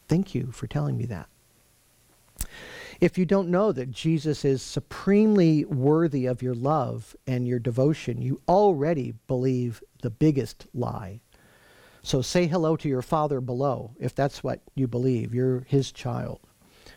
thank 0.09 0.35
you 0.35 0.51
for 0.53 0.67
telling 0.67 0.97
me 0.97 1.07
that. 1.07 1.29
If 3.01 3.17
you 3.17 3.25
don't 3.25 3.49
know 3.49 3.73
that 3.73 3.91
Jesus 3.91 4.45
is 4.45 4.61
supremely 4.61 5.65
worthy 5.65 6.27
of 6.27 6.43
your 6.43 6.55
love 6.55 7.17
and 7.27 7.49
your 7.49 7.59
devotion, 7.59 8.21
you 8.21 8.43
already 8.47 9.15
believe 9.27 9.83
the 10.03 10.11
biggest 10.11 10.67
lie. 10.75 11.21
So 12.03 12.21
say 12.21 12.47
hello 12.47 12.77
to 12.77 12.89
your 12.89 13.03
Father 13.03 13.41
below 13.41 13.93
if 13.99 14.15
that's 14.15 14.45
what 14.45 14.61
you 14.75 14.87
believe. 14.87 15.35
You're 15.35 15.61
his 15.67 15.93
child. 15.93 16.41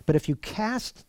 But 0.06 0.16
if 0.16 0.28
you 0.28 0.36
cast 0.36 1.06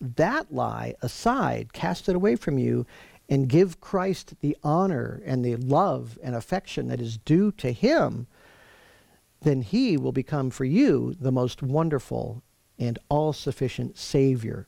that 0.00 0.52
lie 0.52 0.94
aside, 1.02 1.72
cast 1.72 2.08
it 2.08 2.16
away 2.16 2.36
from 2.36 2.58
you, 2.58 2.86
and 3.28 3.48
give 3.48 3.80
Christ 3.80 4.34
the 4.40 4.56
honor 4.62 5.20
and 5.24 5.44
the 5.44 5.56
love 5.56 6.18
and 6.22 6.34
affection 6.34 6.88
that 6.88 7.00
is 7.00 7.18
due 7.18 7.52
to 7.52 7.72
him, 7.72 8.26
then 9.42 9.62
he 9.62 9.96
will 9.96 10.12
become 10.12 10.50
for 10.50 10.64
you 10.64 11.14
the 11.20 11.32
most 11.32 11.62
wonderful 11.62 12.42
and 12.78 12.98
all 13.08 13.32
sufficient 13.32 13.98
Savior. 13.98 14.66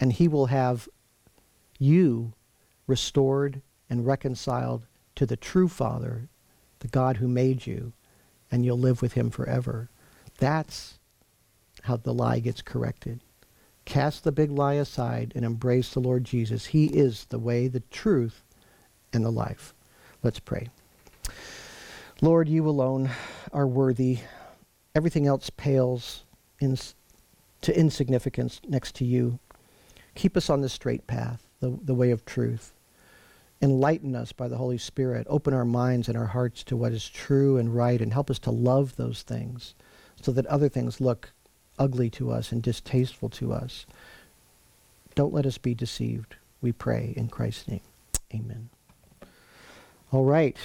And 0.00 0.12
he 0.12 0.28
will 0.28 0.46
have 0.46 0.88
you 1.78 2.32
restored 2.86 3.60
and 3.90 4.06
reconciled 4.06 4.86
to 5.16 5.26
the 5.26 5.36
true 5.36 5.68
Father, 5.68 6.28
the 6.80 6.88
God 6.88 7.18
who 7.18 7.28
made 7.28 7.66
you, 7.66 7.92
and 8.50 8.64
you'll 8.64 8.78
live 8.78 9.02
with 9.02 9.12
him 9.12 9.30
forever. 9.30 9.90
That's 10.38 10.98
how 11.84 11.96
the 11.98 12.14
lie 12.14 12.40
gets 12.40 12.62
corrected. 12.62 13.20
Cast 13.84 14.24
the 14.24 14.32
big 14.32 14.50
lie 14.50 14.74
aside 14.74 15.32
and 15.36 15.44
embrace 15.44 15.92
the 15.92 16.00
Lord 16.00 16.24
Jesus. 16.24 16.66
He 16.66 16.86
is 16.86 17.26
the 17.26 17.38
way, 17.38 17.68
the 17.68 17.82
truth, 17.90 18.42
and 19.12 19.22
the 19.22 19.30
life. 19.30 19.74
Let's 20.22 20.40
pray. 20.40 20.70
Lord, 22.22 22.48
you 22.48 22.66
alone 22.66 23.10
are 23.52 23.66
worthy. 23.66 24.20
Everything 24.94 25.26
else 25.26 25.50
pales 25.50 26.24
in, 26.58 26.78
to 27.60 27.78
insignificance 27.78 28.62
next 28.66 28.94
to 28.96 29.04
you. 29.04 29.38
Keep 30.14 30.38
us 30.38 30.48
on 30.48 30.62
the 30.62 30.70
straight 30.70 31.06
path, 31.06 31.46
the, 31.60 31.78
the 31.82 31.94
way 31.94 32.10
of 32.10 32.24
truth. 32.24 32.72
Enlighten 33.60 34.16
us 34.16 34.32
by 34.32 34.48
the 34.48 34.56
Holy 34.56 34.78
Spirit. 34.78 35.26
Open 35.28 35.52
our 35.52 35.66
minds 35.66 36.08
and 36.08 36.16
our 36.16 36.26
hearts 36.26 36.64
to 36.64 36.76
what 36.78 36.92
is 36.92 37.06
true 37.06 37.58
and 37.58 37.76
right, 37.76 38.00
and 38.00 38.14
help 38.14 38.30
us 38.30 38.38
to 38.38 38.50
love 38.50 38.96
those 38.96 39.20
things 39.20 39.74
so 40.22 40.32
that 40.32 40.46
other 40.46 40.70
things 40.70 40.98
look 40.98 41.32
ugly 41.78 42.10
to 42.10 42.30
us 42.30 42.52
and 42.52 42.62
distasteful 42.62 43.28
to 43.30 43.52
us. 43.52 43.86
Don't 45.14 45.34
let 45.34 45.46
us 45.46 45.58
be 45.58 45.74
deceived, 45.74 46.36
we 46.60 46.72
pray 46.72 47.12
in 47.16 47.28
Christ's 47.28 47.68
name. 47.68 47.80
Amen. 48.34 48.70
All 50.10 50.24
right. 50.24 50.56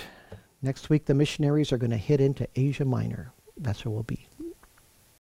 Next 0.61 0.89
week, 0.89 1.05
the 1.05 1.13
missionaries 1.13 1.71
are 1.71 1.77
going 1.77 1.91
to 1.91 1.97
hit 1.97 2.21
into 2.21 2.47
Asia 2.55 2.85
Minor. 2.85 3.31
That's 3.57 3.83
where 3.83 3.91
we'll 3.91 4.03
be. 4.03 4.28